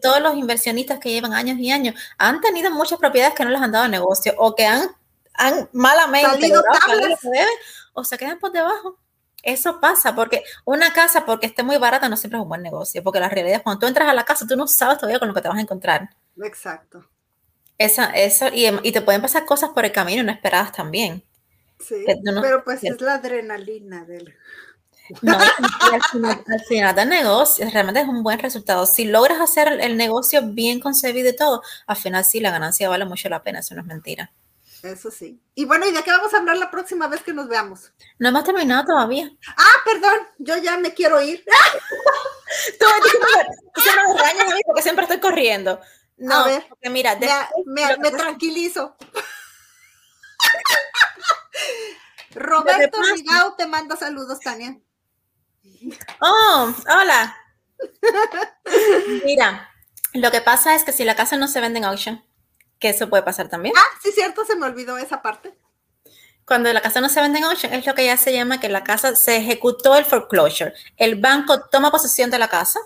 todos 0.00 0.20
los 0.20 0.36
inversionistas 0.36 0.98
que 0.98 1.10
llevan 1.10 1.34
años 1.34 1.58
y 1.58 1.70
años 1.70 1.94
han 2.16 2.40
tenido 2.40 2.70
muchas 2.70 2.98
propiedades 2.98 3.34
que 3.34 3.44
no 3.44 3.50
les 3.50 3.60
han 3.60 3.72
dado 3.72 3.86
negocio 3.88 4.32
o 4.38 4.54
que 4.54 4.66
han 4.66 4.88
han 5.34 5.68
malamente 5.72 6.52
o 7.92 8.04
se 8.04 8.18
quedan 8.18 8.38
por 8.38 8.52
debajo. 8.52 8.98
Eso 9.42 9.78
pasa 9.78 10.14
porque 10.14 10.42
una 10.64 10.92
casa, 10.92 11.26
porque 11.26 11.46
esté 11.46 11.62
muy 11.62 11.76
barata, 11.76 12.08
no 12.08 12.16
siempre 12.16 12.38
es 12.38 12.42
un 12.42 12.48
buen 12.48 12.62
negocio, 12.62 13.02
porque 13.02 13.20
la 13.20 13.28
realidad 13.28 13.58
es 13.58 13.62
cuando 13.62 13.80
tú 13.80 13.86
entras 13.86 14.08
a 14.08 14.14
la 14.14 14.24
casa, 14.24 14.46
tú 14.46 14.56
no 14.56 14.66
sabes 14.66 14.96
todavía 14.96 15.18
con 15.18 15.28
lo 15.28 15.34
que 15.34 15.42
te 15.42 15.48
vas 15.48 15.58
a 15.58 15.60
encontrar. 15.60 16.10
Exacto. 16.42 17.04
Esa, 17.76 18.06
eso, 18.06 18.48
y, 18.48 18.66
y 18.82 18.92
te 18.92 19.02
pueden 19.02 19.20
pasar 19.20 19.44
cosas 19.44 19.70
por 19.70 19.84
el 19.84 19.92
camino 19.92 20.22
inesperadas 20.22 20.72
también. 20.72 21.22
Sí, 21.78 22.04
pero 22.40 22.64
pues 22.64 22.82
es 22.84 23.00
la 23.00 23.14
adrenalina 23.14 24.04
del... 24.04 24.34
No, 25.20 25.36
al, 25.36 26.02
final, 26.66 26.94
del 26.94 27.08
negocio 27.10 27.68
realmente 27.70 28.00
es 28.00 28.08
un 28.08 28.22
buen 28.22 28.38
resultado. 28.38 28.86
Si 28.86 29.04
logras 29.04 29.38
hacer 29.38 29.68
el 29.82 29.98
negocio 29.98 30.40
bien 30.42 30.80
concebido 30.80 31.28
y 31.28 31.36
todo, 31.36 31.60
al 31.86 31.96
final 31.96 32.24
sí, 32.24 32.40
la 32.40 32.50
ganancia 32.50 32.88
vale 32.88 33.04
mucho 33.04 33.28
la 33.28 33.42
pena, 33.42 33.58
eso 33.58 33.74
no 33.74 33.82
es 33.82 33.86
mentira. 33.86 34.32
Eso 34.84 35.10
sí. 35.10 35.42
Y 35.54 35.64
bueno, 35.64 35.86
¿y 35.86 35.92
de 35.92 36.02
qué 36.02 36.10
vamos 36.10 36.34
a 36.34 36.36
hablar 36.36 36.58
la 36.58 36.70
próxima 36.70 37.08
vez 37.08 37.22
que 37.22 37.32
nos 37.32 37.48
veamos? 37.48 37.90
No 38.18 38.28
hemos 38.28 38.44
terminado 38.44 38.84
todavía. 38.84 39.30
Ah, 39.56 39.76
perdón, 39.82 40.28
yo 40.36 40.58
ya 40.58 40.76
me 40.76 40.92
quiero 40.92 41.22
ir. 41.22 41.42
Tú, 42.78 42.86
me 42.86 44.14
regañas 44.14 44.52
a 44.52 44.54
mí 44.54 44.60
porque 44.66 44.82
siempre 44.82 45.04
estoy 45.04 45.20
corriendo. 45.20 45.80
No, 46.18 46.34
a 46.34 46.48
ver, 46.48 46.66
porque 46.68 46.90
mira, 46.90 47.18
me, 47.64 47.96
me, 47.96 48.10
tranquilizo. 48.10 48.94
Roberto 52.34 53.02
Rigao 53.02 53.54
te 53.56 53.66
manda 53.66 53.96
saludos, 53.96 54.38
Tania. 54.40 54.78
Oh, 56.20 56.74
hola. 56.90 57.34
Mira, 59.24 59.70
lo 60.12 60.30
que 60.30 60.42
pasa 60.42 60.74
es 60.74 60.84
que 60.84 60.92
si 60.92 61.04
la 61.04 61.16
casa 61.16 61.38
no 61.38 61.48
se 61.48 61.60
vende 61.60 61.78
en 61.78 61.86
auction, 61.86 62.22
que 62.78 62.90
eso 62.90 63.08
puede 63.08 63.22
pasar 63.22 63.48
también. 63.48 63.74
Ah, 63.76 63.98
sí, 64.02 64.10
cierto, 64.12 64.44
se 64.44 64.56
me 64.56 64.66
olvidó 64.66 64.98
esa 64.98 65.22
parte. 65.22 65.54
Cuando 66.46 66.72
la 66.72 66.82
casa 66.82 67.00
no 67.00 67.08
se 67.08 67.20
vende 67.20 67.38
en 67.38 67.44
auction, 67.44 67.72
es 67.72 67.86
lo 67.86 67.94
que 67.94 68.04
ya 68.04 68.16
se 68.16 68.32
llama 68.32 68.60
que 68.60 68.68
la 68.68 68.84
casa 68.84 69.16
se 69.16 69.36
ejecutó 69.36 69.96
el 69.96 70.04
foreclosure. 70.04 70.74
El 70.96 71.18
banco 71.18 71.62
toma 71.70 71.90
posesión 71.90 72.30
de 72.30 72.38
la 72.38 72.48
casa, 72.48 72.78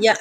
ya 0.00 0.18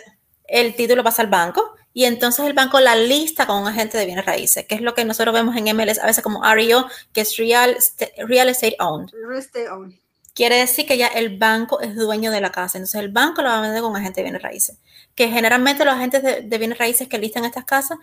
el 0.47 0.75
título 0.75 1.03
pasa 1.03 1.21
al 1.21 1.30
banco 1.30 1.75
y 1.93 2.06
entonces 2.06 2.45
el 2.45 2.53
banco 2.53 2.80
la 2.80 2.95
lista 2.95 3.47
con 3.47 3.62
un 3.62 3.67
agente 3.67 3.97
de 3.97 4.06
bienes 4.06 4.25
raíces, 4.25 4.65
que 4.65 4.75
es 4.75 4.82
lo 4.82 4.93
que 4.93 5.03
nosotros 5.03 5.34
vemos 5.34 5.56
en 5.56 5.75
MLS 5.75 5.99
a 5.99 6.06
veces 6.06 6.23
como 6.23 6.43
REO, 6.43 6.88
que 7.12 7.21
es 7.21 7.38
Real, 7.38 7.75
Real 8.19 8.49
Estate 8.49 8.77
Owned. 8.80 9.10
Real 9.27 9.39
Estate 9.39 9.69
Owned. 9.69 9.95
Quiere 10.38 10.58
decir 10.58 10.86
que 10.86 11.00
ya 11.00 11.08
el 11.08 11.36
banco 11.36 11.82
es 11.82 11.95
dueño 11.95 12.30
de 12.30 12.41
la 12.41 12.52
casa, 12.52 12.78
entonces 12.78 13.02
el 13.02 13.10
banco 13.10 13.41
lo 13.41 13.50
va 13.50 13.58
a 13.58 13.62
vender 13.62 13.82
con 13.82 13.95
agente 13.95 14.21
de 14.21 14.26
bienes 14.26 14.43
raíces. 14.43 14.78
Que 15.15 15.30
generalmente 15.30 15.84
los 15.84 15.95
agentes 15.95 16.21
de, 16.21 16.41
de 16.41 16.58
bienes 16.60 16.78
raíces 16.78 17.08
que 17.08 17.17
listan 17.17 17.43
estas 17.43 17.65
casas 17.65 17.97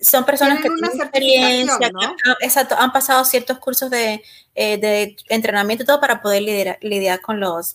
son 0.00 0.24
personas 0.24 0.60
que 0.60 0.68
tienen 0.68 1.00
experiencia, 1.00 1.92
exacto, 2.38 2.76
han 2.78 2.92
pasado 2.92 3.24
ciertos 3.24 3.58
cursos 3.58 3.90
de, 3.90 4.22
eh, 4.54 4.78
de, 4.78 5.16
entrenamiento 5.28 5.82
y 5.82 5.86
todo 5.88 6.00
para 6.00 6.22
poder 6.22 6.42
lidiar, 6.42 6.78
lidiar 6.82 7.20
con 7.20 7.40
los 7.40 7.74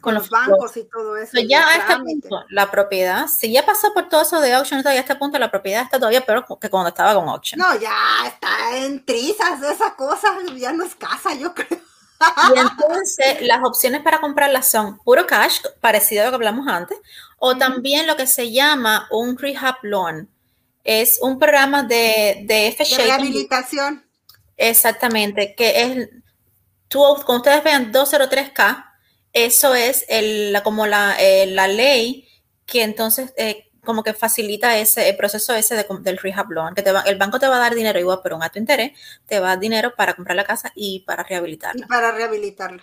con, 0.00 0.14
los, 0.14 0.30
bancos 0.30 0.74
y 0.78 0.84
todo 0.84 1.18
eso. 1.18 1.38
ya 1.46 1.68
a 1.68 1.76
este 1.76 1.96
punto, 1.98 2.42
la 2.48 2.70
propiedad, 2.70 3.26
si 3.26 3.52
ya 3.52 3.66
pasó 3.66 3.92
por 3.92 4.08
todo 4.08 4.22
eso 4.22 4.40
de 4.40 4.54
auction, 4.54 4.80
todavía 4.80 5.00
a 5.00 5.02
este 5.02 5.16
punto 5.16 5.38
la 5.38 5.50
propiedad 5.50 5.82
está 5.82 5.98
todavía 5.98 6.24
peor 6.24 6.46
que 6.58 6.70
cuando 6.70 6.88
estaba 6.88 7.14
con 7.14 7.28
auction. 7.28 7.58
No, 7.58 7.78
ya 7.78 7.92
está 8.26 8.78
en 8.78 9.04
trizas 9.04 9.60
de 9.60 9.72
esa 9.72 9.94
cosa, 9.94 10.28
ya 10.56 10.72
no 10.72 10.84
es 10.84 10.94
casa, 10.94 11.34
yo 11.34 11.52
creo. 11.52 11.85
Y 12.20 12.58
entonces 12.58 13.42
las 13.42 13.60
opciones 13.62 14.02
para 14.02 14.20
comprarlas 14.20 14.70
son 14.70 14.98
puro 14.98 15.26
cash, 15.26 15.60
parecido 15.80 16.22
a 16.22 16.24
lo 16.26 16.30
que 16.30 16.36
hablamos 16.36 16.66
antes, 16.68 16.98
o 17.38 17.56
también 17.56 18.06
lo 18.06 18.16
que 18.16 18.26
se 18.26 18.52
llama 18.52 19.06
un 19.10 19.36
rehab 19.36 19.76
loan. 19.82 20.28
Es 20.84 21.18
un 21.20 21.38
programa 21.38 21.82
de, 21.82 22.44
de 22.44 22.76
De 22.78 22.96
rehabilitación. 22.96 24.04
Exactamente, 24.56 25.54
que 25.54 25.82
es, 25.82 26.08
tú, 26.88 27.00
cuando 27.26 27.36
ustedes 27.36 27.62
vean 27.62 27.92
203K, 27.92 28.84
eso 29.32 29.74
es 29.74 30.06
el, 30.08 30.56
como 30.64 30.86
la, 30.86 31.14
eh, 31.20 31.46
la, 31.46 31.68
ley 31.68 32.26
que 32.64 32.82
entonces 32.82 33.34
eh, 33.36 33.65
como 33.86 34.02
que 34.02 34.12
facilita 34.12 34.76
ese 34.76 35.08
el 35.08 35.16
proceso 35.16 35.54
ese 35.54 35.74
del 36.00 36.18
rehab 36.18 36.50
loan, 36.50 36.74
que 36.74 36.82
te 36.82 36.92
va, 36.92 37.00
el 37.02 37.16
banco 37.16 37.38
te 37.38 37.48
va 37.48 37.56
a 37.56 37.60
dar 37.60 37.74
dinero 37.74 37.98
igual 37.98 38.20
por 38.22 38.34
un 38.34 38.42
alto 38.42 38.58
interés, 38.58 38.92
te 39.26 39.40
va 39.40 39.46
a 39.46 39.50
dar 39.50 39.60
dinero 39.60 39.94
para 39.96 40.14
comprar 40.14 40.36
la 40.36 40.44
casa 40.44 40.72
y 40.74 41.00
para 41.06 41.22
rehabilitarla. 41.22 41.86
Y 41.86 41.88
para 41.88 42.12
rehabilitarla. 42.12 42.82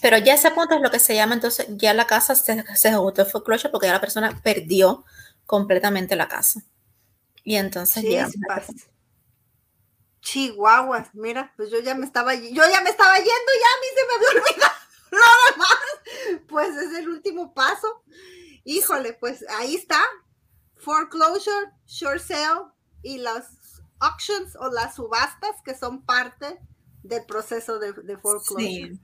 Pero 0.00 0.18
ya 0.18 0.34
ese 0.34 0.50
punto 0.50 0.76
es 0.76 0.80
lo 0.80 0.90
que 0.90 0.98
se 0.98 1.14
llama, 1.14 1.34
entonces 1.34 1.66
ya 1.70 1.92
la 1.92 2.06
casa 2.06 2.34
se, 2.34 2.64
se 2.74 2.88
ejecutó 2.88 3.22
el 3.22 3.28
foreclosure 3.28 3.70
porque 3.70 3.86
ya 3.86 3.92
la 3.92 4.00
persona 4.00 4.40
perdió 4.42 5.04
completamente 5.44 6.16
la 6.16 6.28
casa. 6.28 6.62
Y 7.44 7.56
entonces 7.56 8.04
Chihuahuas, 10.26 11.14
mira, 11.14 11.52
pues 11.56 11.70
yo 11.70 11.78
ya 11.78 11.94
me 11.94 12.04
estaba, 12.04 12.34
yo 12.34 12.64
ya 12.68 12.80
me 12.80 12.90
estaba 12.90 13.16
yendo, 13.16 13.30
ya 13.30 13.68
a 13.68 13.80
mí 13.80 13.86
se 13.94 14.06
me 14.06 14.14
había 14.16 14.42
olvidado 14.42 14.72
nada 15.12 15.56
más. 15.56 16.40
Pues 16.48 16.76
es 16.76 16.98
el 16.98 17.08
último 17.08 17.54
paso. 17.54 18.02
Híjole, 18.64 19.12
pues 19.12 19.44
ahí 19.48 19.76
está. 19.76 20.00
Foreclosure, 20.76 21.72
short 21.86 22.20
sale 22.20 22.70
y 23.02 23.18
las 23.18 23.46
auctions 24.00 24.56
o 24.56 24.70
las 24.70 24.96
subastas 24.96 25.62
que 25.64 25.74
son 25.74 26.02
parte 26.02 26.58
del 27.02 27.24
proceso 27.24 27.78
de, 27.78 27.92
foreclosure. 28.18 28.98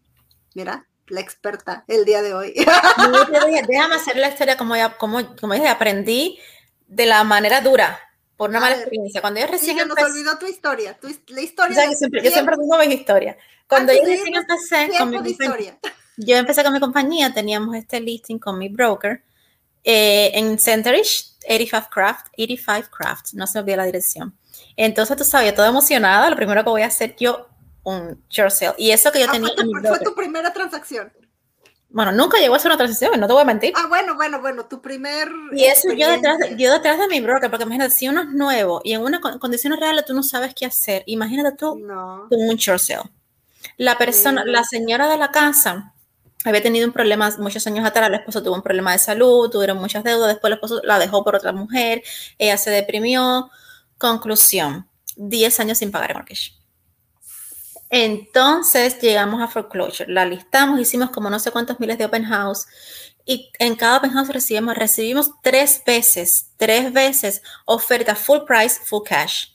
Mira, 0.54 0.86
la 1.08 1.20
experta 1.20 1.84
el 1.88 2.04
día 2.04 2.22
de 2.22 2.34
hoy. 2.34 2.54
Déjame 3.68 3.94
hacer 3.94 4.16
la 4.16 4.28
historia 4.28 4.56
como 4.56 4.76
ya, 4.76 4.96
como, 4.96 5.36
como 5.36 5.54
dije, 5.54 5.68
aprendí 5.68 6.38
de 6.86 7.06
la 7.06 7.24
manera 7.24 7.60
dura 7.60 7.98
por 8.36 8.50
una 8.50 8.60
mala 8.60 8.76
experiencia. 8.76 9.20
Cuando 9.20 9.40
yo 9.40 9.46
recién 9.46 9.78
sí, 9.78 9.84
nos 9.86 9.98
olvidó 9.98 10.38
tu 10.38 10.46
historia, 10.46 10.98
tu, 10.98 11.08
la 11.28 11.40
historia. 11.40 11.86
yo 11.86 11.92
siempre, 11.92 12.22
yo 12.22 12.30
siempre 12.30 12.56
tengo 12.56 12.78
mi 12.78 12.94
historia. 12.94 13.36
Cuando 13.68 13.92
yo 13.92 14.00
recién 14.04 14.34
empecé 14.34 14.90
con 14.98 15.10
mi 15.10 15.30
historia. 15.30 15.78
yo 16.16 16.36
empecé 16.36 16.62
con 16.62 16.72
mi 16.72 16.80
compañía, 16.80 17.32
teníamos 17.32 17.74
este 17.76 18.00
listing 18.00 18.38
con 18.38 18.58
mi 18.58 18.68
broker 18.68 19.22
eh, 19.84 20.30
en 20.34 20.58
Centerish, 20.58 21.36
85 21.44 21.88
Craft, 21.90 22.26
85 22.38 22.88
Craft, 22.90 23.32
no 23.34 23.46
se 23.46 23.58
olvide 23.58 23.76
la 23.76 23.84
dirección. 23.84 24.36
Entonces, 24.76 25.16
tú 25.16 25.24
sabes, 25.24 25.50
yo 25.50 25.54
toda 25.54 25.68
emocionada, 25.68 26.30
lo 26.30 26.36
primero 26.36 26.62
que 26.62 26.70
voy 26.70 26.82
a 26.82 26.86
hacer 26.86 27.16
yo, 27.16 27.48
un 27.82 28.22
short 28.28 28.52
sale. 28.52 28.74
Y 28.78 28.90
eso 28.90 29.10
que 29.10 29.20
yo 29.20 29.26
ah, 29.28 29.32
tenía. 29.32 29.52
Fue 29.54 29.64
tu, 29.64 29.88
fue 29.88 29.98
tu 30.00 30.14
primera 30.14 30.52
transacción. 30.52 31.12
Bueno, 31.92 32.10
nunca 32.10 32.38
llegó 32.38 32.54
a 32.54 32.58
ser 32.58 32.70
una 32.70 32.78
transición, 32.78 33.20
no 33.20 33.26
te 33.26 33.32
voy 33.34 33.42
a 33.42 33.44
mentir. 33.44 33.72
Ah, 33.76 33.86
bueno, 33.86 34.14
bueno, 34.14 34.40
bueno, 34.40 34.64
tu 34.64 34.80
primer. 34.80 35.28
Y 35.52 35.64
eso 35.64 35.92
yo 35.92 36.08
detrás, 36.08 36.38
de, 36.38 36.56
yo 36.56 36.72
detrás 36.72 36.98
de 36.98 37.06
mi 37.08 37.20
broker, 37.20 37.50
porque 37.50 37.64
imagínate, 37.64 37.94
si 37.94 38.08
uno 38.08 38.22
es 38.22 38.28
nuevo 38.28 38.80
y 38.82 38.94
en 38.94 39.02
una 39.02 39.20
condición 39.20 39.76
real 39.78 40.02
tú 40.06 40.14
no 40.14 40.22
sabes 40.22 40.54
qué 40.54 40.64
hacer, 40.64 41.02
imagínate 41.04 41.54
tú 41.56 41.78
con 42.30 42.40
un 42.40 42.56
short 42.56 42.80
sale. 42.80 43.10
La 43.76 43.98
persona, 43.98 44.42
la 44.46 44.64
señora 44.64 45.06
de 45.08 45.18
la 45.18 45.30
casa 45.30 45.91
había 46.44 46.62
tenido 46.62 46.86
un 46.86 46.92
problema 46.92 47.30
muchos 47.38 47.66
años 47.66 47.84
atrás, 47.84 48.08
el 48.08 48.14
esposo 48.14 48.42
tuvo 48.42 48.54
un 48.54 48.62
problema 48.62 48.92
de 48.92 48.98
salud, 48.98 49.50
tuvieron 49.50 49.78
muchas 49.78 50.04
deudas, 50.04 50.28
después 50.28 50.50
el 50.50 50.54
esposo 50.54 50.80
la 50.84 50.98
dejó 50.98 51.24
por 51.24 51.36
otra 51.36 51.52
mujer, 51.52 52.02
ella 52.38 52.56
se 52.56 52.70
deprimió. 52.70 53.50
Conclusión, 53.98 54.88
10 55.16 55.60
años 55.60 55.78
sin 55.78 55.92
pagar 55.92 56.10
el 56.10 56.16
mortgage. 56.16 56.52
Entonces 57.90 58.98
llegamos 59.00 59.42
a 59.42 59.48
foreclosure, 59.48 60.10
la 60.10 60.24
listamos, 60.24 60.80
hicimos 60.80 61.10
como 61.10 61.28
no 61.28 61.38
sé 61.38 61.50
cuántos 61.50 61.78
miles 61.78 61.98
de 61.98 62.06
open 62.06 62.24
house 62.24 62.66
y 63.24 63.50
en 63.58 63.76
cada 63.76 63.98
open 63.98 64.10
house 64.10 64.28
recibimos, 64.28 64.74
recibimos 64.76 65.30
tres 65.42 65.82
veces, 65.86 66.50
tres 66.56 66.92
veces 66.92 67.42
oferta 67.66 68.14
full 68.14 68.40
price, 68.46 68.80
full 68.84 69.02
cash. 69.06 69.48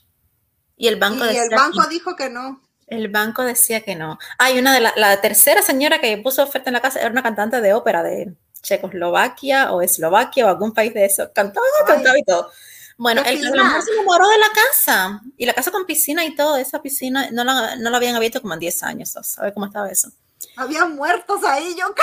Y 0.76 0.86
el 0.86 0.96
banco, 0.96 1.24
y 1.26 1.36
el 1.36 1.50
banco 1.50 1.86
dijo 1.88 2.14
que 2.16 2.30
no. 2.30 2.62
El 2.88 3.08
banco 3.08 3.42
decía 3.42 3.82
que 3.82 3.94
no. 3.94 4.18
Hay 4.38 4.58
una 4.58 4.72
de 4.72 4.80
la, 4.80 4.92
la, 4.96 5.20
tercera 5.20 5.62
señora 5.62 6.00
que 6.00 6.16
puso 6.18 6.42
oferta 6.42 6.70
en 6.70 6.74
la 6.74 6.80
casa, 6.80 7.00
era 7.00 7.10
una 7.10 7.22
cantante 7.22 7.60
de 7.60 7.74
ópera 7.74 8.02
de 8.02 8.34
Checoslovaquia 8.62 9.72
o 9.72 9.82
Eslovaquia 9.82 10.46
o 10.46 10.48
algún 10.48 10.72
país 10.72 10.94
de 10.94 11.04
eso. 11.04 11.30
Cantaba, 11.34 11.66
cantaba 11.86 12.18
y 12.18 12.24
todo. 12.24 12.50
Bueno, 12.98 13.22
el, 13.24 13.40
la 13.42 13.64
mujer 13.64 13.82
se 13.82 13.92
enamoró 13.92 14.28
de 14.28 14.38
la 14.38 14.48
casa 14.52 15.20
y 15.36 15.46
la 15.46 15.54
casa 15.54 15.70
con 15.70 15.86
piscina 15.86 16.24
y 16.24 16.34
todo, 16.34 16.56
esa 16.56 16.82
piscina 16.82 17.30
no 17.30 17.44
la, 17.44 17.76
no 17.76 17.90
la 17.90 17.96
habían 17.96 18.16
abierto 18.16 18.42
como 18.42 18.54
en 18.54 18.60
10 18.60 18.82
años, 18.82 19.10
¿sabes 19.22 19.52
cómo 19.54 19.66
estaba 19.66 19.88
eso? 19.88 20.10
Había 20.56 20.84
muertos 20.84 21.44
ahí, 21.44 21.76
yo 21.78 21.94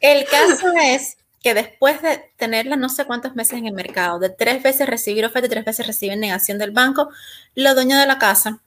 El 0.00 0.26
caso 0.26 0.66
es 0.82 1.16
que 1.42 1.54
después 1.54 2.02
de 2.02 2.30
tenerla 2.36 2.76
no 2.76 2.90
sé 2.90 3.06
cuántos 3.06 3.34
meses 3.34 3.54
en 3.54 3.66
el 3.66 3.72
mercado, 3.72 4.18
de 4.18 4.28
tres 4.28 4.62
veces 4.62 4.86
recibir 4.86 5.24
oferta 5.24 5.46
y 5.46 5.50
tres 5.50 5.64
veces 5.64 5.86
recibir 5.86 6.18
negación 6.18 6.58
del 6.58 6.70
banco, 6.70 7.08
los 7.54 7.74
dueños 7.74 7.98
de 7.98 8.06
la 8.06 8.18
casa 8.18 8.60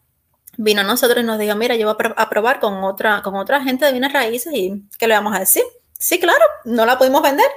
vino 0.58 0.82
a 0.82 0.84
nosotros 0.84 1.24
y 1.24 1.26
nos 1.26 1.40
dijo, 1.40 1.56
mira, 1.56 1.76
yo 1.76 1.94
voy 1.94 1.96
a 2.16 2.30
probar 2.30 2.60
con 2.60 2.84
otra, 2.84 3.22
con 3.22 3.36
otra 3.36 3.62
gente 3.64 3.86
de 3.86 3.92
bienes 3.92 4.14
raíces 4.14 4.54
y 4.54 4.84
¿qué 4.98 5.08
le 5.08 5.14
vamos 5.14 5.36
a 5.36 5.40
decir? 5.40 5.64
Sí, 5.98 6.20
claro, 6.20 6.44
no 6.66 6.86
la 6.86 6.98
pudimos 6.98 7.22
vender. 7.22 7.48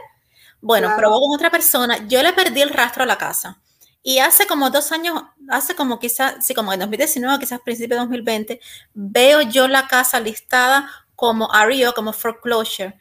Bueno, 0.61 0.93
probó 0.97 1.21
con 1.21 1.35
otra 1.35 1.51
persona, 1.51 2.07
yo 2.09 2.23
le 2.23 2.33
perdí 2.33 2.63
el 2.63 2.71
rastro 2.71 3.03
a 3.03 3.07
la 3.07 3.19
casa. 3.19 3.61
Y 4.03 4.21
hace 4.21 4.47
como 4.47 4.71
dos 4.71 4.93
años, 4.93 5.21
hace 5.49 5.75
como 5.75 5.99
quizás, 5.99 6.37
sí, 6.41 6.55
como 6.55 6.73
en 6.73 6.79
2019, 6.79 7.41
quizás 7.41 7.61
principio 7.61 7.97
de 7.97 8.03
2020, 8.03 8.61
veo 8.95 9.43
yo 9.43 9.67
la 9.67 9.89
casa 9.89 10.21
listada 10.21 10.89
como 11.17 11.49
REO, 11.53 11.93
como 11.93 12.13
foreclosure 12.13 12.97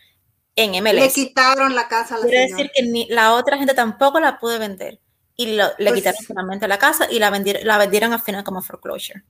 en 0.55 0.71
MLS. 0.83 0.93
Le 0.93 1.11
quitaron 1.11 1.75
la 1.75 1.87
casa 1.87 2.15
a 2.15 2.19
la 2.19 2.25
Quiere 2.25 2.47
decir 2.49 2.71
que 2.73 2.83
ni, 2.83 3.07
la 3.09 3.33
otra 3.33 3.57
gente 3.57 3.75
tampoco 3.75 4.19
la 4.19 4.39
pude 4.39 4.57
vender. 4.57 4.99
Y 5.37 5.47
le 5.47 5.73
pues 5.77 5.93
quitaron 5.93 6.25
finalmente 6.25 6.67
la 6.67 6.79
casa 6.79 7.07
y 7.11 7.19
la, 7.19 7.29
vendieron, 7.29 7.67
la 7.67 7.77
vendieron 7.77 8.13
al 8.13 8.21
final 8.21 8.43
como 8.43 8.61
foreclosure. 8.61 9.23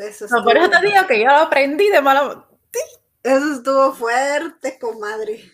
Eso 0.00 0.26
no, 0.28 0.42
por 0.42 0.56
eso 0.56 0.70
te 0.70 0.86
digo 0.86 1.06
que 1.06 1.18
yo 1.20 1.26
lo 1.26 1.36
aprendí 1.36 1.88
de 1.88 2.00
mala. 2.00 2.46
Eso 3.22 3.52
estuvo 3.52 3.92
fuerte, 3.92 4.78
comadre. 4.78 5.52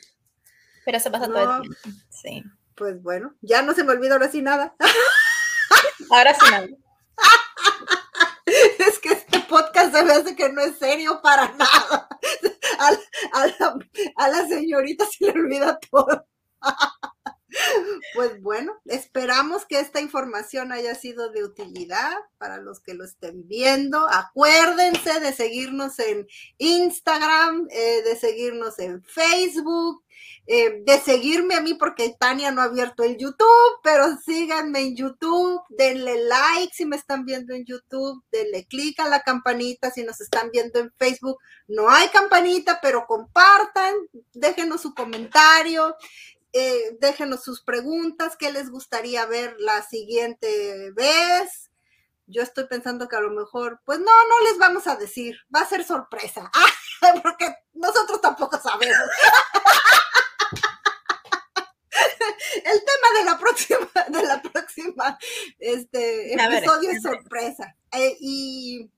Pero 0.85 0.99
eso 0.99 1.11
pasa 1.11 1.27
todo 1.27 1.57
el 1.57 1.63
tiempo. 1.63 2.01
Sí. 2.11 2.45
Pues 2.77 3.03
bueno, 3.03 3.35
ya 3.41 3.63
no 3.63 3.75
se 3.75 3.83
me 3.83 3.93
olvida 3.93 4.15
ahora 4.15 4.31
sí 4.31 4.43
nada. 4.43 4.75
Ahora 6.11 6.35
sí 6.35 6.51
nada. 6.51 6.67
Es 8.47 9.01
que 9.01 9.09
este 9.09 9.41
podcast 9.41 9.93
se 9.93 10.05
me 10.05 10.13
hace 10.13 10.37
que 10.37 10.49
no 10.51 10.61
es 10.61 10.79
serio 10.79 11.21
para 11.21 11.49
nada. 11.53 12.09
A, 12.79 13.47
la, 13.47 13.79
a 14.17 14.29
la 14.29 14.47
señorita 14.47 15.07
se 15.07 15.25
le 15.25 15.31
olvida 15.31 15.79
todo. 15.91 16.27
Pues 18.15 18.41
bueno, 18.41 18.73
esperamos 18.87 19.67
que 19.67 19.81
esta 19.81 20.01
información 20.01 20.73
haya 20.73 20.95
sido 20.95 21.31
de 21.31 21.45
utilidad 21.45 22.15
para 22.39 22.59
los 22.59 22.81
que 22.81 22.95
lo 22.95 23.05
estén 23.05 23.47
viendo. 23.47 24.07
Acuérdense 24.11 25.21
de 25.21 25.33
seguirnos 25.33 25.99
en 25.99 26.27
Instagram, 26.59 27.67
eh, 27.71 28.03
de 28.03 28.17
seguirnos 28.17 28.79
en 28.79 29.03
Facebook, 29.03 30.03
eh, 30.49 30.83
de 30.85 31.01
seguirme 31.01 31.57
a 31.57 31.61
mí 31.61 31.75
porque 31.75 32.15
Tania 32.19 32.53
no 32.53 32.61
ha 32.61 32.67
abierto 32.67 33.03
el 33.03 33.17
YouTube, 33.17 33.81
pero 33.83 34.17
síganme 34.25 34.81
en 34.81 34.97
YouTube, 34.97 35.61
denle 35.71 36.23
like 36.25 36.73
si 36.73 36.87
me 36.87 36.97
están 36.97 37.25
viendo 37.25 37.53
en 37.53 37.65
YouTube, 37.65 38.23
denle 38.31 38.65
clic 38.67 39.01
a 39.01 39.09
la 39.09 39.23
campanita 39.23 39.91
si 39.91 40.05
nos 40.05 40.21
están 40.21 40.51
viendo 40.53 40.79
en 40.79 40.93
Facebook. 40.97 41.39
No 41.67 41.91
hay 41.91 42.09
campanita, 42.09 42.79
pero 42.81 43.07
compartan, 43.07 43.95
déjenos 44.35 44.83
su 44.83 44.95
comentario. 44.95 45.97
Eh, 46.59 46.97
déjenos 47.03 47.45
sus 47.45 47.61
preguntas, 47.61 48.35
qué 48.39 48.51
les 48.51 48.71
gustaría 48.71 49.27
ver 49.27 49.55
la 49.59 49.83
siguiente 49.83 50.91
vez. 50.93 51.71
Yo 52.27 52.41
estoy 52.41 52.65
pensando 52.65 53.09
que 53.09 53.17
a 53.17 53.21
lo 53.21 53.29
mejor, 53.29 53.83
pues 53.85 53.99
no, 53.99 54.07
no 54.07 54.49
les 54.49 54.57
vamos 54.57 54.87
a 54.87 54.97
decir, 54.97 55.37
va 55.55 55.61
a 55.61 55.69
ser 55.69 55.85
sorpresa, 55.85 56.51
porque 57.23 57.55
nosotros 57.75 58.23
tampoco 58.23 58.59
sabemos. 58.59 58.97
El 62.65 62.81
tema 62.81 63.19
de 63.19 63.25
la 63.27 63.39
próxima, 63.39 63.91
de 64.09 64.23
la 64.23 64.41
próxima 64.41 65.19
este, 65.59 66.33
episodio 66.33 66.91
es 66.91 67.03
sorpresa. 67.03 67.77
Eh, 67.93 68.17
y 68.19 68.91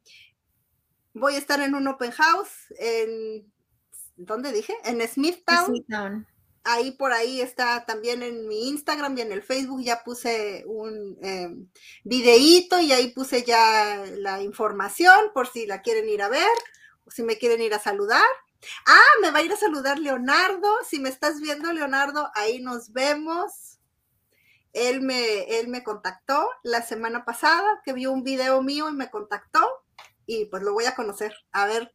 voy 1.13 1.35
a 1.35 1.39
estar 1.39 1.61
en 1.61 1.75
un 1.75 1.89
open 1.89 2.13
house 2.13 2.73
en, 2.79 3.53
¿dónde 4.15 4.53
dije? 4.53 4.77
En 4.85 5.01
Smithtown 5.09 6.29
ahí 6.69 6.93
por 6.93 7.13
ahí 7.13 7.41
está 7.41 7.85
también 7.87 8.23
en 8.23 8.47
mi 8.47 8.69
Instagram 8.69 9.17
y 9.17 9.23
en 9.23 9.33
el 9.33 9.43
Facebook 9.43 9.83
ya 9.83 10.05
puse 10.05 10.65
un 10.67 11.17
eh, 11.23 11.49
videíto 12.05 12.79
y 12.81 12.93
ahí 12.93 13.11
puse 13.13 13.43
ya 13.43 14.05
la 14.19 14.43
información 14.43 15.31
por 15.33 15.49
si 15.49 15.67
la 15.67 15.81
quieren 15.81 16.09
ir 16.09 16.23
a 16.23 16.29
ver 16.29 16.47
o 17.05 17.11
si 17.11 17.23
me 17.23 17.39
quieren 17.39 17.63
ir 17.63 17.73
a 17.73 17.79
saludar. 17.79 18.27
Ah, 18.87 19.11
me 19.23 19.31
va 19.31 19.39
a 19.39 19.43
ir 19.43 19.53
a 19.53 19.57
saludar 19.57 19.99
Leonardo. 19.99 20.69
Si 20.87 20.99
me 21.01 21.09
estás 21.09 21.41
viendo, 21.41 21.73
Leonardo, 21.73 22.31
ahí 22.35 22.61
nos 22.61 22.93
vemos. 22.93 23.79
Él 24.75 25.01
me, 25.01 25.59
él 25.59 25.69
me 25.69 25.83
contactó 25.83 26.51
la 26.63 26.83
semana 26.83 27.25
pasada, 27.25 27.81
que 27.85 27.95
vio 27.95 28.13
un 28.13 28.25
video 28.25 28.61
mío 28.63 28.91
y 28.91 28.93
me 28.93 29.11
contactó. 29.11 29.67
Y 30.27 30.47
pues 30.47 30.63
lo 30.63 30.75
voy 30.75 30.85
a 30.85 30.95
conocer. 30.95 31.35
A 31.53 31.67
ver, 31.67 31.95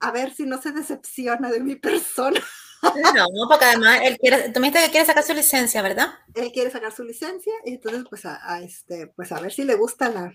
a 0.00 0.10
ver 0.10 0.34
si 0.34 0.44
no 0.44 0.60
se 0.60 0.72
decepciona 0.72 1.50
de 1.50 1.60
mi 1.60 1.76
persona. 1.76 2.40
No, 2.82 3.48
porque 3.48 3.64
además 3.64 4.00
él 4.02 4.18
quiere, 4.18 4.50
tú 4.50 4.60
me 4.60 4.68
dijiste 4.68 4.86
que 4.86 4.92
quiere 4.92 5.06
sacar 5.06 5.24
su 5.24 5.34
licencia, 5.34 5.82
¿verdad? 5.82 6.14
Él 6.34 6.52
quiere 6.52 6.70
sacar 6.70 6.92
su 6.92 7.04
licencia 7.04 7.52
y 7.64 7.74
entonces 7.74 8.04
pues 8.08 8.24
a, 8.24 8.60
este, 8.60 9.08
pues 9.08 9.32
a 9.32 9.40
ver 9.40 9.52
si 9.52 9.64
le 9.64 9.74
gusta 9.74 10.08
la, 10.08 10.32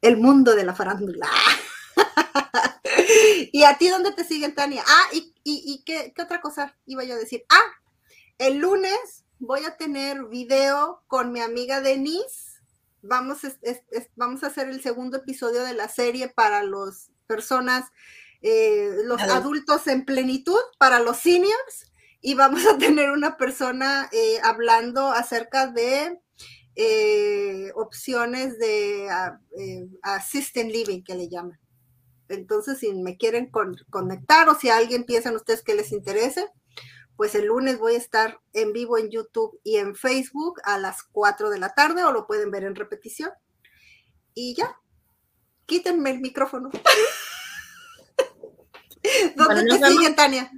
el 0.00 0.16
mundo 0.16 0.54
de 0.54 0.64
la 0.64 0.74
farándula. 0.74 1.28
¿Y 3.52 3.64
a 3.64 3.76
ti 3.78 3.88
dónde 3.88 4.12
te 4.12 4.24
siguen, 4.24 4.54
Tania? 4.54 4.82
Ah, 4.86 5.04
y, 5.12 5.32
y, 5.44 5.82
¿qué, 5.84 6.12
otra 6.20 6.40
cosa 6.40 6.76
iba 6.86 7.04
yo 7.04 7.14
a 7.14 7.18
decir? 7.18 7.44
Ah, 7.48 7.72
el 8.38 8.58
lunes 8.58 9.24
voy 9.38 9.64
a 9.64 9.76
tener 9.76 10.24
video 10.26 11.02
con 11.06 11.32
mi 11.32 11.40
amiga 11.40 11.80
Denise. 11.80 12.52
Vamos, 13.02 13.38
vamos 14.14 14.44
a 14.44 14.46
hacer 14.46 14.68
el 14.68 14.82
segundo 14.82 15.18
episodio 15.18 15.64
de 15.64 15.74
la 15.74 15.88
serie 15.88 16.28
para 16.28 16.62
las 16.62 17.10
personas 17.26 17.90
eh, 18.42 18.90
los 19.04 19.22
adultos 19.22 19.86
en 19.86 20.04
plenitud 20.04 20.58
para 20.76 20.98
los 20.98 21.18
seniors 21.18 21.92
y 22.20 22.34
vamos 22.34 22.66
a 22.66 22.76
tener 22.76 23.10
una 23.10 23.36
persona 23.36 24.08
eh, 24.12 24.38
hablando 24.42 25.12
acerca 25.12 25.68
de 25.68 26.20
eh, 26.74 27.70
opciones 27.76 28.58
de 28.58 29.08
assistant 30.02 30.72
living 30.72 31.04
que 31.04 31.14
le 31.14 31.28
llaman. 31.28 31.58
Entonces, 32.28 32.78
si 32.78 32.92
me 32.94 33.16
quieren 33.16 33.50
conectar 33.90 34.48
o 34.48 34.54
si 34.54 34.70
alguien 34.70 35.04
piensa 35.04 35.32
ustedes 35.32 35.62
que 35.62 35.74
les 35.74 35.92
interese, 35.92 36.48
pues 37.16 37.34
el 37.34 37.46
lunes 37.46 37.78
voy 37.78 37.94
a 37.94 37.98
estar 37.98 38.40
en 38.54 38.72
vivo 38.72 38.98
en 38.98 39.10
YouTube 39.10 39.60
y 39.62 39.76
en 39.76 39.94
Facebook 39.94 40.60
a 40.64 40.78
las 40.78 41.04
4 41.04 41.50
de 41.50 41.58
la 41.58 41.74
tarde 41.74 42.02
o 42.02 42.10
lo 42.10 42.26
pueden 42.26 42.50
ver 42.50 42.64
en 42.64 42.74
repetición. 42.74 43.30
Y 44.34 44.54
ya, 44.54 44.80
quítenme 45.66 46.10
el 46.10 46.20
micrófono. 46.20 46.70
¿Dónde 49.36 49.78
te 49.78 49.86
siguen, 49.86 50.14
Tania? 50.14 50.50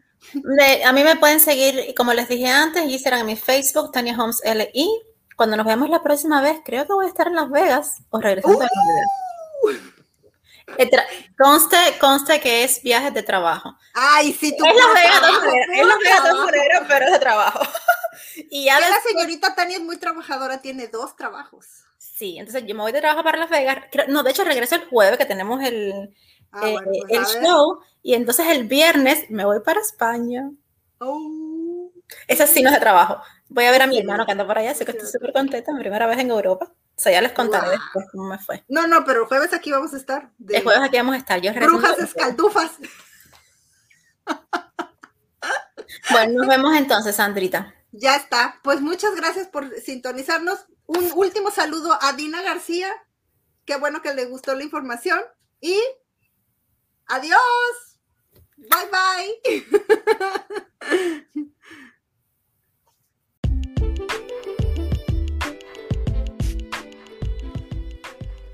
a 0.85 0.93
mí 0.93 1.05
me 1.05 1.17
pueden 1.17 1.41
seguir, 1.41 1.95
como 1.97 2.13
les 2.13 2.29
dije 2.29 2.49
antes, 2.49 2.85
y 2.87 2.99
serán 2.99 3.21
en 3.21 3.27
mi 3.27 3.37
Facebook, 3.37 3.93
Tania 3.93 4.17
Holmes 4.19 4.41
LI. 4.45 4.89
Cuando 5.37 5.57
nos 5.57 5.67
veamos 5.67 5.91
la 5.91 6.03
próxima 6.03 6.41
vez, 6.41 6.59
creo 6.65 6.87
que 6.87 6.93
voy 6.93 7.07
a 7.07 7.09
estar 7.09 7.27
en 7.27 7.35
Las 7.35 7.51
Vegas 7.51 8.03
o 8.11 8.21
regresando 8.21 8.63
a 8.63 8.67
uh. 8.67 9.71
Conste, 11.37 11.77
conste 12.01 12.41
que 12.41 12.65
es 12.65 12.83
viajes 12.83 13.13
de 13.13 13.23
trabajo. 13.23 13.77
Ay, 13.93 14.33
sí, 14.33 14.57
tú. 14.57 14.65
Es 14.65 14.75
Las 14.75 14.95
Vegas 14.95 15.21
de 15.21 15.85
Las 15.85 15.99
Vegas 15.99 16.85
pero 16.89 17.07
es 17.07 17.13
de 17.13 17.19
trabajo. 17.19 17.61
y 18.51 18.65
ya 18.65 18.81
la 18.81 19.01
señorita 19.01 19.55
Tania 19.55 19.77
es 19.77 19.83
muy 19.83 19.99
trabajadora, 19.99 20.63
tiene 20.63 20.89
dos 20.89 21.17
trabajos. 21.17 21.67
Sí, 21.99 22.39
entonces 22.39 22.65
yo 22.67 22.75
me 22.75 22.83
voy 22.83 22.93
de 22.93 23.01
trabajo 23.01 23.25
para 23.25 23.39
Las 23.39 23.51
Vegas. 23.51 23.79
No, 24.09 24.23
de 24.23 24.31
hecho 24.31 24.45
regreso 24.45 24.77
el 24.77 24.87
jueves 24.87 25.19
que 25.19 25.27
tenemos 25.27 25.63
el, 25.63 26.15
Ah, 26.55 26.69
eh, 26.69 26.77
pues, 26.85 26.99
el 27.09 27.43
show 27.43 27.81
y 28.05 28.15
entonces 28.15 28.47
el 28.49 28.69
viernes 28.69 29.31
me 29.31 29.45
voy 29.45 29.61
para 29.61 29.81
España. 29.81 30.51
Oh. 30.99 31.91
Ese 32.29 32.47
sí 32.47 32.63
no 32.63 32.69
es 32.69 32.75
de 32.75 32.81
trabajo. 32.81 33.19
Voy 33.49 33.65
a 33.65 33.71
ver 33.71 33.83
a 33.83 33.87
mi 33.87 33.99
hermano 33.99 34.27
que 34.27 34.33
anda 34.33 34.47
por 34.47 34.59
allá, 34.59 34.73
así 34.73 34.85
que 34.85 34.93
estoy 34.93 35.09
súper 35.09 35.33
contenta, 35.33 35.73
mi 35.73 35.81
primera 35.81 36.07
vez 36.07 36.19
en 36.19 36.31
Europa. 36.31 36.67
O 36.71 37.01
sea, 37.01 37.13
ya 37.13 37.23
les 37.23 37.33
contaré 37.33 37.71
después 37.71 38.07
cómo 38.13 38.29
me 38.29 38.39
fue. 38.39 38.63
No, 38.69 38.87
no, 38.87 39.05
pero 39.05 39.23
el 39.23 39.27
jueves 39.27 39.53
aquí 39.55 39.73
vamos 39.73 39.95
a 39.95 39.97
estar. 39.97 40.31
El 40.49 40.63
jueves 40.63 40.83
aquí 40.85 40.99
vamos 40.99 41.15
a 41.15 41.19
estar. 41.19 41.41
Yo 41.41 41.53
Brujas 41.55 41.99
escaldufas. 41.99 42.73
Bueno, 46.11 46.41
nos 46.41 46.49
vemos 46.49 46.77
entonces, 46.77 47.17
Sandrita. 47.17 47.75
Ya 47.93 48.17
está. 48.17 48.61
Pues 48.63 48.81
muchas 48.81 49.15
gracias 49.15 49.49
por 49.49 49.71
sintonizarnos. 49.81 50.67
Un 50.87 51.11
último 51.15 51.51
saludo 51.51 51.97
a 52.01 52.13
Dina 52.13 52.43
García. 52.43 52.89
Qué 53.65 53.77
bueno 53.77 54.03
que 54.03 54.13
le 54.13 54.27
gustó 54.27 54.55
la 54.55 54.65
información. 54.65 55.21
Y 55.61 55.79
Adiós. 57.07 57.84
Bye 58.57 58.89
bye. 58.91 59.65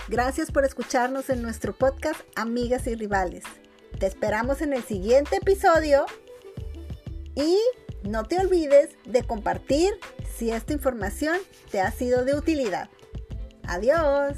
Gracias 0.08 0.50
por 0.50 0.64
escucharnos 0.64 1.30
en 1.30 1.40
nuestro 1.40 1.72
podcast 1.72 2.20
Amigas 2.34 2.88
y 2.88 2.96
Rivales. 2.96 3.44
Te 4.00 4.06
esperamos 4.06 4.60
en 4.60 4.72
el 4.72 4.82
siguiente 4.82 5.36
episodio 5.36 6.04
y 7.36 7.58
no 8.02 8.24
te 8.24 8.40
olvides 8.40 8.96
de 9.04 9.22
compartir 9.22 9.92
si 10.36 10.50
esta 10.50 10.72
información 10.72 11.38
te 11.70 11.80
ha 11.80 11.92
sido 11.92 12.24
de 12.24 12.34
utilidad. 12.34 12.90
Adiós. 13.62 14.36